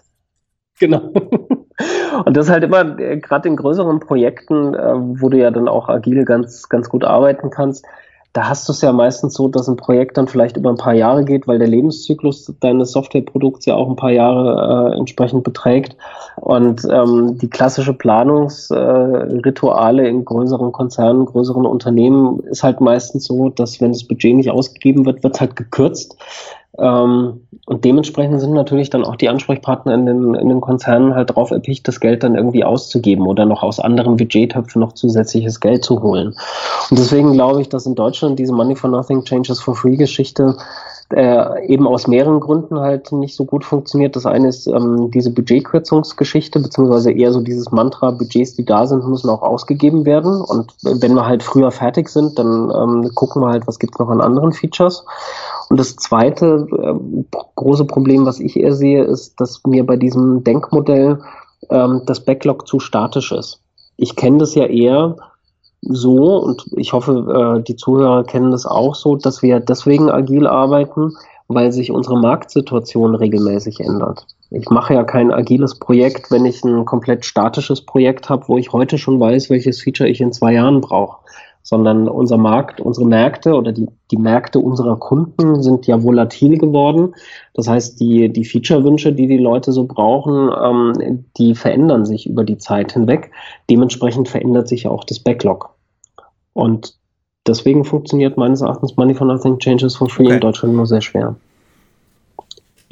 genau. 0.79 1.11
Und 2.25 2.35
das 2.37 2.47
ist 2.47 2.51
halt 2.51 2.65
immer, 2.65 2.99
äh, 2.99 3.17
gerade 3.17 3.47
in 3.47 3.55
größeren 3.55 4.01
Projekten, 4.01 4.73
äh, 4.73 4.93
wo 5.21 5.29
du 5.29 5.37
ja 5.37 5.51
dann 5.51 5.69
auch 5.69 5.87
agil 5.87 6.25
ganz, 6.25 6.67
ganz 6.67 6.89
gut 6.89 7.05
arbeiten 7.05 7.49
kannst, 7.49 7.85
da 8.33 8.49
hast 8.49 8.67
du 8.67 8.73
es 8.73 8.81
ja 8.81 8.91
meistens 8.93 9.33
so, 9.33 9.47
dass 9.47 9.67
ein 9.69 9.77
Projekt 9.77 10.17
dann 10.17 10.27
vielleicht 10.27 10.57
über 10.57 10.69
ein 10.69 10.77
paar 10.77 10.93
Jahre 10.93 11.25
geht, 11.25 11.47
weil 11.47 11.57
der 11.59 11.67
Lebenszyklus 11.67 12.53
deines 12.61 12.91
Softwareprodukts 12.91 13.65
ja 13.65 13.75
auch 13.75 13.89
ein 13.89 13.95
paar 13.95 14.11
Jahre 14.11 14.93
äh, 14.93 14.97
entsprechend 14.97 15.43
beträgt. 15.43 15.95
Und 16.37 16.85
ähm, 16.89 17.37
die 17.37 17.49
klassische 17.49 17.93
Planungsrituale 17.93 20.03
äh, 20.03 20.09
in 20.09 20.25
größeren 20.25 20.71
Konzernen, 20.71 21.25
größeren 21.25 21.65
Unternehmen 21.65 22.39
ist 22.41 22.63
halt 22.63 22.79
meistens 22.81 23.25
so, 23.25 23.49
dass 23.49 23.81
wenn 23.81 23.91
das 23.93 24.03
Budget 24.05 24.35
nicht 24.35 24.51
ausgegeben 24.51 25.05
wird, 25.05 25.23
wird 25.23 25.35
es 25.35 25.41
halt 25.41 25.55
gekürzt. 25.55 26.17
Ähm, 26.77 27.47
und 27.65 27.85
dementsprechend 27.85 28.41
sind 28.41 28.53
natürlich 28.53 28.89
dann 28.89 29.05
auch 29.05 29.15
die 29.15 29.29
Ansprechpartner 29.29 29.93
in 29.93 30.05
den, 30.05 30.33
in 30.33 30.49
den 30.49 30.61
Konzernen 30.61 31.13
halt 31.13 31.35
drauf 31.35 31.51
erpicht, 31.51 31.87
das 31.87 31.99
Geld 31.99 32.23
dann 32.23 32.35
irgendwie 32.35 32.63
auszugeben 32.63 33.27
oder 33.27 33.45
noch 33.45 33.61
aus 33.61 33.79
anderen 33.79 34.17
Budgettöpfen 34.17 34.79
noch 34.79 34.93
zusätzliches 34.93 35.59
Geld 35.59 35.85
zu 35.85 36.01
holen. 36.01 36.35
Und 36.89 36.99
deswegen 36.99 37.33
glaube 37.33 37.61
ich, 37.61 37.69
dass 37.69 37.85
in 37.85 37.95
Deutschland 37.95 38.39
diese 38.39 38.53
Money 38.53 38.75
for 38.75 38.89
Nothing 38.89 39.23
Changes 39.23 39.59
for 39.59 39.75
Free 39.75 39.95
Geschichte 39.95 40.55
äh, 41.13 41.65
eben 41.67 41.87
aus 41.87 42.07
mehreren 42.07 42.39
Gründen 42.39 42.79
halt 42.79 43.11
nicht 43.11 43.35
so 43.35 43.45
gut 43.45 43.65
funktioniert. 43.65 44.15
Das 44.15 44.25
eine 44.25 44.47
ist 44.47 44.67
ähm, 44.67 45.11
diese 45.11 45.31
Budgetkürzungsgeschichte, 45.31 46.59
beziehungsweise 46.59 47.11
eher 47.11 47.31
so 47.31 47.41
dieses 47.41 47.71
Mantra, 47.71 48.11
Budgets, 48.11 48.55
die 48.55 48.65
da 48.65 48.87
sind, 48.87 49.07
müssen 49.07 49.29
auch 49.29 49.41
ausgegeben 49.41 50.05
werden. 50.05 50.41
Und 50.41 50.73
wenn 50.81 51.13
wir 51.13 51.25
halt 51.25 51.43
früher 51.43 51.71
fertig 51.71 52.09
sind, 52.09 52.39
dann 52.39 52.71
ähm, 52.71 53.11
gucken 53.15 53.41
wir 53.41 53.49
halt, 53.49 53.67
was 53.67 53.79
gibt's 53.79 53.99
noch 53.99 54.09
an 54.09 54.21
anderen 54.21 54.53
Features. 54.53 55.05
Und 55.71 55.79
das 55.79 55.95
zweite 55.95 56.67
äh, 56.69 57.39
große 57.55 57.85
Problem, 57.85 58.25
was 58.25 58.41
ich 58.41 58.57
eher 58.57 58.73
sehe, 58.73 59.05
ist, 59.05 59.39
dass 59.39 59.61
mir 59.65 59.85
bei 59.85 59.95
diesem 59.95 60.43
Denkmodell 60.43 61.21
ähm, 61.69 62.01
das 62.05 62.25
Backlog 62.25 62.67
zu 62.67 62.81
statisch 62.81 63.31
ist. 63.31 63.61
Ich 63.95 64.17
kenne 64.17 64.39
das 64.39 64.53
ja 64.53 64.65
eher 64.65 65.15
so, 65.79 66.39
und 66.39 66.65
ich 66.75 66.91
hoffe, 66.91 67.61
äh, 67.61 67.63
die 67.63 67.77
Zuhörer 67.77 68.25
kennen 68.25 68.51
das 68.51 68.65
auch 68.65 68.95
so, 68.95 69.15
dass 69.15 69.41
wir 69.43 69.61
deswegen 69.61 70.09
agil 70.11 70.45
arbeiten, 70.45 71.13
weil 71.47 71.71
sich 71.71 71.89
unsere 71.89 72.19
Marktsituation 72.19 73.15
regelmäßig 73.15 73.79
ändert. 73.79 74.27
Ich 74.49 74.69
mache 74.69 74.93
ja 74.93 75.05
kein 75.05 75.31
agiles 75.31 75.79
Projekt, 75.79 76.31
wenn 76.31 76.43
ich 76.43 76.65
ein 76.65 76.83
komplett 76.83 77.23
statisches 77.23 77.85
Projekt 77.85 78.29
habe, 78.29 78.43
wo 78.49 78.57
ich 78.57 78.73
heute 78.73 78.97
schon 78.97 79.21
weiß, 79.21 79.49
welches 79.49 79.81
Feature 79.81 80.09
ich 80.09 80.19
in 80.19 80.33
zwei 80.33 80.51
Jahren 80.51 80.81
brauche 80.81 81.20
sondern 81.71 82.09
unser 82.09 82.37
Markt, 82.37 82.81
unsere 82.81 83.07
Märkte 83.07 83.55
oder 83.55 83.71
die, 83.71 83.87
die 84.11 84.17
Märkte 84.17 84.59
unserer 84.59 84.97
Kunden 84.97 85.63
sind 85.63 85.87
ja 85.87 86.03
volatil 86.03 86.57
geworden. 86.57 87.15
Das 87.53 87.69
heißt, 87.69 87.97
die, 88.01 88.27
die 88.27 88.43
Feature-Wünsche, 88.43 89.13
die 89.13 89.27
die 89.27 89.37
Leute 89.37 89.71
so 89.71 89.85
brauchen, 89.85 90.51
ähm, 90.61 91.23
die 91.37 91.55
verändern 91.55 92.03
sich 92.03 92.27
über 92.27 92.43
die 92.43 92.57
Zeit 92.57 92.91
hinweg. 92.91 93.31
Dementsprechend 93.69 94.27
verändert 94.27 94.67
sich 94.67 94.85
auch 94.85 95.05
das 95.05 95.19
Backlog. 95.19 95.69
Und 96.51 96.97
deswegen 97.47 97.85
funktioniert 97.85 98.35
meines 98.35 98.59
Erachtens 98.59 98.97
Money 98.97 99.13
for 99.13 99.25
Nothing 99.25 99.57
Changes 99.59 99.95
for 99.95 100.09
Free 100.09 100.25
okay. 100.25 100.33
in 100.33 100.39
Deutschland 100.41 100.75
nur 100.75 100.87
sehr 100.87 101.01
schwer. 101.01 101.37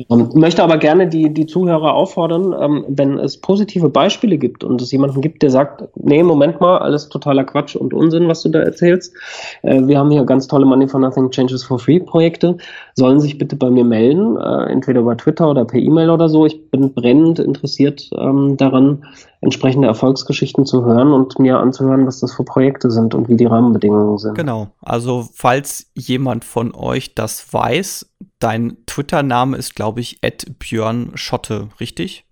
Ähm, 0.09 0.29
möchte 0.33 0.63
aber 0.63 0.77
gerne 0.77 1.07
die, 1.07 1.33
die 1.33 1.45
Zuhörer 1.45 1.93
auffordern, 1.93 2.55
ähm, 2.59 2.85
wenn 2.87 3.17
es 3.19 3.37
positive 3.37 3.89
Beispiele 3.89 4.37
gibt 4.37 4.63
und 4.63 4.81
es 4.81 4.91
jemanden 4.91 5.21
gibt, 5.21 5.41
der 5.43 5.49
sagt, 5.49 5.83
nee, 5.95 6.23
Moment 6.23 6.61
mal, 6.61 6.77
alles 6.77 7.09
totaler 7.09 7.43
Quatsch 7.43 7.75
und 7.75 7.93
Unsinn, 7.93 8.27
was 8.27 8.41
du 8.43 8.49
da 8.49 8.59
erzählst. 8.59 9.13
Äh, 9.61 9.87
wir 9.87 9.97
haben 9.97 10.11
hier 10.11 10.23
ganz 10.23 10.47
tolle 10.47 10.65
Money 10.65 10.87
for 10.87 10.99
Nothing 10.99 11.31
Changes 11.31 11.63
for 11.63 11.79
Free 11.79 11.99
Projekte. 11.99 12.57
Sollen 12.95 13.19
sich 13.19 13.37
bitte 13.37 13.55
bei 13.55 13.69
mir 13.69 13.83
melden, 13.83 14.37
äh, 14.37 14.71
entweder 14.71 15.01
über 15.01 15.17
Twitter 15.17 15.49
oder 15.49 15.65
per 15.65 15.79
E-Mail 15.79 16.09
oder 16.09 16.29
so. 16.29 16.45
Ich 16.45 16.69
bin 16.71 16.93
brennend 16.93 17.39
interessiert 17.39 18.09
ähm, 18.17 18.55
daran, 18.55 19.03
entsprechende 19.41 19.87
Erfolgsgeschichten 19.87 20.65
zu 20.65 20.83
hören 20.83 21.13
und 21.13 21.39
mir 21.39 21.59
anzuhören, 21.59 22.05
was 22.05 22.19
das 22.19 22.33
für 22.33 22.43
Projekte 22.43 22.91
sind 22.91 23.15
und 23.15 23.29
wie 23.29 23.37
die 23.37 23.45
Rahmenbedingungen 23.45 24.17
sind. 24.17 24.35
Genau. 24.35 24.67
Also, 24.81 25.25
falls 25.33 25.89
jemand 25.93 26.43
von 26.43 26.75
euch 26.75 27.15
das 27.15 27.53
weiß, 27.53 28.09
dein 28.39 28.75
Twitter-Name 28.85 29.55
ist, 29.55 29.75
glaube 29.75 30.01
ich, 30.01 30.19
Björn 30.59 31.11
Schotte, 31.15 31.69
richtig? 31.79 32.25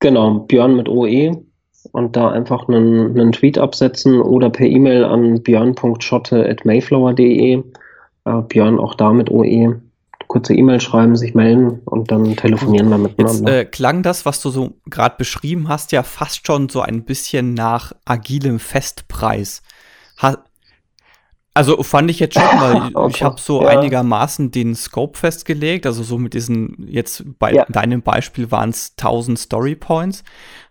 Genau, 0.00 0.40
Björn 0.40 0.74
mit 0.76 0.88
OE 0.88 1.44
und 1.92 2.16
da 2.16 2.30
einfach 2.30 2.66
einen, 2.68 3.18
einen 3.18 3.32
Tweet 3.32 3.56
absetzen 3.58 4.20
oder 4.20 4.50
per 4.50 4.66
E-Mail 4.66 5.04
an 5.04 5.42
björn.schotte.mayflower.de. 5.42 7.62
Äh, 8.24 8.42
Björn 8.48 8.78
auch 8.78 8.94
da 8.94 9.12
mit 9.12 9.30
OE 9.30 9.80
kurze 10.30 10.54
E-Mail 10.54 10.80
schreiben, 10.80 11.16
sich 11.16 11.34
melden 11.34 11.80
und 11.86 12.12
dann 12.12 12.36
telefonieren 12.36 12.88
wir 12.88 12.98
miteinander. 12.98 13.52
Jetzt, 13.52 13.66
äh, 13.66 13.68
klang 13.68 14.04
das, 14.04 14.24
was 14.24 14.40
du 14.40 14.50
so 14.50 14.74
gerade 14.86 15.16
beschrieben 15.18 15.68
hast, 15.68 15.90
ja 15.90 16.04
fast 16.04 16.46
schon 16.46 16.68
so 16.68 16.82
ein 16.82 17.04
bisschen 17.04 17.52
nach 17.52 17.92
agilem 18.04 18.60
Festpreis. 18.60 19.62
Ha 20.22 20.38
also 21.52 21.82
fand 21.82 22.08
ich 22.12 22.20
jetzt 22.20 22.34
schon, 22.34 22.60
weil 22.60 22.90
okay. 22.94 23.12
ich 23.12 23.22
habe 23.24 23.40
so 23.40 23.62
ja. 23.62 23.70
einigermaßen 23.70 24.52
den 24.52 24.76
Scope 24.76 25.18
festgelegt, 25.18 25.84
also 25.84 26.04
so 26.04 26.16
mit 26.16 26.32
diesen, 26.32 26.76
jetzt 26.88 27.24
bei 27.40 27.52
ja. 27.52 27.64
deinem 27.68 28.02
Beispiel 28.02 28.52
waren 28.52 28.70
es 28.70 28.94
1000 28.98 29.36
Story 29.36 29.74
Points. 29.74 30.22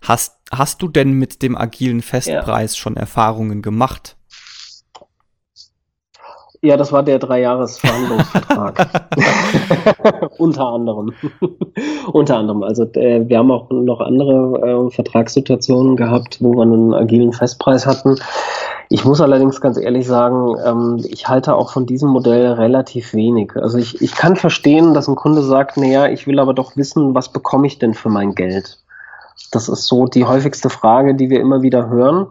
Hast, 0.01 0.39
hast 0.53 0.81
du 0.81 0.87
denn 0.87 1.11
mit 1.11 1.41
dem 1.41 1.57
agilen 1.57 2.01
Festpreis 2.01 2.75
ja. 2.75 2.79
schon 2.79 2.95
Erfahrungen 2.95 3.61
gemacht? 3.61 4.15
Ja, 6.61 6.75
das 6.75 6.91
war 6.91 7.03
der 7.03 7.19
Dreijahresverhandlungsvertrag. 7.19 8.89
Unter 10.37 10.65
anderem. 10.67 11.13
Unter 12.11 12.37
anderem. 12.37 12.63
Also 12.63 12.83
äh, 12.95 13.27
wir 13.27 13.37
haben 13.37 13.51
auch 13.51 13.69
noch 13.69 14.01
andere 14.01 14.87
äh, 14.87 14.91
Vertragssituationen 14.91 15.95
gehabt, 15.95 16.39
wo 16.41 16.53
wir 16.53 16.63
einen 16.63 16.93
agilen 16.93 17.31
Festpreis 17.31 17.85
hatten. 17.85 18.17
Ich 18.89 19.05
muss 19.05 19.21
allerdings 19.21 19.61
ganz 19.61 19.77
ehrlich 19.77 20.05
sagen, 20.07 20.55
ähm, 20.65 21.05
ich 21.07 21.29
halte 21.29 21.55
auch 21.55 21.71
von 21.71 21.85
diesem 21.85 22.09
Modell 22.09 22.53
relativ 22.53 23.13
wenig. 23.13 23.55
Also 23.55 23.77
ich, 23.77 24.01
ich 24.01 24.13
kann 24.15 24.35
verstehen, 24.35 24.93
dass 24.93 25.07
ein 25.07 25.15
Kunde 25.15 25.43
sagt, 25.43 25.77
naja, 25.77 26.07
ich 26.07 26.27
will 26.27 26.39
aber 26.39 26.53
doch 26.53 26.75
wissen, 26.75 27.15
was 27.15 27.29
bekomme 27.29 27.67
ich 27.67 27.79
denn 27.79 27.93
für 27.93 28.09
mein 28.09 28.35
Geld? 28.35 28.79
Das 29.51 29.69
ist 29.69 29.85
so 29.85 30.07
die 30.07 30.25
häufigste 30.25 30.69
Frage, 30.69 31.15
die 31.15 31.29
wir 31.29 31.39
immer 31.39 31.61
wieder 31.61 31.89
hören. 31.89 32.27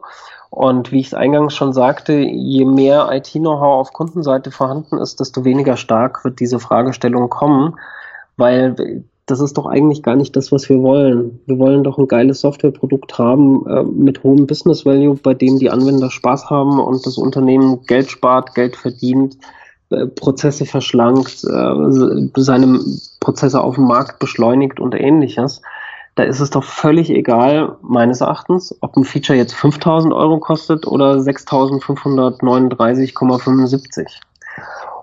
Und 0.50 0.92
wie 0.92 1.00
ich 1.00 1.08
es 1.08 1.14
eingangs 1.14 1.54
schon 1.54 1.72
sagte, 1.72 2.14
je 2.14 2.64
mehr 2.64 3.08
IT-Know-how 3.12 3.80
auf 3.80 3.92
Kundenseite 3.92 4.50
vorhanden 4.50 4.98
ist, 4.98 5.20
desto 5.20 5.44
weniger 5.44 5.76
stark 5.76 6.24
wird 6.24 6.40
diese 6.40 6.58
Fragestellung 6.58 7.28
kommen, 7.28 7.76
weil 8.36 9.04
das 9.26 9.40
ist 9.40 9.58
doch 9.58 9.66
eigentlich 9.66 10.02
gar 10.02 10.16
nicht 10.16 10.34
das, 10.36 10.50
was 10.52 10.68
wir 10.68 10.82
wollen. 10.82 11.40
Wir 11.46 11.58
wollen 11.58 11.84
doch 11.84 11.98
ein 11.98 12.08
geiles 12.08 12.40
Softwareprodukt 12.40 13.18
haben 13.18 13.66
äh, 13.66 13.82
mit 13.82 14.22
hohem 14.22 14.46
Business 14.46 14.86
Value, 14.86 15.16
bei 15.16 15.34
dem 15.34 15.58
die 15.58 15.70
Anwender 15.70 16.10
Spaß 16.10 16.48
haben 16.48 16.80
und 16.80 17.04
das 17.06 17.18
Unternehmen 17.18 17.82
Geld 17.86 18.10
spart, 18.10 18.54
Geld 18.54 18.74
verdient, 18.74 19.36
äh, 19.90 20.06
Prozesse 20.06 20.64
verschlankt, 20.64 21.44
äh, 21.44 22.40
seine 22.40 22.80
Prozesse 23.20 23.62
auf 23.62 23.74
dem 23.74 23.84
Markt 23.84 24.18
beschleunigt 24.18 24.80
und 24.80 24.94
ähnliches. 24.94 25.60
Da 26.18 26.24
ist 26.24 26.40
es 26.40 26.50
doch 26.50 26.64
völlig 26.64 27.10
egal, 27.10 27.76
meines 27.80 28.20
Erachtens, 28.22 28.76
ob 28.80 28.96
ein 28.96 29.04
Feature 29.04 29.38
jetzt 29.38 29.54
5000 29.54 30.12
Euro 30.12 30.40
kostet 30.40 30.84
oder 30.84 31.18
6539,75. 31.18 34.18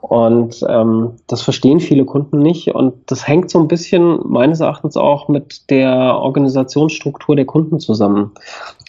Und 0.07 0.63
ähm, 0.69 1.13
das 1.25 1.41
verstehen 1.41 1.79
viele 1.79 2.05
Kunden 2.05 2.37
nicht. 2.37 2.75
Und 2.75 2.93
das 3.07 3.27
hängt 3.27 3.49
so 3.49 3.59
ein 3.59 3.67
bisschen 3.67 4.19
meines 4.23 4.59
Erachtens 4.59 4.97
auch 4.97 5.29
mit 5.29 5.67
der 5.71 6.19
Organisationsstruktur 6.19 7.35
der 7.35 7.45
Kunden 7.45 7.79
zusammen. 7.79 8.29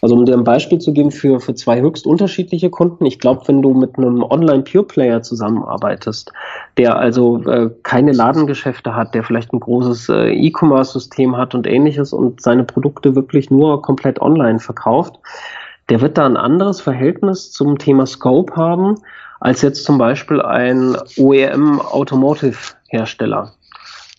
Also 0.02 0.14
um 0.14 0.26
dir 0.26 0.34
ein 0.34 0.44
Beispiel 0.44 0.78
zu 0.78 0.92
geben 0.92 1.10
für, 1.10 1.40
für 1.40 1.54
zwei 1.54 1.80
höchst 1.80 2.06
unterschiedliche 2.06 2.68
Kunden. 2.68 3.06
Ich 3.06 3.18
glaube, 3.18 3.48
wenn 3.48 3.62
du 3.62 3.72
mit 3.72 3.96
einem 3.96 4.22
Online-Pure-Player 4.22 5.22
zusammenarbeitest, 5.22 6.32
der 6.76 6.98
also 6.98 7.42
äh, 7.44 7.70
keine 7.82 8.12
Ladengeschäfte 8.12 8.94
hat, 8.94 9.14
der 9.14 9.24
vielleicht 9.24 9.54
ein 9.54 9.60
großes 9.60 10.10
äh, 10.10 10.34
E-Commerce-System 10.34 11.34
hat 11.38 11.54
und 11.54 11.66
ähnliches 11.66 12.12
und 12.12 12.42
seine 12.42 12.64
Produkte 12.64 13.16
wirklich 13.16 13.50
nur 13.50 13.80
komplett 13.80 14.20
online 14.20 14.58
verkauft, 14.58 15.14
der 15.88 16.02
wird 16.02 16.18
da 16.18 16.26
ein 16.26 16.36
anderes 16.36 16.82
Verhältnis 16.82 17.52
zum 17.52 17.78
Thema 17.78 18.04
Scope 18.04 18.54
haben 18.54 18.96
als 19.41 19.62
jetzt 19.62 19.84
zum 19.84 19.99
Beispiel 19.99 20.41
ein 20.41 20.97
OEM 21.16 21.80
Automotive 21.80 22.59
Hersteller, 22.89 23.53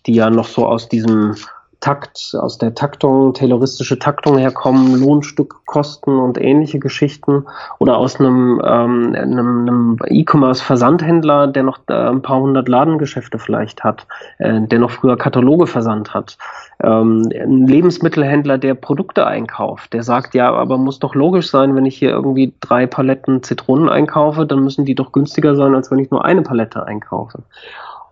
die 0.06 0.14
ja 0.14 0.30
noch 0.30 0.46
so 0.46 0.66
aus 0.66 0.88
diesem 0.88 1.36
Takt, 1.80 2.36
aus 2.40 2.58
der 2.58 2.74
Taktung, 2.74 3.34
tayloristische 3.34 4.00
Taktung 4.00 4.36
herkommen, 4.36 5.00
Lohnstückkosten 5.00 6.18
und 6.18 6.36
ähnliche 6.36 6.80
Geschichten 6.80 7.46
oder 7.78 7.98
aus 7.98 8.18
einem, 8.18 8.60
ähm, 8.64 9.14
einem, 9.14 9.60
einem 9.60 9.98
E-Commerce-Versandhändler, 10.06 11.46
der 11.46 11.62
noch 11.62 11.78
äh, 11.88 11.92
ein 11.92 12.20
paar 12.20 12.40
hundert 12.40 12.68
Ladengeschäfte 12.68 13.38
vielleicht 13.38 13.84
hat, 13.84 14.08
äh, 14.38 14.60
der 14.62 14.80
noch 14.80 14.90
früher 14.90 15.16
Kataloge 15.16 15.68
versandt 15.68 16.14
hat. 16.14 16.36
Ähm, 16.82 17.30
ein 17.32 17.68
Lebensmittelhändler, 17.68 18.58
der 18.58 18.74
Produkte 18.74 19.26
einkauft, 19.26 19.92
der 19.92 20.02
sagt, 20.02 20.34
ja, 20.34 20.52
aber 20.52 20.78
muss 20.78 20.98
doch 20.98 21.14
logisch 21.14 21.48
sein, 21.48 21.76
wenn 21.76 21.86
ich 21.86 21.96
hier 21.96 22.10
irgendwie 22.10 22.52
drei 22.60 22.86
Paletten 22.86 23.44
Zitronen 23.44 23.88
einkaufe, 23.88 24.46
dann 24.46 24.64
müssen 24.64 24.84
die 24.84 24.96
doch 24.96 25.12
günstiger 25.12 25.54
sein, 25.54 25.76
als 25.76 25.92
wenn 25.92 26.00
ich 26.00 26.10
nur 26.10 26.24
eine 26.24 26.42
Palette 26.42 26.84
einkaufe. 26.84 27.44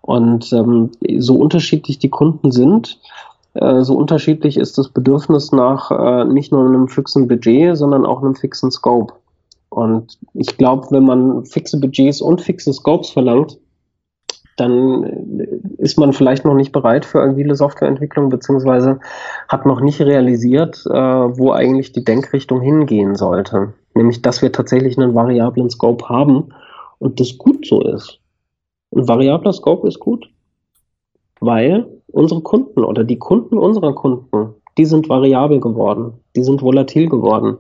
Und 0.07 0.53
ähm, 0.53 0.93
so 1.19 1.35
unterschiedlich 1.35 1.99
die 1.99 2.11
Kunden 2.11 2.53
sind, 2.53 3.01
so 3.85 3.97
unterschiedlich 3.97 4.57
ist 4.57 4.79
das 4.79 4.89
Bedürfnis 4.89 5.53
nach 5.53 5.91
äh, 5.91 6.25
nicht 6.25 6.53
nur 6.53 6.67
einem 6.67 6.89
fixen 6.89 7.29
Budget, 7.29 7.77
sondern 7.77 8.05
auch 8.07 8.23
einem 8.23 8.35
fixen 8.35 8.71
Scope. 8.71 9.15
Und 9.69 10.19
ich 10.35 10.57
glaube, 10.57 10.87
wenn 10.91 11.05
man 11.05 11.45
fixe 11.45 11.79
Budgets 11.79 12.21
und 12.21 12.41
fixe 12.41 12.73
Scopes 12.73 13.11
verlangt, 13.11 13.59
dann 14.57 15.05
ist 15.77 15.99
man 15.99 16.13
vielleicht 16.15 16.45
noch 16.47 16.55
nicht 16.55 16.73
bereit 16.73 17.05
für 17.05 17.21
agile 17.21 17.55
Softwareentwicklung, 17.55 18.31
beziehungsweise 18.31 19.01
hat 19.49 19.67
noch 19.67 19.81
nicht 19.81 20.01
realisiert, 20.01 20.83
äh, 20.87 20.93
wo 20.93 21.53
eigentlich 21.53 21.93
die 21.93 22.05
Denkrichtung 22.05 22.63
hingehen 22.63 23.17
sollte. 23.17 23.75
Nämlich, 23.95 24.23
dass 24.23 24.41
wir 24.41 24.53
tatsächlich 24.53 24.97
einen 24.97 25.15
variablen 25.15 25.69
Scope 25.69 26.09
haben 26.09 26.55
und 26.99 27.21
das 27.21 27.37
gut 27.37 27.67
so 27.67 27.83
ist. 27.83 28.19
Ein 28.95 29.07
variabler 29.07 29.53
Scope 29.53 29.87
ist 29.89 30.01
gut, 30.01 30.27
weil 31.41 31.87
unsere 32.07 32.41
Kunden 32.41 32.85
oder 32.85 33.05
die 33.05 33.19
Kunden 33.19 33.59
unserer 33.59 33.95
Kunden, 33.95 34.55
die 34.79 34.87
sind 34.87 35.09
variabel 35.09 35.61
geworden, 35.61 36.15
die 36.35 36.45
sind 36.45 36.63
volatil 36.63 37.09
geworden. 37.09 37.59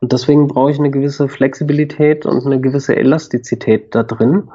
Und 0.00 0.12
deswegen 0.12 0.46
brauche 0.46 0.70
ich 0.70 0.78
eine 0.78 0.90
gewisse 0.90 1.28
Flexibilität 1.28 2.24
und 2.24 2.46
eine 2.46 2.60
gewisse 2.60 2.94
Elastizität 2.94 3.94
da 3.94 4.02
drin. 4.04 4.48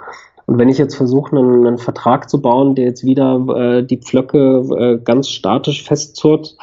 Und 0.45 0.57
wenn 0.57 0.69
ich 0.69 0.77
jetzt 0.77 0.95
versuche, 0.95 1.35
einen, 1.35 1.65
einen 1.65 1.77
Vertrag 1.77 2.29
zu 2.29 2.41
bauen, 2.41 2.75
der 2.75 2.85
jetzt 2.85 3.03
wieder 3.03 3.45
äh, 3.55 3.85
die 3.85 3.97
Pflöcke 3.97 4.65
äh, 4.77 5.03
ganz 5.03 5.29
statisch 5.29 5.83
festzurrt, 5.83 6.57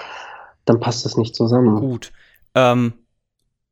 dann 0.64 0.80
passt 0.80 1.04
das 1.04 1.16
nicht 1.16 1.34
zusammen. 1.34 1.76
Gut. 1.80 2.12
Ähm, 2.54 2.92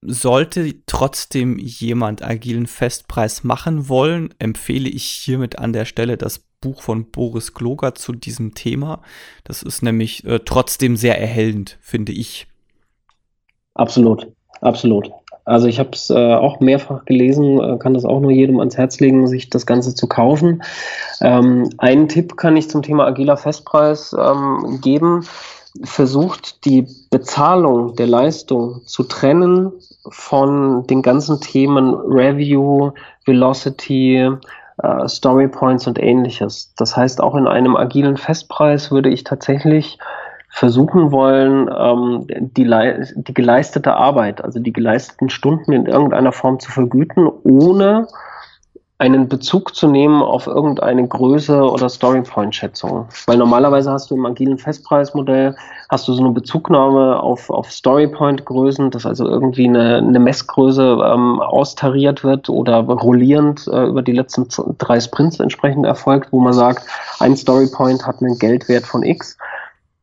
sollte 0.00 0.74
trotzdem 0.86 1.58
jemand 1.58 2.22
agilen 2.22 2.66
Festpreis 2.66 3.44
machen 3.44 3.88
wollen, 3.88 4.34
empfehle 4.38 4.88
ich 4.88 5.04
hiermit 5.04 5.58
an 5.58 5.72
der 5.72 5.84
Stelle 5.84 6.16
das 6.16 6.47
Buch 6.60 6.82
von 6.82 7.10
Boris 7.10 7.54
Kloger 7.54 7.94
zu 7.94 8.12
diesem 8.12 8.54
Thema. 8.54 9.00
Das 9.44 9.62
ist 9.62 9.82
nämlich 9.82 10.24
äh, 10.24 10.40
trotzdem 10.44 10.96
sehr 10.96 11.20
erhellend, 11.20 11.78
finde 11.80 12.12
ich. 12.12 12.48
Absolut, 13.74 14.26
absolut. 14.60 15.10
Also 15.44 15.66
ich 15.66 15.78
habe 15.78 15.90
es 15.92 16.10
äh, 16.10 16.34
auch 16.34 16.60
mehrfach 16.60 17.04
gelesen, 17.06 17.58
äh, 17.58 17.78
kann 17.78 17.94
das 17.94 18.04
auch 18.04 18.20
nur 18.20 18.32
jedem 18.32 18.58
ans 18.58 18.76
Herz 18.76 19.00
legen, 19.00 19.26
sich 19.28 19.48
das 19.48 19.64
Ganze 19.64 19.94
zu 19.94 20.06
kaufen. 20.06 20.62
Ähm, 21.22 21.70
einen 21.78 22.08
Tipp 22.08 22.36
kann 22.36 22.56
ich 22.56 22.68
zum 22.68 22.82
Thema 22.82 23.06
agiler 23.06 23.36
Festpreis 23.36 24.14
ähm, 24.18 24.80
geben. 24.82 25.24
Versucht 25.84 26.64
die 26.66 26.86
Bezahlung 27.10 27.94
der 27.94 28.08
Leistung 28.08 28.82
zu 28.84 29.04
trennen 29.04 29.72
von 30.10 30.86
den 30.86 31.02
ganzen 31.02 31.40
Themen 31.40 31.94
Review, 31.94 32.90
Velocity, 33.24 34.30
äh, 34.82 35.08
Story 35.08 35.48
Points 35.48 35.86
und 35.86 35.98
ähnliches. 35.98 36.72
Das 36.76 36.96
heißt, 36.96 37.20
auch 37.20 37.34
in 37.34 37.46
einem 37.46 37.76
agilen 37.76 38.16
Festpreis 38.16 38.90
würde 38.90 39.08
ich 39.08 39.24
tatsächlich 39.24 39.98
versuchen 40.50 41.12
wollen, 41.12 41.68
ähm, 41.76 42.26
die, 42.28 42.64
die 43.14 43.34
geleistete 43.34 43.94
Arbeit, 43.94 44.42
also 44.42 44.58
die 44.60 44.72
geleisteten 44.72 45.30
Stunden 45.30 45.72
in 45.72 45.86
irgendeiner 45.86 46.32
Form 46.32 46.58
zu 46.58 46.70
vergüten, 46.70 47.28
ohne 47.44 48.08
einen 49.00 49.28
Bezug 49.28 49.76
zu 49.76 49.86
nehmen 49.86 50.22
auf 50.22 50.48
irgendeine 50.48 51.06
Größe 51.06 51.62
oder 51.62 51.88
Storypoint-Schätzung. 51.88 53.06
Weil 53.26 53.36
normalerweise 53.36 53.92
hast 53.92 54.10
du 54.10 54.16
im 54.16 54.26
agilen 54.26 54.58
Festpreismodell 54.58 55.54
hast 55.88 56.08
du 56.08 56.12
so 56.12 56.22
eine 56.22 56.32
Bezugnahme 56.32 57.20
auf, 57.20 57.48
auf 57.48 57.70
Storypoint-Größen, 57.70 58.90
dass 58.90 59.06
also 59.06 59.26
irgendwie 59.26 59.68
eine, 59.68 59.98
eine 59.98 60.18
Messgröße 60.18 60.98
ähm, 61.04 61.40
austariert 61.40 62.24
wird 62.24 62.48
oder 62.50 62.78
rollierend 62.80 63.68
äh, 63.68 63.86
über 63.86 64.02
die 64.02 64.12
letzten 64.12 64.48
drei 64.78 64.98
Sprints 64.98 65.38
entsprechend 65.38 65.86
erfolgt, 65.86 66.32
wo 66.32 66.40
man 66.40 66.52
sagt, 66.52 66.84
ein 67.20 67.36
Storypoint 67.36 68.04
hat 68.04 68.20
einen 68.20 68.36
Geldwert 68.38 68.84
von 68.84 69.04
X 69.04 69.38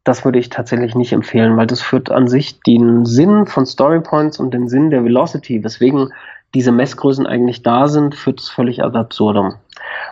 das 0.05 0.23
würde 0.23 0.37
ich 0.37 0.49
tatsächlich 0.49 0.93
nicht 0.93 1.11
empfehlen, 1.13 1.57
weil 1.57 1.65
das 1.65 1.81
führt 1.81 2.11
an 2.11 2.27
sich 2.27 2.61
den 2.61 3.05
Sinn 3.05 3.47
von 3.47 3.65
Storypoints 3.65 4.39
und 4.39 4.53
den 4.53 4.69
Sinn 4.69 4.91
der 4.91 5.03
Velocity, 5.03 5.63
weswegen 5.63 6.13
diese 6.53 6.71
Messgrößen 6.71 7.25
eigentlich 7.25 7.63
da 7.63 7.87
sind, 7.87 8.15
führt 8.15 8.39
es 8.39 8.49
völlig 8.49 8.83
ad 8.83 8.97
absurdum. 8.97 9.55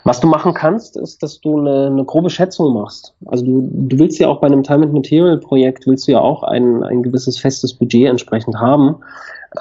Was 0.04 0.20
du 0.20 0.28
machen 0.28 0.54
kannst, 0.54 0.98
ist, 0.98 1.24
dass 1.24 1.40
du 1.40 1.60
eine, 1.60 1.88
eine 1.88 2.04
grobe 2.04 2.30
Schätzung 2.30 2.74
machst. 2.74 3.14
Also 3.26 3.46
du, 3.46 3.70
du 3.72 4.00
willst 4.00 4.20
ja 4.20 4.28
auch 4.28 4.42
bei 4.42 4.48
einem 4.48 4.64
Time 4.64 4.84
and 4.84 4.94
Material 4.94 5.38
Projekt 5.38 5.88
willst 5.88 6.08
du 6.08 6.12
ja 6.12 6.20
auch 6.20 6.44
ein, 6.44 6.84
ein 6.84 7.04
gewisses 7.04 7.40
festes 7.40 7.74
Budget 7.74 8.10
entsprechend 8.10 8.58
haben. 8.58 8.98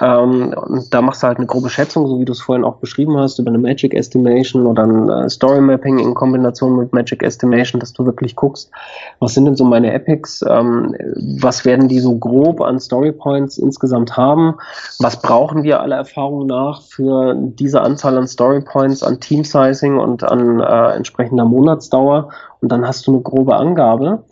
Ähm, 0.01 0.55
da 0.89 1.01
machst 1.01 1.21
du 1.21 1.27
halt 1.27 1.37
eine 1.37 1.45
grobe 1.45 1.69
Schätzung, 1.69 2.07
so 2.07 2.19
wie 2.19 2.25
du 2.25 2.31
es 2.31 2.41
vorhin 2.41 2.63
auch 2.63 2.77
beschrieben 2.77 3.17
hast, 3.17 3.37
über 3.37 3.49
eine 3.49 3.59
Magic 3.59 3.93
Estimation 3.93 4.65
oder 4.65 4.83
ein 4.83 5.09
äh, 5.09 5.29
Story 5.29 5.61
Mapping 5.61 5.99
in 5.99 6.13
Kombination 6.13 6.77
mit 6.77 6.93
Magic 6.93 7.21
Estimation, 7.21 7.79
dass 7.79 7.93
du 7.93 8.05
wirklich 8.05 8.35
guckst, 8.35 8.71
was 9.19 9.33
sind 9.33 9.45
denn 9.45 9.55
so 9.55 9.65
meine 9.65 9.93
Epics, 9.93 10.43
ähm, 10.47 10.95
was 11.39 11.63
werden 11.63 11.87
die 11.87 11.99
so 11.99 12.17
grob 12.17 12.61
an 12.61 12.79
Story 12.79 13.11
Points 13.11 13.57
insgesamt 13.57 14.17
haben, 14.17 14.55
was 14.99 15.21
brauchen 15.21 15.63
wir 15.63 15.81
aller 15.81 15.97
Erfahrung 15.97 16.47
nach 16.47 16.81
für 16.81 17.35
diese 17.35 17.81
Anzahl 17.81 18.17
an 18.17 18.27
Story 18.27 18.61
Points, 18.61 19.03
an 19.03 19.19
Team 19.19 19.43
Sizing 19.43 19.97
und 19.97 20.23
an 20.23 20.59
äh, 20.59 20.95
entsprechender 20.95 21.45
Monatsdauer? 21.45 22.29
Und 22.61 22.71
dann 22.71 22.87
hast 22.87 23.05
du 23.05 23.11
eine 23.11 23.21
grobe 23.21 23.55
Angabe 23.55 24.23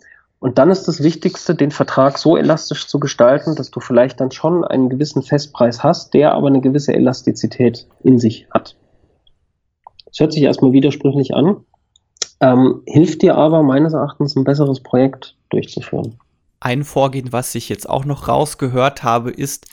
und 0.42 0.58
dann 0.58 0.72
ist 0.72 0.88
das 0.88 1.04
Wichtigste, 1.04 1.54
den 1.54 1.70
Vertrag 1.70 2.18
so 2.18 2.36
elastisch 2.36 2.88
zu 2.88 2.98
gestalten, 2.98 3.54
dass 3.54 3.70
du 3.70 3.78
vielleicht 3.78 4.20
dann 4.20 4.32
schon 4.32 4.64
einen 4.64 4.90
gewissen 4.90 5.22
Festpreis 5.22 5.84
hast, 5.84 6.14
der 6.14 6.32
aber 6.32 6.48
eine 6.48 6.60
gewisse 6.60 6.92
Elastizität 6.92 7.86
in 8.02 8.18
sich 8.18 8.48
hat. 8.50 8.76
Das 10.04 10.18
hört 10.18 10.32
sich 10.32 10.42
erstmal 10.42 10.72
widersprüchlich 10.72 11.32
an, 11.32 11.58
ähm, 12.40 12.82
hilft 12.86 13.22
dir 13.22 13.36
aber 13.36 13.62
meines 13.62 13.92
Erachtens 13.92 14.34
ein 14.34 14.42
besseres 14.42 14.80
Projekt 14.80 15.36
durchzuführen. 15.50 16.18
Ein 16.58 16.82
Vorgehen, 16.82 17.32
was 17.32 17.54
ich 17.54 17.68
jetzt 17.68 17.88
auch 17.88 18.04
noch 18.04 18.26
rausgehört 18.26 19.04
habe, 19.04 19.30
ist, 19.30 19.68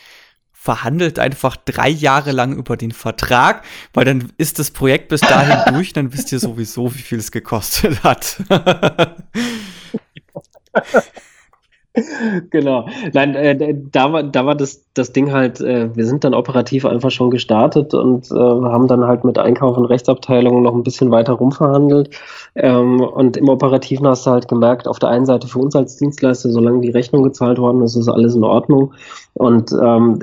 verhandelt 0.51 1.17
einfach 1.17 1.55
drei 1.55 1.89
Jahre 1.89 2.31
lang 2.31 2.55
über 2.55 2.77
den 2.77 2.91
Vertrag, 2.91 3.63
weil 3.95 4.05
dann 4.05 4.31
ist 4.37 4.59
das 4.59 4.69
Projekt 4.69 5.07
bis 5.07 5.21
dahin 5.21 5.57
durch, 5.73 5.93
dann 5.93 6.13
wisst 6.13 6.31
ihr 6.31 6.39
sowieso, 6.39 6.93
wie 6.93 6.99
viel 6.99 7.17
es 7.17 7.31
gekostet 7.31 8.03
hat. 8.03 8.43
genau. 12.49 12.87
Nein, 13.13 13.35
äh, 13.35 13.75
da 13.91 14.13
war, 14.13 14.23
da 14.23 14.45
war 14.45 14.55
das, 14.55 14.85
das 14.93 15.11
Ding 15.11 15.31
halt, 15.31 15.59
äh, 15.61 15.95
wir 15.95 16.05
sind 16.05 16.23
dann 16.23 16.33
operativ 16.33 16.85
einfach 16.85 17.11
schon 17.11 17.29
gestartet 17.31 17.93
und 17.93 18.31
äh, 18.31 18.35
haben 18.35 18.87
dann 18.87 19.05
halt 19.05 19.23
mit 19.23 19.37
Einkauf 19.37 19.77
und 19.77 19.85
Rechtsabteilung 19.85 20.61
noch 20.61 20.73
ein 20.73 20.83
bisschen 20.83 21.11
weiter 21.11 21.33
rumverhandelt. 21.33 22.15
Ähm, 22.55 23.01
und 23.01 23.37
im 23.37 23.49
Operativen 23.49 24.07
hast 24.07 24.25
du 24.25 24.31
halt 24.31 24.47
gemerkt, 24.47 24.87
auf 24.87 24.99
der 24.99 25.09
einen 25.09 25.25
Seite 25.25 25.47
für 25.47 25.59
uns 25.59 25.75
als 25.75 25.97
Dienstleister, 25.97 26.51
solange 26.51 26.81
die 26.81 26.91
Rechnung 26.91 27.23
gezahlt 27.23 27.57
worden 27.57 27.81
ist, 27.81 27.95
ist 27.95 28.09
alles 28.09 28.35
in 28.35 28.43
Ordnung. 28.43 28.93
Und 29.33 29.71
ähm, 29.71 30.19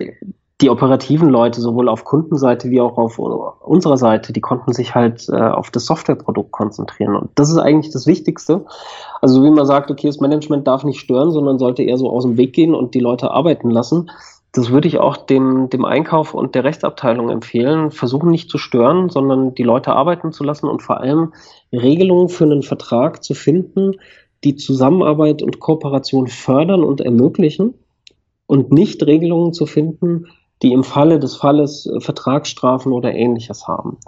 die 0.63 0.71
operativen 0.71 1.29
Leute, 1.29 1.61
sowohl 1.61 1.89
auf 1.89 2.05
Kundenseite 2.05 2.71
wie 2.71 2.81
auch 2.81 2.97
auf 2.97 3.19
unserer 3.19 3.99
Seite, 3.99 4.33
die 4.33 4.41
konnten 4.41 4.73
sich 4.73 4.95
halt 4.95 5.29
äh, 5.29 5.37
auf 5.37 5.71
das 5.71 5.85
Softwareprodukt 5.85 6.51
konzentrieren. 6.51 7.15
Und 7.15 7.31
das 7.35 7.51
ist 7.51 7.59
eigentlich 7.59 7.93
das 7.93 8.07
Wichtigste. 8.07 8.65
Also 9.21 9.45
wie 9.45 9.51
man 9.51 9.67
sagt, 9.67 9.91
okay, 9.91 10.07
das 10.07 10.21
Management 10.21 10.67
darf 10.67 10.83
nicht 10.83 10.99
stören, 10.99 11.31
sondern 11.31 11.59
sollte 11.59 11.83
eher 11.83 11.99
so 11.99 12.09
aus 12.11 12.23
dem 12.23 12.39
Weg 12.39 12.55
gehen 12.55 12.75
und 12.75 12.95
die 12.95 13.01
Leute 13.01 13.31
arbeiten 13.31 13.71
lassen. 13.71 14.11
Das 14.53 14.71
würde 14.71 14.89
ich 14.89 14.99
auch 14.99 15.19
dem, 15.19 15.69
dem 15.69 15.85
Einkauf 15.85 16.33
und 16.33 16.55
der 16.55 16.65
Rechtsabteilung 16.65 17.29
empfehlen. 17.29 17.91
Versuchen 17.91 18.31
nicht 18.31 18.49
zu 18.49 18.57
stören, 18.57 19.11
sondern 19.11 19.55
die 19.55 19.63
Leute 19.63 19.93
arbeiten 19.93 20.33
zu 20.33 20.43
lassen 20.43 20.69
und 20.69 20.81
vor 20.81 21.01
allem 21.01 21.35
Regelungen 21.71 22.31
für 22.31 22.45
einen 22.45 22.63
Vertrag 22.63 23.23
zu 23.23 23.35
finden, 23.35 23.97
die 24.43 24.57
Zusammenarbeit 24.57 25.43
und 25.43 25.61
Kooperation 25.61 26.29
fördern 26.29 26.83
und 26.83 27.03
ermöglichen 27.03 27.75
und 28.47 28.73
nicht 28.73 29.05
Regelungen 29.05 29.53
zu 29.53 29.67
finden, 29.67 30.29
die 30.63 30.73
im 30.73 30.85
Falle 30.85 31.19
des 31.19 31.37
Falles 31.37 31.87
äh, 31.87 32.01
Vertragsstrafen 32.01 32.93
oder 32.93 33.15
ähnliches 33.15 33.67
haben. 33.69 33.99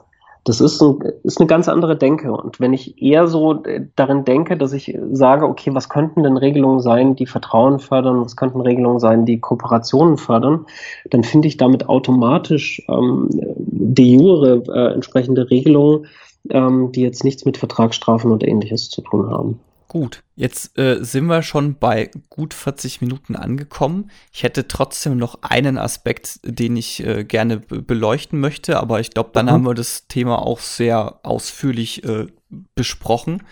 Das 0.44 0.62
ist, 0.62 0.80
ein, 0.80 0.99
ist 1.24 1.40
eine 1.40 1.46
ganz 1.46 1.68
andere 1.68 1.94
Denke. 1.96 2.32
Und 2.32 2.59
wenn 2.59 2.72
ich 2.72 3.03
eher 3.03 3.26
so 3.26 3.62
äh, 3.64 3.86
darin 3.96 4.24
denke, 4.24 4.57
dass 4.57 4.72
ich 4.72 4.96
sage, 5.12 5.46
okay, 5.46 5.74
was 5.74 5.90
könnten 5.90 6.22
denn 6.22 6.38
Regelungen 6.38 6.80
sein, 6.80 7.16
die 7.16 7.26
Vertrauen 7.26 7.80
fördern, 7.80 8.22
was 8.22 8.36
könnten 8.36 8.62
Regelungen 8.62 8.99
sein, 8.99 9.26
die 9.26 9.40
Kooperationen 9.40 10.16
fördern, 10.16 10.64
dann 11.11 11.22
finde 11.22 11.49
ich 11.49 11.59
damit 11.59 11.88
automatisch 11.88 12.82
ähm, 12.88 13.28
de 13.30 14.07
jure 14.07 14.62
äh, 14.68 14.94
entsprechende 14.94 15.51
Regelungen, 15.51 16.07
ähm, 16.49 16.92
die 16.92 17.03
jetzt 17.03 17.24
nichts 17.24 17.44
mit 17.44 17.59
Vertragsstrafen 17.59 18.30
und 18.30 18.42
ähnliches 18.42 18.88
zu 18.88 19.03
tun 19.03 19.30
haben. 19.30 19.61
Gut, 19.89 20.22
jetzt 20.36 20.78
äh, 20.78 21.03
sind 21.03 21.26
wir 21.26 21.43
schon 21.43 21.78
bei 21.78 22.11
gut 22.28 22.53
40 22.53 23.01
Minuten 23.01 23.36
angekommen. 23.36 24.11
Ich 24.30 24.43
hätte 24.43 24.68
trotzdem 24.68 25.16
noch 25.16 25.41
einen 25.41 25.78
Aspekt, 25.78 26.41
den 26.45 26.76
ich 26.76 27.03
äh, 27.07 27.24
gerne 27.24 27.57
beleuchten 27.59 28.39
möchte, 28.39 28.78
aber 28.78 29.01
ich 29.01 29.11
glaube, 29.11 29.30
dann 29.32 29.47
mhm. 29.47 29.51
haben 29.51 29.66
wir 29.66 29.72
das 29.72 30.07
Thema 30.07 30.41
auch 30.43 30.61
sehr 30.61 31.20
ausführlich 31.22 32.05
äh, 32.05 32.26
besprochen. 32.74 33.43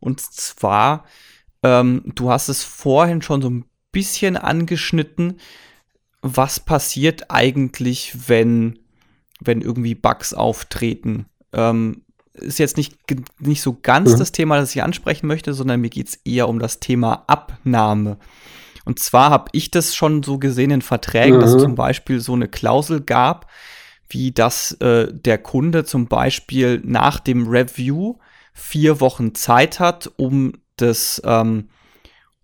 Und 0.00 0.20
zwar, 0.20 1.06
ähm, 1.62 2.02
du 2.14 2.30
hast 2.30 2.48
es 2.48 2.62
vorhin 2.62 3.22
schon 3.22 3.40
so 3.40 3.48
ein 3.48 3.64
bisschen 3.90 4.36
angeschnitten. 4.36 5.40
Was 6.20 6.60
passiert 6.60 7.30
eigentlich, 7.30 8.28
wenn, 8.28 8.80
wenn 9.40 9.62
irgendwie 9.62 9.94
Bugs 9.94 10.34
auftreten? 10.34 11.24
Ähm, 11.54 12.03
ist 12.34 12.58
jetzt 12.58 12.76
nicht, 12.76 12.96
nicht 13.40 13.62
so 13.62 13.78
ganz 13.80 14.12
mhm. 14.12 14.18
das 14.18 14.32
Thema, 14.32 14.56
das 14.56 14.74
ich 14.74 14.82
ansprechen 14.82 15.26
möchte, 15.26 15.54
sondern 15.54 15.80
mir 15.80 15.90
geht 15.90 16.08
es 16.08 16.16
eher 16.24 16.48
um 16.48 16.58
das 16.58 16.80
Thema 16.80 17.24
Abnahme. 17.26 18.18
Und 18.84 18.98
zwar 18.98 19.30
habe 19.30 19.50
ich 19.52 19.70
das 19.70 19.94
schon 19.94 20.22
so 20.22 20.38
gesehen 20.38 20.70
in 20.70 20.82
Verträgen, 20.82 21.36
mhm. 21.36 21.40
dass 21.40 21.54
es 21.54 21.62
zum 21.62 21.74
Beispiel 21.74 22.20
so 22.20 22.34
eine 22.34 22.48
Klausel 22.48 23.00
gab, 23.00 23.50
wie 24.08 24.32
dass 24.32 24.72
äh, 24.80 25.12
der 25.12 25.38
Kunde 25.38 25.84
zum 25.84 26.06
Beispiel 26.06 26.82
nach 26.84 27.20
dem 27.20 27.46
Review 27.48 28.16
vier 28.52 29.00
Wochen 29.00 29.34
Zeit 29.34 29.80
hat, 29.80 30.10
um 30.16 30.52
das, 30.76 31.22
ähm, 31.24 31.68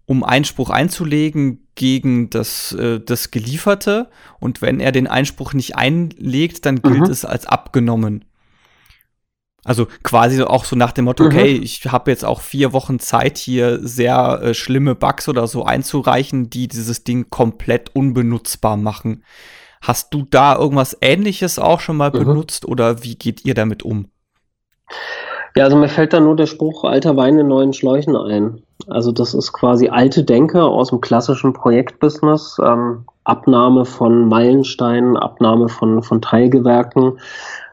um 0.07 0.25
Einspruch 0.25 0.71
einzulegen 0.71 1.67
gegen 1.75 2.31
das, 2.31 2.73
äh, 2.73 3.01
das 3.01 3.31
Gelieferte. 3.31 4.09
Und 4.41 4.63
wenn 4.63 4.81
er 4.81 4.93
den 4.93 5.07
Einspruch 5.07 5.53
nicht 5.53 5.77
einlegt, 5.77 6.65
dann 6.65 6.81
gilt 6.81 7.01
mhm. 7.01 7.11
es 7.11 7.25
als 7.25 7.47
abgenommen. 7.47 8.25
Also 9.65 9.87
quasi 10.03 10.43
auch 10.43 10.65
so 10.65 10.75
nach 10.75 10.93
dem 10.93 11.05
Motto, 11.05 11.25
mhm. 11.25 11.31
okay, 11.31 11.53
ich 11.53 11.85
habe 11.87 12.11
jetzt 12.11 12.25
auch 12.25 12.41
vier 12.41 12.73
Wochen 12.73 12.99
Zeit, 12.99 13.37
hier 13.37 13.79
sehr 13.87 14.41
äh, 14.43 14.55
schlimme 14.55 14.95
Bugs 14.95 15.29
oder 15.29 15.47
so 15.47 15.65
einzureichen, 15.65 16.49
die 16.49 16.69
dieses 16.69 17.05
Ding 17.05 17.29
komplett 17.29 17.95
unbenutzbar 17.95 18.77
machen. 18.77 19.23
Hast 19.83 20.13
du 20.15 20.27
da 20.29 20.57
irgendwas 20.57 20.97
Ähnliches 21.01 21.59
auch 21.59 21.81
schon 21.81 21.97
mal 21.97 22.11
mhm. 22.11 22.19
benutzt 22.19 22.67
oder 22.67 23.03
wie 23.03 23.17
geht 23.17 23.45
ihr 23.45 23.55
damit 23.55 23.83
um? 23.83 24.09
Ja, 25.57 25.65
also 25.65 25.77
mir 25.77 25.89
fällt 25.89 26.13
da 26.13 26.21
nur 26.21 26.37
der 26.37 26.47
Spruch 26.47 26.85
alter 26.85 27.17
Wein 27.17 27.39
in 27.39 27.49
neuen 27.49 27.73
Schläuchen 27.73 28.17
ein. 28.17 28.63
Also 28.87 29.13
das 29.13 29.35
ist 29.35 29.53
quasi 29.53 29.89
alte 29.89 30.25
Denke 30.25 30.63
aus 30.63 30.91
dem 30.91 31.01
klassischen 31.01 31.53
Projektbusiness. 31.53 32.59
Ähm, 32.65 33.05
Abnahme 33.25 33.85
von 33.85 34.29
Meilensteinen, 34.29 35.17
Abnahme 35.17 35.69
von, 35.69 36.03
von 36.03 36.23
Teilgewerken. 36.23 37.19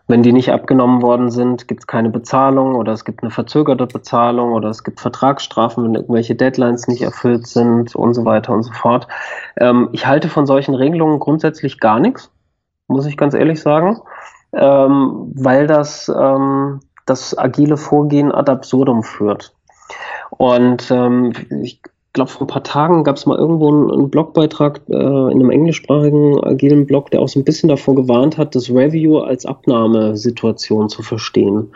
Wenn 0.09 0.23
die 0.23 0.31
nicht 0.31 0.51
abgenommen 0.51 1.01
worden 1.01 1.29
sind, 1.29 1.67
gibt 1.67 1.81
es 1.81 1.87
keine 1.87 2.09
Bezahlung 2.09 2.75
oder 2.75 2.93
es 2.93 3.03
gibt 3.03 3.23
eine 3.23 3.31
verzögerte 3.31 3.87
Bezahlung 3.87 4.53
oder 4.53 4.69
es 4.69 4.85
gibt 4.85 5.01
Vertragsstrafen, 5.01 5.83
wenn 5.83 5.95
irgendwelche 5.95 6.35
Deadlines 6.35 6.87
nicht 6.87 7.01
erfüllt 7.01 7.45
sind 7.45 7.93
und 7.93 8.13
so 8.13 8.23
weiter 8.23 8.53
und 8.53 8.63
so 8.63 8.71
fort. 8.71 9.07
Ähm, 9.57 9.89
ich 9.91 10.07
halte 10.07 10.29
von 10.29 10.45
solchen 10.45 10.75
Regelungen 10.75 11.19
grundsätzlich 11.19 11.79
gar 11.79 11.99
nichts, 11.99 12.31
muss 12.87 13.05
ich 13.05 13.17
ganz 13.17 13.33
ehrlich 13.33 13.61
sagen, 13.61 13.99
ähm, 14.53 15.33
weil 15.35 15.67
das 15.67 16.09
ähm, 16.09 16.79
das 17.05 17.37
agile 17.37 17.77
Vorgehen 17.77 18.31
ad 18.31 18.51
absurdum 18.51 19.03
führt. 19.03 19.53
Und 20.29 20.91
ähm, 20.91 21.33
ich 21.61 21.81
glaube, 22.17 22.31
vor 22.31 22.41
ein 22.41 22.47
paar 22.47 22.63
Tagen 22.63 23.03
gab 23.03 23.15
es 23.15 23.25
mal 23.25 23.37
irgendwo 23.37 23.69
einen, 23.69 24.09
Blogbeitrag 24.09 24.81
äh, 24.89 24.95
in 24.95 25.33
einem 25.33 25.51
englischsprachigen 25.51 26.43
agilen 26.43 26.87
Blog, 26.87 27.11
der 27.11 27.21
auch 27.21 27.27
so 27.27 27.39
ein 27.39 27.45
bisschen 27.45 27.69
davor 27.69 27.95
gewarnt 27.95 28.37
hat, 28.37 28.55
das 28.55 28.69
Review 28.69 29.19
als 29.19 29.45
Abnahmesituation 29.45 30.89
zu 30.89 31.03
verstehen. 31.03 31.69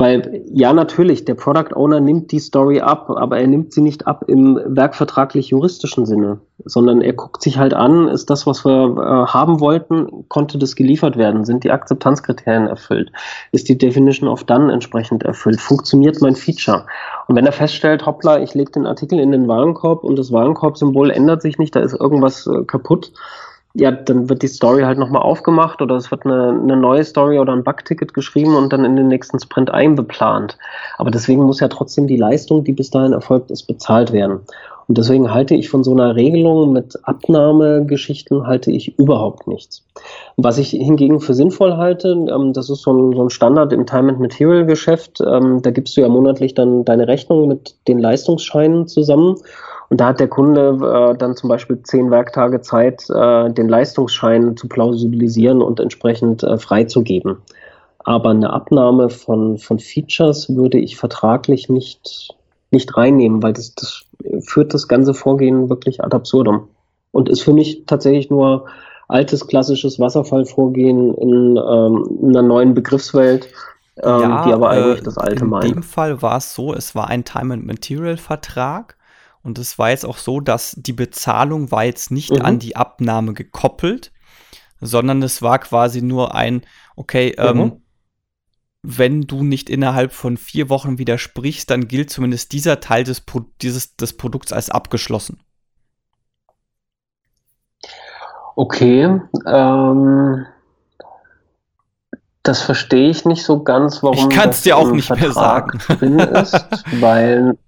Weil 0.00 0.44
ja, 0.52 0.72
natürlich, 0.72 1.24
der 1.24 1.34
Product 1.34 1.74
Owner 1.74 1.98
nimmt 1.98 2.30
die 2.30 2.38
Story 2.38 2.80
ab, 2.80 3.10
aber 3.10 3.40
er 3.40 3.48
nimmt 3.48 3.72
sie 3.72 3.80
nicht 3.80 4.06
ab 4.06 4.24
im 4.28 4.56
werkvertraglich-juristischen 4.64 6.06
Sinne, 6.06 6.38
sondern 6.64 7.00
er 7.00 7.14
guckt 7.14 7.42
sich 7.42 7.58
halt 7.58 7.74
an, 7.74 8.06
ist 8.06 8.30
das, 8.30 8.46
was 8.46 8.64
wir 8.64 8.96
äh, 8.96 9.26
haben 9.26 9.58
wollten, 9.58 10.28
konnte 10.28 10.56
das 10.56 10.76
geliefert 10.76 11.16
werden? 11.16 11.44
Sind 11.44 11.64
die 11.64 11.72
Akzeptanzkriterien 11.72 12.68
erfüllt? 12.68 13.10
Ist 13.50 13.68
die 13.68 13.76
Definition 13.76 14.28
of 14.28 14.44
Done 14.44 14.72
entsprechend 14.72 15.24
erfüllt? 15.24 15.60
Funktioniert 15.60 16.22
mein 16.22 16.36
Feature? 16.36 16.86
Und 17.26 17.34
wenn 17.34 17.46
er 17.46 17.52
feststellt, 17.52 18.06
hoppla, 18.06 18.38
ich 18.38 18.54
lege 18.54 18.70
den 18.70 18.86
Artikel 18.86 19.18
in 19.18 19.32
den 19.32 19.48
Warenkorb 19.48 20.04
und 20.04 20.16
das 20.16 20.30
Warenkorbsymbol 20.30 21.10
ändert 21.10 21.42
sich 21.42 21.58
nicht, 21.58 21.74
da 21.74 21.80
ist 21.80 21.98
irgendwas 21.98 22.46
äh, 22.46 22.62
kaputt, 22.64 23.10
ja, 23.78 23.92
dann 23.92 24.28
wird 24.28 24.42
die 24.42 24.48
Story 24.48 24.82
halt 24.82 24.98
nochmal 24.98 25.22
aufgemacht 25.22 25.80
oder 25.80 25.96
es 25.96 26.10
wird 26.10 26.26
eine, 26.26 26.50
eine 26.50 26.76
neue 26.76 27.04
Story 27.04 27.38
oder 27.38 27.52
ein 27.52 27.62
Bugticket 27.62 28.12
geschrieben 28.12 28.56
und 28.56 28.72
dann 28.72 28.84
in 28.84 28.96
den 28.96 29.08
nächsten 29.08 29.38
Sprint 29.38 29.70
einbeplant. 29.70 30.58
Aber 30.98 31.10
deswegen 31.10 31.44
muss 31.44 31.60
ja 31.60 31.68
trotzdem 31.68 32.06
die 32.06 32.16
Leistung, 32.16 32.64
die 32.64 32.72
bis 32.72 32.90
dahin 32.90 33.12
erfolgt 33.12 33.50
ist, 33.50 33.64
bezahlt 33.64 34.12
werden. 34.12 34.40
Und 34.88 34.96
deswegen 34.96 35.32
halte 35.32 35.54
ich 35.54 35.68
von 35.68 35.84
so 35.84 35.92
einer 35.92 36.16
Regelung 36.16 36.72
mit 36.72 36.98
Abnahmegeschichten 37.02 38.46
halte 38.46 38.72
ich 38.72 38.98
überhaupt 38.98 39.46
nichts. 39.46 39.84
Was 40.38 40.56
ich 40.56 40.70
hingegen 40.70 41.20
für 41.20 41.34
sinnvoll 41.34 41.76
halte, 41.76 42.08
ähm, 42.08 42.54
das 42.54 42.70
ist 42.70 42.82
so 42.82 42.92
ein, 42.92 43.12
so 43.12 43.22
ein, 43.22 43.30
Standard 43.30 43.72
im 43.74 43.84
Time 43.84 44.10
and 44.10 44.20
Material 44.20 44.64
Geschäft. 44.64 45.20
Ähm, 45.20 45.60
da 45.60 45.70
gibst 45.70 45.96
du 45.96 46.00
ja 46.00 46.08
monatlich 46.08 46.54
dann 46.54 46.86
deine 46.86 47.06
Rechnung 47.06 47.48
mit 47.48 47.76
den 47.86 47.98
Leistungsscheinen 47.98 48.88
zusammen 48.88 49.36
und 49.90 50.00
da 50.00 50.08
hat 50.08 50.20
der 50.20 50.28
Kunde 50.28 50.78
äh, 50.82 51.16
dann 51.16 51.34
zum 51.34 51.48
Beispiel 51.48 51.82
zehn 51.82 52.10
Werktage 52.10 52.60
Zeit, 52.60 53.08
äh, 53.08 53.50
den 53.50 53.68
Leistungsschein 53.68 54.56
zu 54.56 54.68
plausibilisieren 54.68 55.62
und 55.62 55.80
entsprechend 55.80 56.42
äh, 56.42 56.58
freizugeben. 56.58 57.38
Aber 58.04 58.30
eine 58.30 58.52
Abnahme 58.52 59.08
von, 59.08 59.58
von 59.58 59.78
Features 59.78 60.54
würde 60.54 60.78
ich 60.78 60.96
vertraglich 60.96 61.68
nicht, 61.68 62.34
nicht 62.70 62.96
reinnehmen, 62.96 63.42
weil 63.42 63.54
das, 63.54 63.74
das 63.74 64.02
führt 64.40 64.74
das 64.74 64.88
ganze 64.88 65.14
Vorgehen 65.14 65.70
wirklich 65.70 66.04
ad 66.04 66.14
absurdum. 66.14 66.68
Und 67.10 67.30
ist 67.30 67.42
für 67.42 67.54
mich 67.54 67.84
tatsächlich 67.86 68.28
nur 68.28 68.66
altes 69.08 69.46
klassisches 69.46 69.98
Wasserfallvorgehen 69.98 71.14
in, 71.14 71.56
ähm, 71.56 72.18
in 72.22 72.28
einer 72.28 72.42
neuen 72.42 72.74
Begriffswelt, 72.74 73.48
ähm, 74.02 74.20
ja, 74.20 74.44
die 74.44 74.52
aber 74.52 74.68
eigentlich 74.68 75.00
äh, 75.00 75.04
das 75.04 75.16
alte 75.16 75.46
meint. 75.46 75.64
In 75.64 75.72
dem 75.72 75.82
Fall 75.82 76.20
war 76.20 76.36
es 76.36 76.54
so, 76.54 76.74
es 76.74 76.94
war 76.94 77.08
ein 77.08 77.24
Time 77.24 77.54
and 77.54 77.66
Material 77.66 78.18
Vertrag 78.18 78.97
und 79.42 79.58
es 79.58 79.78
war 79.78 79.90
jetzt 79.90 80.04
auch 80.04 80.18
so, 80.18 80.40
dass 80.40 80.74
die 80.76 80.92
Bezahlung 80.92 81.70
war 81.70 81.84
jetzt 81.84 82.10
nicht 82.10 82.32
mhm. 82.32 82.42
an 82.42 82.58
die 82.58 82.76
Abnahme 82.76 83.34
gekoppelt, 83.34 84.12
sondern 84.80 85.22
es 85.22 85.42
war 85.42 85.58
quasi 85.58 86.02
nur 86.02 86.34
ein, 86.34 86.62
okay, 86.96 87.34
ähm, 87.38 87.56
mhm. 87.56 87.62
ähm, 87.62 87.82
wenn 88.82 89.22
du 89.22 89.42
nicht 89.42 89.70
innerhalb 89.70 90.12
von 90.12 90.36
vier 90.36 90.68
Wochen 90.68 90.98
widersprichst, 90.98 91.68
dann 91.68 91.88
gilt 91.88 92.10
zumindest 92.10 92.52
dieser 92.52 92.80
Teil 92.80 93.04
des, 93.04 93.20
Pro 93.20 93.40
dieses, 93.60 93.96
des 93.96 94.16
Produkts 94.16 94.52
als 94.52 94.70
abgeschlossen. 94.70 95.40
Okay, 98.54 99.20
ähm, 99.46 100.46
das 102.42 102.62
verstehe 102.62 103.10
ich 103.10 103.24
nicht 103.24 103.44
so 103.44 103.62
ganz, 103.62 104.02
warum 104.02 104.30
ich 104.30 104.36
kann 104.36 104.50
es 104.50 104.62
dir 104.62 104.76
auch 104.76 104.90
nicht 104.90 105.06
Vertrag 105.06 105.74
mehr 105.74 105.80
sagen. 105.80 105.98
drin 105.98 106.18
ist, 106.18 106.66
weil 107.00 107.58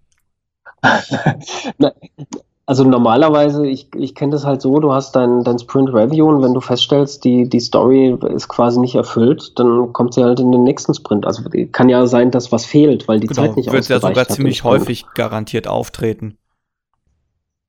also 2.66 2.85
normalerweise, 2.85 3.66
ich, 3.66 3.89
ich 3.97 4.14
kenne 4.14 4.33
das 4.33 4.45
halt 4.45 4.62
so, 4.62 4.78
du 4.78 4.93
hast 4.93 5.16
dein, 5.16 5.43
dein 5.45 5.59
Sprint 5.59 5.93
Review 5.93 6.28
und 6.28 6.43
wenn 6.43 6.55
du 6.55 6.61
feststellst, 6.61 7.24
die, 7.24 7.49
die 7.49 7.61
Story 7.61 8.16
ist 8.33 8.49
quasi 8.49 8.78
nicht 8.78 8.95
erfüllt, 8.95 9.59
dann 9.59 9.93
kommt 9.93 10.14
sie 10.14 10.22
halt 10.22 10.41
in 10.41 10.53
den 10.53 10.62
nächsten 10.62 10.95
Sprint. 10.95 11.26
Also 11.26 11.43
kann 11.72 11.89
ja 11.89 12.07
sein, 12.07 12.31
dass 12.31 12.53
was 12.53 12.64
fehlt, 12.64 13.09
weil 13.09 13.20
die 13.20 13.26
genau, 13.26 13.43
Zeit 13.43 13.57
nicht 13.57 13.72
wird 13.72 13.89
ja 13.89 14.01
sogar 14.01 14.28
ziemlich 14.28 14.64
häufig 14.64 15.05
garantiert 15.14 15.66
auftreten. 15.66 16.39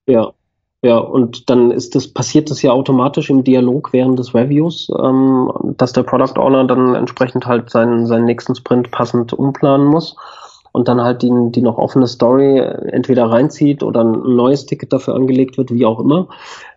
Ja, 0.07 0.33
ja, 0.83 0.97
und 0.97 1.49
dann 1.49 1.69
ist 1.69 1.93
das, 1.93 2.07
passiert 2.07 2.49
das 2.49 2.61
ja 2.63 2.71
automatisch 2.71 3.29
im 3.29 3.43
Dialog 3.43 3.93
während 3.93 4.17
des 4.17 4.33
Reviews, 4.33 4.89
ähm, 4.99 5.51
dass 5.77 5.93
der 5.93 6.03
Product 6.03 6.39
Owner 6.39 6.65
dann 6.65 6.95
entsprechend 6.95 7.45
halt 7.45 7.69
seinen, 7.69 8.07
seinen 8.07 8.25
nächsten 8.25 8.55
Sprint 8.55 8.89
passend 8.89 9.31
umplanen 9.33 9.85
muss 9.85 10.15
und 10.71 10.87
dann 10.87 11.01
halt 11.01 11.21
die, 11.21 11.31
die 11.51 11.61
noch 11.61 11.77
offene 11.77 12.07
Story 12.07 12.59
entweder 12.59 13.29
reinzieht 13.29 13.83
oder 13.83 14.03
ein 14.03 14.35
neues 14.35 14.65
Ticket 14.65 14.93
dafür 14.93 15.15
angelegt 15.15 15.57
wird, 15.57 15.71
wie 15.73 15.85
auch 15.85 15.99
immer, 15.99 16.27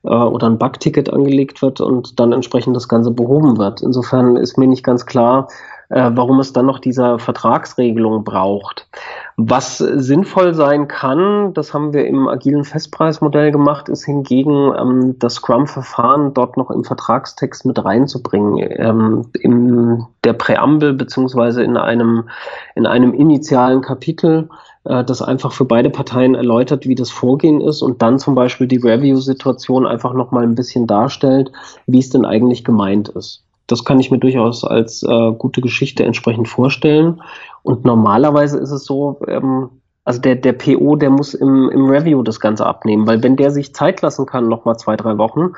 äh, 0.03 0.09
oder 0.09 0.49
ein 0.49 0.59
Bug-Ticket 0.59 1.13
angelegt 1.13 1.63
wird 1.63 1.81
und 1.81 2.19
dann 2.19 2.33
entsprechend 2.33 2.75
das 2.75 2.89
Ganze 2.89 3.11
behoben 3.11 3.59
wird. 3.59 3.83
Insofern 3.83 4.37
ist 4.37 4.59
mir 4.59 4.67
nicht 4.67 4.85
ganz 4.85 5.07
klar, 5.07 5.49
äh, 5.89 6.11
warum 6.15 6.41
es 6.41 6.53
dann 6.53 6.67
noch 6.67 6.79
diese 6.79 7.19
Vertragsregelung 7.19 8.25
braucht. 8.25 8.89
Was 9.37 9.79
sinnvoll 9.79 10.55
sein 10.55 10.89
kann, 10.89 11.55
das 11.55 11.75
haben 11.75 11.93
wir 11.93 12.07
im 12.07 12.29
agilen 12.29 12.65
Festpreismodell 12.65 13.51
gemacht, 13.51 13.89
ist 13.89 14.05
hingegen 14.05 14.73
ähm, 14.79 15.19
das 15.19 15.35
Scrum-Verfahren 15.35 16.35
dort 16.35 16.57
noch 16.57 16.71
im 16.71 16.85
Vertragstext 16.85 17.67
mit 17.67 17.85
reinzubringen. 17.85 18.59
Ähm, 18.77 19.27
in 19.35 20.05
der 20.23 20.35
Präambel 20.35 20.95
beziehungsweise 20.95 21.63
in 21.63 21.77
einem, 21.77 22.29
in 22.75 22.87
einem 22.87 23.13
initialen 23.13 23.83
Kapitel, 23.83 24.49
äh, 24.85 25.05
das 25.05 25.21
einfach 25.23 25.53
für 25.53 25.65
beide 25.65 25.91
Parteien 25.91 26.35
erläutert, 26.35 26.87
wie 26.87 26.95
das 26.95 27.11
Vorgehen 27.11 27.61
ist 27.61 27.83
und 27.83 28.03
dann 28.03 28.19
zum 28.19 28.35
Beispiel 28.35 28.67
die 28.67 28.79
Review-Situation 28.79 29.87
einfach 29.87 30.15
nochmal 30.15 30.45
ein 30.45 30.55
bisschen 30.55 30.87
darstellt, 30.87 31.51
wie 31.87 31.99
es 31.99 32.11
denn 32.11 32.25
eigentlich 32.25 32.65
gemeint 32.65 33.09
ist. 33.09 33.43
Das 33.67 33.85
kann 33.85 34.01
ich 34.01 34.11
mir 34.11 34.19
durchaus 34.19 34.65
als 34.65 35.03
äh, 35.03 35.33
gute 35.33 35.61
Geschichte 35.61 36.05
entsprechend 36.05 36.49
vorstellen. 36.49 37.23
Und 37.63 37.85
normalerweise 37.85 38.59
ist 38.59 38.71
es 38.71 38.85
so, 38.85 39.21
ähm, 39.27 39.71
also 40.05 40.21
der, 40.21 40.37
der 40.37 40.53
PO, 40.53 40.97
der 40.97 41.11
muss 41.11 41.35
im, 41.35 41.71
im 41.71 41.87
Review 41.89 42.23
das 42.23 42.41
Ganze 42.41 42.67
abnehmen, 42.67 43.07
weil 43.07 43.23
wenn 43.23 43.37
der 43.37 43.51
sich 43.51 43.75
Zeit 43.75 44.03
lassen 44.03 44.27
kann, 44.27 44.49
nochmal 44.49 44.77
zwei, 44.77 44.97
drei 44.97 45.17
Wochen, 45.17 45.53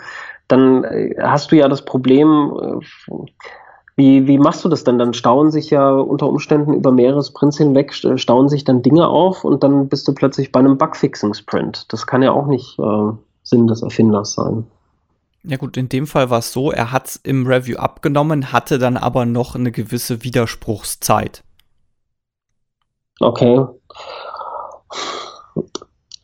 dann 0.49 0.85
äh, 0.85 1.17
hast 1.21 1.51
du 1.51 1.57
ja 1.57 1.69
das 1.69 1.85
Problem, 1.85 2.53
äh, 2.61 3.15
wie, 3.97 4.27
wie 4.27 4.39
machst 4.39 4.65
du 4.65 4.69
das 4.69 4.85
denn? 4.85 4.99
Dann 4.99 5.15
stauen 5.15 5.51
sich 5.51 5.71
ja 5.71 5.91
unter 5.91 6.29
Umständen 6.29 6.75
über 6.75 6.93
mehrere 6.93 7.25
Sprints 7.25 7.57
hinweg, 7.57 7.95
stauen 7.95 8.49
sich 8.49 8.63
dann 8.63 8.83
Dinge 8.83 9.09
auf 9.09 9.43
und 9.43 9.65
dann 9.65 9.89
bist 9.89 10.07
du 10.07 10.15
plötzlich 10.15 10.53
bei 10.53 10.61
einem 10.61 10.77
Bugfixing-Sprint. 10.77 11.93
Das 11.93 12.07
kann 12.07 12.23
ja 12.23 12.33
auch 12.33 12.47
nicht 12.47 12.79
äh, 12.79 13.13
Sinn 13.43 13.67
des 13.67 13.83
Erfinders 13.83 14.35
sein. 14.35 14.67
Ja 15.49 15.57
gut, 15.59 15.77
in 15.77 15.89
dem 15.89 16.09
Fall 16.09 16.29
war 16.29 16.41
es 16.41 16.53
so, 16.53 16.73
er 16.73 16.91
hat 16.91 17.07
es 17.07 17.17
im 17.17 17.47
Review 17.47 17.77
abgenommen, 17.79 18.53
hatte 18.53 18.79
dann 18.79 18.97
aber 18.97 19.27
noch 19.27 19.55
eine 19.55 19.71
gewisse 19.71 20.25
Widerspruchszeit. 20.25 21.45
Okay. 23.21 23.65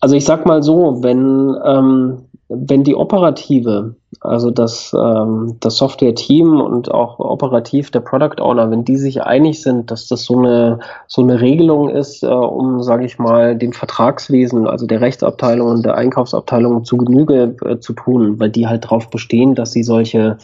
Also 0.01 0.17
ich 0.17 0.25
sag 0.25 0.45
mal 0.45 0.65
so, 0.65 1.03
wenn, 1.05 1.57
ähm, 1.65 2.29
wenn 2.55 2.85
die 2.85 2.95
Operative, 2.95 3.95
also 4.21 4.51
das, 4.51 4.95
ähm, 4.99 5.57
das 5.61 5.77
Software-Team 5.77 6.61
und 6.61 6.91
auch 6.91 7.19
operativ 7.19 7.91
der 7.91 8.01
Product 8.01 8.41
Owner, 8.41 8.71
wenn 8.71 8.85
die 8.85 8.97
sich 8.97 9.23
einig 9.23 9.63
sind, 9.63 9.91
dass 9.91 10.09
das 10.09 10.25
so 10.25 10.39
eine, 10.39 10.79
so 11.07 11.23
eine 11.23 11.41
Regelung 11.41 11.89
ist, 11.89 12.23
äh, 12.23 12.27
um, 12.27 12.83
sage 12.83 13.05
ich 13.05 13.19
mal, 13.19 13.57
dem 13.57 13.73
Vertragswesen, 13.73 14.67
also 14.67 14.87
der 14.87 15.01
Rechtsabteilung 15.01 15.69
und 15.69 15.85
der 15.85 15.97
Einkaufsabteilung 15.97 16.85
zu 16.85 16.97
Genüge 16.97 17.57
äh, 17.65 17.79
zu 17.79 17.93
tun, 17.93 18.39
weil 18.39 18.51
die 18.51 18.67
halt 18.67 18.85
darauf 18.85 19.11
bestehen, 19.11 19.55
dass 19.55 19.73
sie 19.73 19.83
solche 19.83 20.37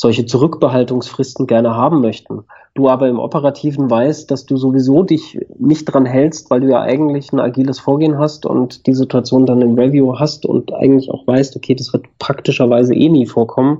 solche 0.00 0.24
Zurückbehaltungsfristen 0.24 1.46
gerne 1.46 1.74
haben 1.74 2.00
möchten. 2.00 2.44
Du 2.74 2.88
aber 2.88 3.08
im 3.08 3.18
Operativen 3.18 3.90
weißt, 3.90 4.30
dass 4.30 4.46
du 4.46 4.56
sowieso 4.56 5.02
dich 5.02 5.40
nicht 5.58 5.86
dran 5.86 6.06
hältst, 6.06 6.50
weil 6.50 6.60
du 6.60 6.68
ja 6.68 6.80
eigentlich 6.80 7.32
ein 7.32 7.40
agiles 7.40 7.80
Vorgehen 7.80 8.16
hast 8.16 8.46
und 8.46 8.86
die 8.86 8.94
Situation 8.94 9.44
dann 9.44 9.60
im 9.60 9.74
Review 9.76 10.16
hast 10.18 10.46
und 10.46 10.72
eigentlich 10.72 11.10
auch 11.10 11.26
weißt, 11.26 11.56
okay, 11.56 11.74
das 11.74 11.92
wird 11.92 12.06
praktischerweise 12.20 12.94
eh 12.94 13.08
nie 13.08 13.26
vorkommen, 13.26 13.78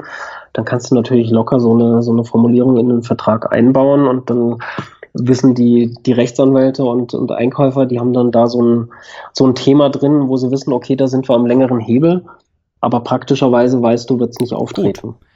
dann 0.55 0.65
kannst 0.65 0.91
du 0.91 0.97
natürlich 0.97 1.31
locker 1.31 1.61
so 1.61 1.73
eine, 1.73 2.03
so 2.03 2.11
eine 2.11 2.25
Formulierung 2.25 2.79
in 2.79 2.89
den 2.89 3.03
Vertrag 3.03 3.53
einbauen 3.53 4.09
und 4.09 4.29
dann 4.29 4.59
wissen 5.15 5.55
die, 5.55 5.95
die 6.05 6.13
Rechtsanwälte 6.13 6.85
und, 6.85 7.15
und 7.15 7.31
Einkäufer, 7.31 7.87
die 7.87 8.01
haben 8.01 8.13
dann 8.13 8.33
da 8.33 8.49
so 8.49 8.61
ein, 8.61 8.91
so 9.33 9.47
ein 9.47 9.55
Thema 9.55 9.89
drin, 9.91 10.29
wo 10.29 10.37
sie 10.37 10.51
wissen, 10.51 10.73
okay, 10.73 10.97
da 10.97 11.07
sind 11.07 11.29
wir 11.29 11.37
am 11.37 11.47
längeren 11.47 11.79
Hebel, 11.79 12.25
aber 12.81 13.01
praktischerweise 13.01 13.81
weißt 13.81 14.11
du, 14.11 14.19
wird 14.19 14.31
es 14.31 14.41
nicht 14.41 14.53
auftreten. 14.53 15.13
Gut. 15.13 15.27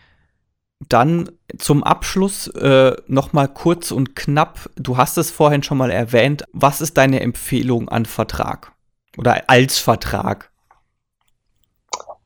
Dann 0.88 1.30
zum 1.58 1.82
Abschluss 1.84 2.48
äh, 2.48 2.96
noch 3.06 3.32
mal 3.32 3.48
kurz 3.48 3.90
und 3.90 4.16
knapp. 4.16 4.70
Du 4.76 4.96
hast 4.96 5.16
es 5.18 5.30
vorhin 5.30 5.62
schon 5.62 5.78
mal 5.78 5.90
erwähnt. 5.90 6.44
Was 6.52 6.80
ist 6.80 6.96
deine 6.96 7.20
Empfehlung 7.20 7.88
an 7.88 8.06
Vertrag 8.06 8.72
oder 9.16 9.42
als 9.48 9.78
Vertrag? 9.78 10.50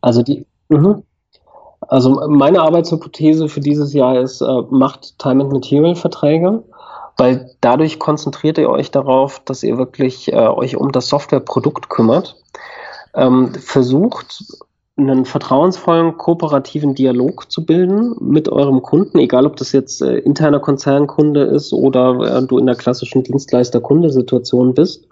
Also 0.00 0.22
die. 0.22 0.46
Mh. 0.68 1.02
Also 1.80 2.28
meine 2.28 2.60
Arbeitshypothese 2.60 3.48
für 3.48 3.60
dieses 3.60 3.92
Jahr 3.92 4.18
ist, 4.20 4.40
äh, 4.40 4.62
macht 4.70 5.18
Time 5.18 5.44
and 5.44 5.52
Material 5.52 5.94
Verträge, 5.94 6.62
weil 7.16 7.54
dadurch 7.60 7.98
konzentriert 7.98 8.58
ihr 8.58 8.68
euch 8.68 8.90
darauf, 8.90 9.40
dass 9.44 9.62
ihr 9.62 9.78
wirklich 9.78 10.32
äh, 10.32 10.36
euch 10.36 10.76
um 10.76 10.92
das 10.92 11.08
Softwareprodukt 11.08 11.88
kümmert. 11.88 12.36
Ähm, 13.14 13.54
versucht 13.54 14.44
einen 14.98 15.24
vertrauensvollen, 15.24 16.16
kooperativen 16.18 16.94
Dialog 16.94 17.50
zu 17.50 17.64
bilden 17.64 18.16
mit 18.20 18.48
eurem 18.48 18.82
Kunden, 18.82 19.18
egal 19.18 19.46
ob 19.46 19.56
das 19.56 19.72
jetzt 19.72 20.02
äh, 20.02 20.18
interner 20.18 20.58
Konzernkunde 20.58 21.42
ist 21.42 21.72
oder 21.72 22.38
äh, 22.38 22.46
du 22.46 22.58
in 22.58 22.66
der 22.66 22.74
klassischen 22.74 23.22
Dienstleister-Kunde-Situation 23.22 24.74
bist. 24.74 25.06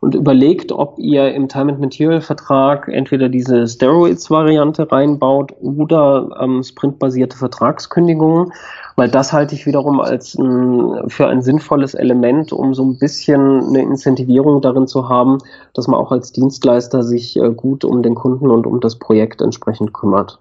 Und 0.00 0.16
überlegt, 0.16 0.72
ob 0.72 0.98
ihr 0.98 1.32
im 1.32 1.48
Time 1.48 1.72
and 1.72 1.80
Material 1.80 2.20
Vertrag 2.20 2.88
entweder 2.88 3.28
diese 3.28 3.68
Steroids-Variante 3.68 4.90
reinbaut 4.90 5.52
oder 5.60 6.28
ähm, 6.40 6.62
sprintbasierte 6.62 7.36
Vertragskündigungen 7.36 8.52
weil 8.96 9.08
das 9.08 9.32
halte 9.32 9.54
ich 9.54 9.66
wiederum 9.66 10.00
als 10.00 10.36
ein, 10.36 11.08
für 11.08 11.26
ein 11.26 11.42
sinnvolles 11.42 11.94
Element, 11.94 12.52
um 12.52 12.74
so 12.74 12.84
ein 12.84 12.98
bisschen 12.98 13.66
eine 13.66 13.82
Incentivierung 13.82 14.60
darin 14.60 14.86
zu 14.86 15.08
haben, 15.08 15.38
dass 15.74 15.88
man 15.88 15.98
auch 15.98 16.12
als 16.12 16.32
Dienstleister 16.32 17.02
sich 17.02 17.36
äh, 17.36 17.50
gut 17.50 17.84
um 17.84 18.02
den 18.02 18.14
Kunden 18.14 18.50
und 18.50 18.66
um 18.66 18.80
das 18.80 18.96
Projekt 18.96 19.31
entsprechend 19.40 19.92
kümmert. 19.94 20.38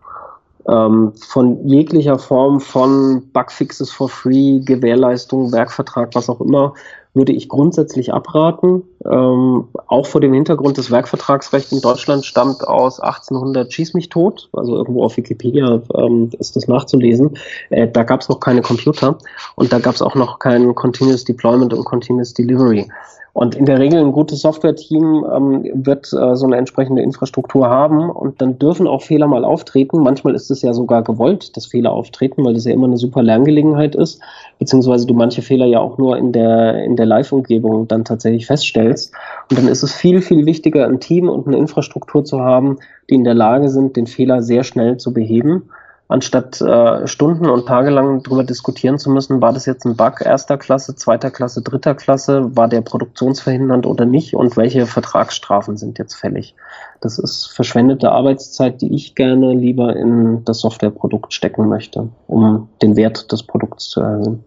Ähm, 0.67 1.13
von 1.27 1.67
jeglicher 1.67 2.19
Form 2.19 2.59
von 2.59 3.23
Bugfixes 3.33 3.91
for 3.91 4.09
free, 4.09 4.59
Gewährleistung, 4.59 5.51
Werkvertrag, 5.51 6.09
was 6.13 6.29
auch 6.29 6.41
immer, 6.41 6.73
würde 7.14 7.34
ich 7.34 7.49
grundsätzlich 7.49 8.14
abraten. 8.14 8.84
Ähm, 9.05 9.68
auch 9.88 10.05
vor 10.05 10.22
dem 10.22 10.34
Hintergrund 10.34 10.78
des 10.78 10.91
Werkvertragsrechts 10.91 11.72
in 11.72 11.82
Deutschland 11.82 12.26
stammt 12.26 12.66
aus 12.68 12.99
1800 12.99 13.72
Schieß 13.72 13.93
mich 13.93 14.09
tot, 14.09 14.49
also 14.53 14.76
irgendwo 14.76 15.03
auf 15.03 15.18
Wikipedia 15.18 15.82
ähm, 15.95 16.30
ist 16.39 16.55
das 16.55 16.68
nachzulesen. 16.68 17.38
Äh, 17.70 17.88
da 17.88 18.03
gab 18.03 18.22
es 18.22 18.30
noch 18.30 18.39
keine 18.39 18.62
Computer 18.62 19.18
und 19.55 19.74
da 19.74 19.80
gab 19.80 19.95
es 19.95 20.01
auch 20.01 20.16
noch 20.16 20.39
kein 20.39 20.74
Continuous 20.76 21.26
Deployment 21.26 21.74
und 21.74 21.84
Continuous 21.84 22.34
Delivery. 22.34 22.88
Und 23.34 23.55
in 23.55 23.66
der 23.66 23.80
Regel 23.80 23.99
ein 23.99 24.12
gutes 24.12 24.41
Software-Team 24.41 25.26
ähm, 25.34 25.70
wird 25.74 26.12
äh, 26.12 26.36
so 26.36 26.45
eine 26.45 26.57
entsprechende 26.57 27.01
Infrastruktur 27.01 27.70
haben 27.70 28.09
und 28.09 28.41
dann 28.41 28.59
dürfen 28.59 28.88
auch 28.88 29.01
Fehler 29.01 29.28
mal 29.28 29.45
auftreten. 29.45 29.99
Manchmal 29.99 30.36
ist 30.36 30.51
es 30.51 30.62
ja 30.62 30.74
sogar 30.74 31.01
gewollt, 31.01 31.55
dass 31.55 31.66
Fehler 31.66 31.93
auftreten, 31.93 32.43
weil 32.43 32.55
das 32.55 32.66
ja 32.66 32.74
immer 32.74 32.88
eine 32.88 32.97
super 32.97 33.24
Lerngelegenheit 33.24 33.95
ist, 33.95 34.20
beziehungsweise 34.59 35.07
du 35.07 35.14
manche 35.14 35.41
Fehler 35.41 35.66
ja 35.66 35.80
auch 35.80 35.97
nur 35.97 36.18
in 36.18 36.34
der, 36.34 36.84
in 36.84 36.97
der 36.97 37.00
Live-Umgebung 37.05 37.87
dann 37.87 38.05
tatsächlich 38.05 38.45
feststellst. 38.45 39.13
Und 39.49 39.57
dann 39.57 39.67
ist 39.67 39.83
es 39.83 39.93
viel, 39.93 40.21
viel 40.21 40.45
wichtiger, 40.45 40.85
ein 40.85 40.99
Team 40.99 41.29
und 41.29 41.47
eine 41.47 41.57
Infrastruktur 41.57 42.23
zu 42.23 42.41
haben, 42.41 42.77
die 43.09 43.15
in 43.15 43.23
der 43.23 43.33
Lage 43.33 43.69
sind, 43.69 43.95
den 43.95 44.07
Fehler 44.07 44.41
sehr 44.41 44.63
schnell 44.63 44.97
zu 44.97 45.13
beheben 45.13 45.63
anstatt 46.11 46.59
äh, 46.59 47.07
Stunden 47.07 47.49
und 47.49 47.67
tagelang 47.67 48.21
darüber 48.21 48.43
diskutieren 48.43 48.99
zu 48.99 49.09
müssen, 49.09 49.41
war 49.41 49.53
das 49.53 49.65
jetzt 49.65 49.85
ein 49.85 49.95
Bug 49.95 50.19
erster 50.21 50.57
Klasse, 50.57 50.93
zweiter 50.93 51.31
Klasse, 51.31 51.61
dritter 51.61 51.95
Klasse, 51.95 52.53
war 52.55 52.67
der 52.67 52.81
produktionsverhindernd 52.81 53.85
oder 53.85 54.05
nicht 54.05 54.35
und 54.35 54.57
welche 54.57 54.87
Vertragsstrafen 54.87 55.77
sind 55.77 55.99
jetzt 55.99 56.15
fällig. 56.15 56.53
Das 56.99 57.17
ist 57.17 57.45
verschwendete 57.47 58.11
Arbeitszeit, 58.11 58.81
die 58.81 58.93
ich 58.93 59.15
gerne 59.15 59.53
lieber 59.53 59.95
in 59.95 60.43
das 60.43 60.59
Softwareprodukt 60.59 61.33
stecken 61.33 61.69
möchte, 61.69 62.09
um 62.27 62.67
den 62.81 62.97
Wert 62.97 63.31
des 63.31 63.43
Produkts 63.43 63.89
zu 63.89 64.01
erhöhen. 64.01 64.43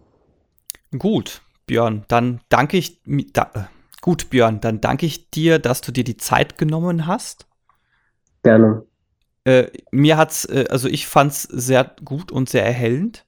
Gut, 0.98 1.40
Björn, 1.66 2.04
dann 2.08 2.40
danke 2.48 2.76
ich 2.76 3.00
da, 3.04 3.50
äh, 3.54 3.60
gut 4.00 4.30
Björn, 4.30 4.60
dann 4.60 4.80
danke 4.80 5.06
ich 5.06 5.30
dir, 5.30 5.58
dass 5.58 5.80
du 5.80 5.92
dir 5.92 6.04
die 6.04 6.16
Zeit 6.16 6.58
genommen 6.58 7.06
hast. 7.06 7.46
Gerne. 8.42 8.84
Äh, 9.44 9.70
mir 9.90 10.16
hat's, 10.16 10.44
äh, 10.46 10.66
also 10.70 10.88
ich 10.88 11.06
fand's 11.06 11.42
sehr 11.42 11.94
gut 12.04 12.32
und 12.32 12.48
sehr 12.48 12.64
erhellend. 12.64 13.26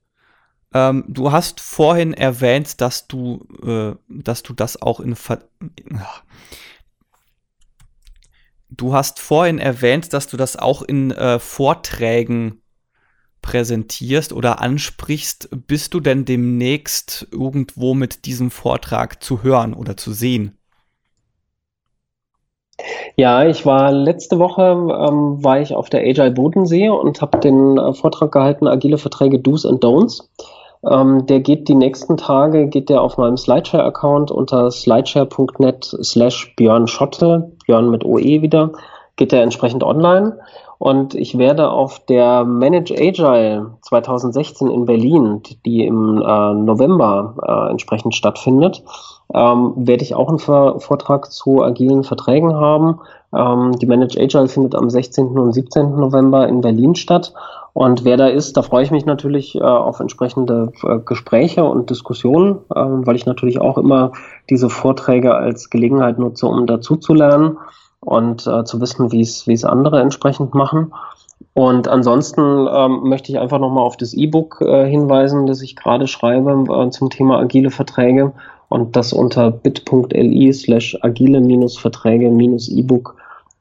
Ähm, 0.74 1.05
du 1.09 1.32
hast 1.32 1.61
vorhin 1.61 2.12
erwähnt, 2.12 2.80
dass 2.80 3.07
du, 3.07 3.47
äh, 3.62 3.97
dass 4.09 4.43
du 4.43 4.53
das 4.53 4.80
auch 4.80 5.01
in 5.01 5.16
Ver 5.16 5.45
Du 8.68 8.95
hast 8.95 9.20
vorhin 9.20 9.59
erwähnt, 9.59 10.12
dass 10.12 10.26
du 10.26 10.37
das 10.37 10.57
auch 10.57 10.82
in 10.82 11.12
äh, 11.12 11.39
Vorträgen 11.39 12.62
präsentierst 13.47 14.32
oder 14.32 14.61
ansprichst. 14.61 15.49
Bist 15.68 15.94
du 15.94 16.01
denn 16.01 16.24
demnächst 16.24 17.28
irgendwo 17.30 17.94
mit 17.94 18.26
diesem 18.26 18.51
Vortrag 18.51 19.22
zu 19.22 19.44
hören 19.44 19.72
oder 19.72 19.97
zu 19.97 20.12
sehen? 20.12 20.59
Ja, 23.16 23.47
ich 23.47 23.64
war 23.64 23.92
letzte 23.92 24.38
Woche 24.38 24.62
ähm, 24.62 25.42
war 25.42 25.61
ich 25.61 25.74
auf 25.74 25.88
der 25.88 26.01
Agile 26.01 26.32
Bodensee 26.32 26.88
und 26.90 27.22
habe 27.22 27.38
den 27.38 27.78
äh, 27.78 27.94
Vortrag 27.94 28.32
gehalten, 28.32 28.66
agile 28.66 28.99
Verträge 28.99 29.38
Do's 29.38 29.64
and 29.64 29.82
Don'ts. 29.82 30.28
Ähm, 30.84 31.24
der 31.26 31.40
geht 31.40 31.68
die 31.68 31.74
nächsten 31.74 32.16
Tage, 32.16 32.66
geht 32.66 32.90
der 32.90 33.01
auf 33.01 33.16
meinem 33.16 33.36
Slideshare-Account 33.36 34.30
unter 34.30 34.70
slideshare.net 34.70 35.84
slash 36.03 36.55
Björn 36.57 36.88
Schotte, 36.88 37.53
Björn 37.64 37.90
mit 37.90 38.05
OE 38.05 38.42
wieder, 38.42 38.72
geht 39.16 39.32
der 39.32 39.42
entsprechend 39.42 39.82
online. 39.82 40.38
Und 40.78 41.14
ich 41.14 41.38
werde 41.38 41.70
auf 41.70 42.00
der 42.00 42.44
Manage 42.44 42.94
Agile 42.94 43.76
2016 43.82 44.70
in 44.70 44.84
Berlin, 44.84 45.42
die 45.64 45.86
im 45.86 46.18
äh, 46.18 46.54
November 46.54 47.34
äh, 47.46 47.70
entsprechend 47.70 48.14
stattfindet, 48.14 48.82
ähm, 49.34 49.72
werde 49.76 50.02
ich 50.02 50.14
auch 50.14 50.28
einen 50.28 50.38
Vortrag 50.38 51.32
zu 51.32 51.62
agilen 51.62 52.04
Verträgen 52.04 52.54
haben. 52.54 53.00
Ähm, 53.34 53.72
die 53.78 53.86
Manage 53.86 54.20
Agile 54.20 54.48
findet 54.48 54.74
am 54.74 54.90
16. 54.90 55.38
und 55.38 55.52
17. 55.52 55.96
November 55.96 56.46
in 56.46 56.60
Berlin 56.60 56.94
statt. 56.94 57.32
Und 57.72 58.04
wer 58.04 58.16
da 58.16 58.28
ist, 58.28 58.56
da 58.56 58.62
freue 58.62 58.84
ich 58.84 58.90
mich 58.90 59.04
natürlich 59.04 59.54
äh, 59.54 59.60
auf 59.60 60.00
entsprechende 60.00 60.72
äh, 60.82 60.98
Gespräche 60.98 61.64
und 61.64 61.90
Diskussionen, 61.90 62.60
äh, 62.74 62.80
weil 62.80 63.16
ich 63.16 63.26
natürlich 63.26 63.60
auch 63.60 63.76
immer 63.76 64.12
diese 64.48 64.70
Vorträge 64.70 65.34
als 65.34 65.68
Gelegenheit 65.68 66.18
nutze, 66.18 66.46
um 66.46 66.66
dazu 66.66 66.96
zu 66.96 67.12
lernen 67.12 67.58
und 68.07 68.46
äh, 68.46 68.64
zu 68.64 68.80
wissen, 68.80 69.12
wie 69.12 69.20
es 69.20 69.64
andere 69.64 70.00
entsprechend 70.00 70.54
machen. 70.54 70.94
Und 71.52 71.88
ansonsten 71.88 72.66
ähm, 72.70 73.00
möchte 73.04 73.32
ich 73.32 73.38
einfach 73.38 73.59
nochmal 73.59 73.84
auf 73.84 73.96
das 73.96 74.14
E-Book 74.14 74.61
äh, 74.61 74.88
hinweisen, 74.88 75.46
das 75.46 75.61
ich 75.61 75.74
gerade 75.74 76.07
schreibe 76.07 76.64
äh, 76.72 76.90
zum 76.90 77.11
Thema 77.11 77.38
agile 77.38 77.70
Verträge 77.70 78.32
und 78.68 78.96
das 78.96 79.12
unter 79.12 79.50
bit.li 79.50 80.52
slash 80.52 80.96
agile-verträge-e-book 81.02 83.16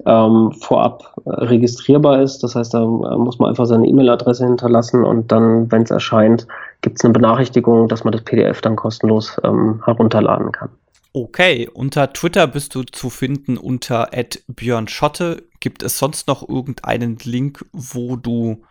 ähm, 0.06 0.52
vorab 0.52 1.16
registrierbar 1.26 2.22
ist. 2.22 2.44
Das 2.44 2.56
heißt, 2.56 2.74
da 2.74 2.84
äh, 2.84 3.18
muss 3.18 3.40
man 3.40 3.50
einfach 3.50 3.66
seine 3.66 3.88
E-Mail-Adresse 3.88 4.46
hinterlassen 4.46 5.04
und 5.04 5.32
dann, 5.32 5.72
wenn 5.72 5.82
es 5.82 5.92
erscheint, 5.92 6.48
gibt 6.82 7.00
es 7.00 7.06
eine 7.06 7.14
Benachrichtigung, 7.14 7.88
dass 7.88 8.04
man 8.04 8.12
das 8.12 8.22
PDF 8.22 8.62
dann 8.62 8.76
kostenlos 8.76 9.38
ähm, 9.44 9.82
herunterladen 9.86 10.52
kann. 10.52 10.70
Okay, 11.18 11.70
unter 11.74 12.12
Twitter 12.12 12.46
bist 12.46 12.76
du 12.76 12.84
zu 12.84 13.10
finden 13.10 13.56
unter 13.56 14.10
Björn 14.50 14.90
Schotte. 14.90 15.44
Gibt 15.62 15.82
es 15.82 15.98
sonst 15.98 16.28
noch 16.28 16.46
irgendeinen 16.50 17.18
Link, 17.24 17.66
wo 17.72 18.18
du 18.18 18.64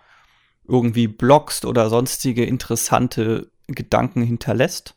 irgendwie 0.68 1.08
bloggst 1.08 1.64
oder 1.64 1.88
sonstige 1.88 2.44
interessante 2.44 3.46
Gedanken 3.66 4.20
hinterlässt? 4.20 4.94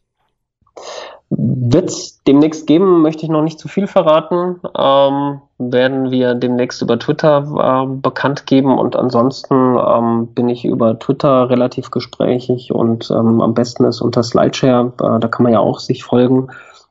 Wird 1.30 1.90
es 1.90 2.22
demnächst 2.28 2.68
geben, 2.68 3.02
möchte 3.02 3.24
ich 3.24 3.30
noch 3.30 3.44
nicht 3.44 3.60
zu 3.60 3.70
viel 3.70 3.88
verraten. 3.88 4.60
Ähm, 4.78 5.40
werden 5.58 6.12
wir 6.12 6.36
demnächst 6.36 6.82
über 6.82 7.00
Twitter 7.00 7.86
äh, 7.88 7.96
bekannt 7.96 8.46
geben 8.46 8.78
und 8.78 8.98
ansonsten 8.98 9.78
ähm, 9.78 10.28
bin 10.36 10.50
ich 10.50 10.66
über 10.66 11.00
Twitter 11.00 11.50
relativ 11.50 11.92
gesprächig 11.92 12.74
und 12.74 13.10
ähm, 13.10 13.40
am 13.40 13.54
besten 13.54 13.86
ist 13.86 14.02
unter 14.02 14.22
Slideshare, 14.22 14.92
äh, 15.02 15.20
da 15.20 15.28
kann 15.30 15.44
man 15.44 15.54
ja 15.54 15.60
auch 15.60 15.80
sich 15.80 16.04
folgen, 16.04 16.50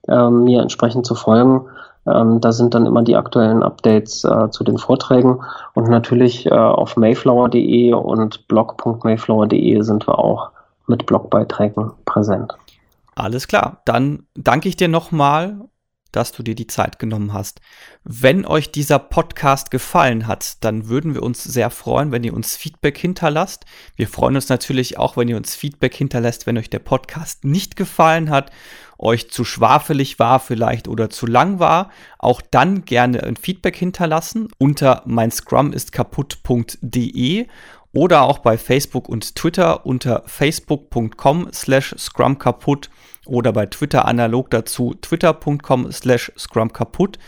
äh, 0.08 0.30
mir 0.30 0.62
entsprechend 0.62 1.06
zu 1.06 1.14
folgen. 1.14 1.66
Ähm, 2.06 2.40
da 2.40 2.52
sind 2.52 2.74
dann 2.74 2.86
immer 2.86 3.02
die 3.02 3.16
aktuellen 3.16 3.62
Updates 3.62 4.24
äh, 4.24 4.50
zu 4.50 4.62
den 4.62 4.78
Vorträgen 4.78 5.40
und 5.74 5.88
natürlich 5.88 6.46
äh, 6.46 6.50
auf 6.50 6.96
mayflower.de 6.96 7.92
und 7.94 8.46
blog.mayflower.de 8.48 9.80
sind 9.82 10.06
wir 10.06 10.18
auch 10.18 10.50
mit 10.86 11.06
Blogbeiträgen 11.06 11.92
präsent. 12.04 12.56
Alles 13.16 13.48
klar, 13.48 13.80
dann 13.86 14.24
danke 14.34 14.68
ich 14.68 14.76
dir 14.76 14.88
nochmal, 14.88 15.58
dass 16.12 16.32
du 16.32 16.42
dir 16.42 16.54
die 16.54 16.66
Zeit 16.66 16.98
genommen 16.98 17.32
hast. 17.32 17.60
Wenn 18.04 18.46
euch 18.46 18.72
dieser 18.72 18.98
Podcast 18.98 19.70
gefallen 19.70 20.26
hat, 20.26 20.64
dann 20.64 20.88
würden 20.88 21.14
wir 21.14 21.22
uns 21.22 21.44
sehr 21.44 21.70
freuen, 21.70 22.10
wenn 22.10 22.24
ihr 22.24 22.32
uns 22.32 22.56
Feedback 22.56 22.96
hinterlasst. 22.96 23.66
Wir 23.96 24.08
freuen 24.08 24.36
uns 24.36 24.48
natürlich 24.48 24.98
auch, 24.98 25.16
wenn 25.16 25.28
ihr 25.28 25.36
uns 25.36 25.54
Feedback 25.54 25.94
hinterlasst, 25.94 26.46
wenn 26.46 26.56
euch 26.56 26.70
der 26.70 26.78
Podcast 26.78 27.44
nicht 27.44 27.76
gefallen 27.76 28.30
hat, 28.30 28.50
euch 28.98 29.30
zu 29.30 29.44
schwafelig 29.44 30.18
war 30.18 30.40
vielleicht 30.40 30.88
oder 30.88 31.10
zu 31.10 31.26
lang 31.26 31.58
war. 31.58 31.90
Auch 32.18 32.40
dann 32.40 32.84
gerne 32.84 33.22
ein 33.24 33.36
Feedback 33.36 33.76
hinterlassen 33.76 34.48
unter 34.58 35.02
mein 35.06 35.30
Scrum 35.30 35.72
ist 35.72 35.92
kaputt.de 35.92 37.46
oder 37.92 38.22
auch 38.22 38.38
bei 38.38 38.58
Facebook 38.58 39.08
und 39.08 39.36
Twitter 39.36 39.86
unter 39.86 40.22
facebook.com 40.26 41.48
slash 41.52 41.94
scrum 41.98 42.38
kaputt 42.38 42.90
oder 43.24 43.52
bei 43.52 43.66
Twitter 43.66 44.04
analog 44.04 44.50
dazu 44.50 44.94
twitter.com 44.94 45.90
slash 45.90 46.30
scrum 46.36 46.72
kaputt 46.72 47.18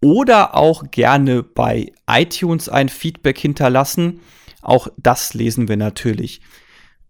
oder 0.00 0.56
auch 0.56 0.90
gerne 0.90 1.42
bei 1.42 1.92
iTunes 2.08 2.68
ein 2.68 2.88
Feedback 2.88 3.38
hinterlassen. 3.38 4.20
Auch 4.62 4.88
das 4.96 5.34
lesen 5.34 5.68
wir 5.68 5.76
natürlich. 5.76 6.40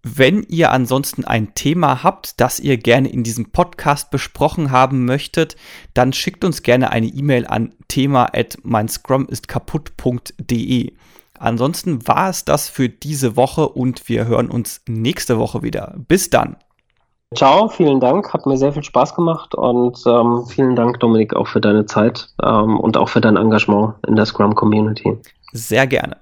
Wenn 0.02 0.44
ihr 0.44 0.72
ansonsten 0.72 1.24
ein 1.24 1.54
Thema 1.54 2.02
habt, 2.02 2.40
das 2.40 2.58
ihr 2.58 2.78
gerne 2.78 3.10
in 3.10 3.22
diesem 3.22 3.52
Podcast 3.52 4.10
besprochen 4.10 4.70
haben 4.70 5.04
möchtet, 5.04 5.56
dann 5.92 6.14
schickt 6.14 6.42
uns 6.42 6.62
gerne 6.62 6.90
eine 6.90 7.06
E-Mail 7.06 7.46
an 7.46 7.74
thema 7.88 8.34
at 8.34 8.56
meinscrumistkaputt.de. 8.62 10.94
Ansonsten 11.38 12.06
war 12.06 12.30
es 12.30 12.46
das 12.46 12.68
für 12.68 12.88
diese 12.88 13.36
Woche 13.36 13.68
und 13.68 14.08
wir 14.08 14.26
hören 14.26 14.50
uns 14.50 14.80
nächste 14.88 15.38
Woche 15.38 15.62
wieder. 15.62 15.94
Bis 16.08 16.30
dann. 16.30 16.56
Ciao, 17.34 17.68
vielen 17.68 18.00
Dank, 18.00 18.32
hat 18.32 18.46
mir 18.46 18.56
sehr 18.56 18.72
viel 18.72 18.82
Spaß 18.82 19.14
gemacht 19.14 19.54
und 19.54 20.02
ähm, 20.04 20.46
vielen 20.46 20.74
Dank, 20.74 20.98
Dominik, 20.98 21.36
auch 21.36 21.46
für 21.46 21.60
deine 21.60 21.86
Zeit 21.86 22.28
ähm, 22.42 22.80
und 22.80 22.96
auch 22.96 23.08
für 23.08 23.20
dein 23.20 23.36
Engagement 23.36 23.94
in 24.08 24.16
der 24.16 24.26
Scrum 24.26 24.54
Community. 24.54 25.16
Sehr 25.52 25.86
gerne. 25.86 26.16